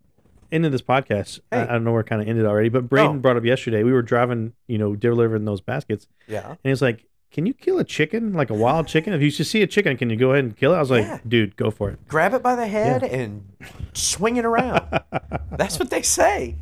into 0.50 0.70
this 0.70 0.82
podcast, 0.82 1.40
I, 1.52 1.56
Hey. 1.56 1.62
I 1.62 1.66
don't 1.72 1.84
know 1.84 1.92
where 1.92 2.00
it 2.00 2.06
kind 2.06 2.20
of 2.22 2.26
ended 2.28 2.44
already, 2.46 2.68
but 2.70 2.88
Braden 2.88 3.16
Oh. 3.16 3.18
brought 3.20 3.36
up 3.36 3.44
yesterday. 3.44 3.82
We 3.84 3.92
were 3.92 4.02
driving, 4.02 4.52
you 4.66 4.78
know, 4.78 4.96
delivering 4.96 5.44
those 5.44 5.60
baskets, 5.60 6.08
Yeah. 6.26 6.48
and 6.48 6.58
he's 6.64 6.82
like, 6.82 7.04
"Can 7.30 7.46
you 7.46 7.54
kill 7.54 7.78
a 7.78 7.84
chicken, 7.84 8.32
like 8.32 8.50
a 8.50 8.54
wild 8.54 8.88
chicken? 8.88 9.12
If 9.12 9.20
you 9.22 9.30
just 9.30 9.50
see 9.50 9.62
a 9.62 9.66
chicken, 9.66 9.96
can 9.96 10.10
you 10.10 10.16
go 10.16 10.32
ahead 10.32 10.44
and 10.44 10.56
kill 10.56 10.72
it?" 10.72 10.76
I 10.76 10.80
was 10.80 10.90
like, 10.90 11.04
Yeah. 11.04 11.18
"Dude, 11.28 11.56
go 11.56 11.70
for 11.70 11.90
it." 11.90 11.98
Grab 12.08 12.34
it 12.34 12.42
by 12.42 12.56
the 12.56 12.66
head 12.66 13.04
and 13.04 13.44
swing 13.92 14.36
it 14.36 14.44
around. 14.44 14.82
That's 15.52 15.78
what 15.78 15.90
they 15.90 16.02
say. 16.02 16.56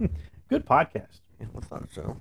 Good 0.51 0.67
podcast. 0.67 1.21
I 1.41 1.61
thought 1.61 1.89
so. 1.95 2.17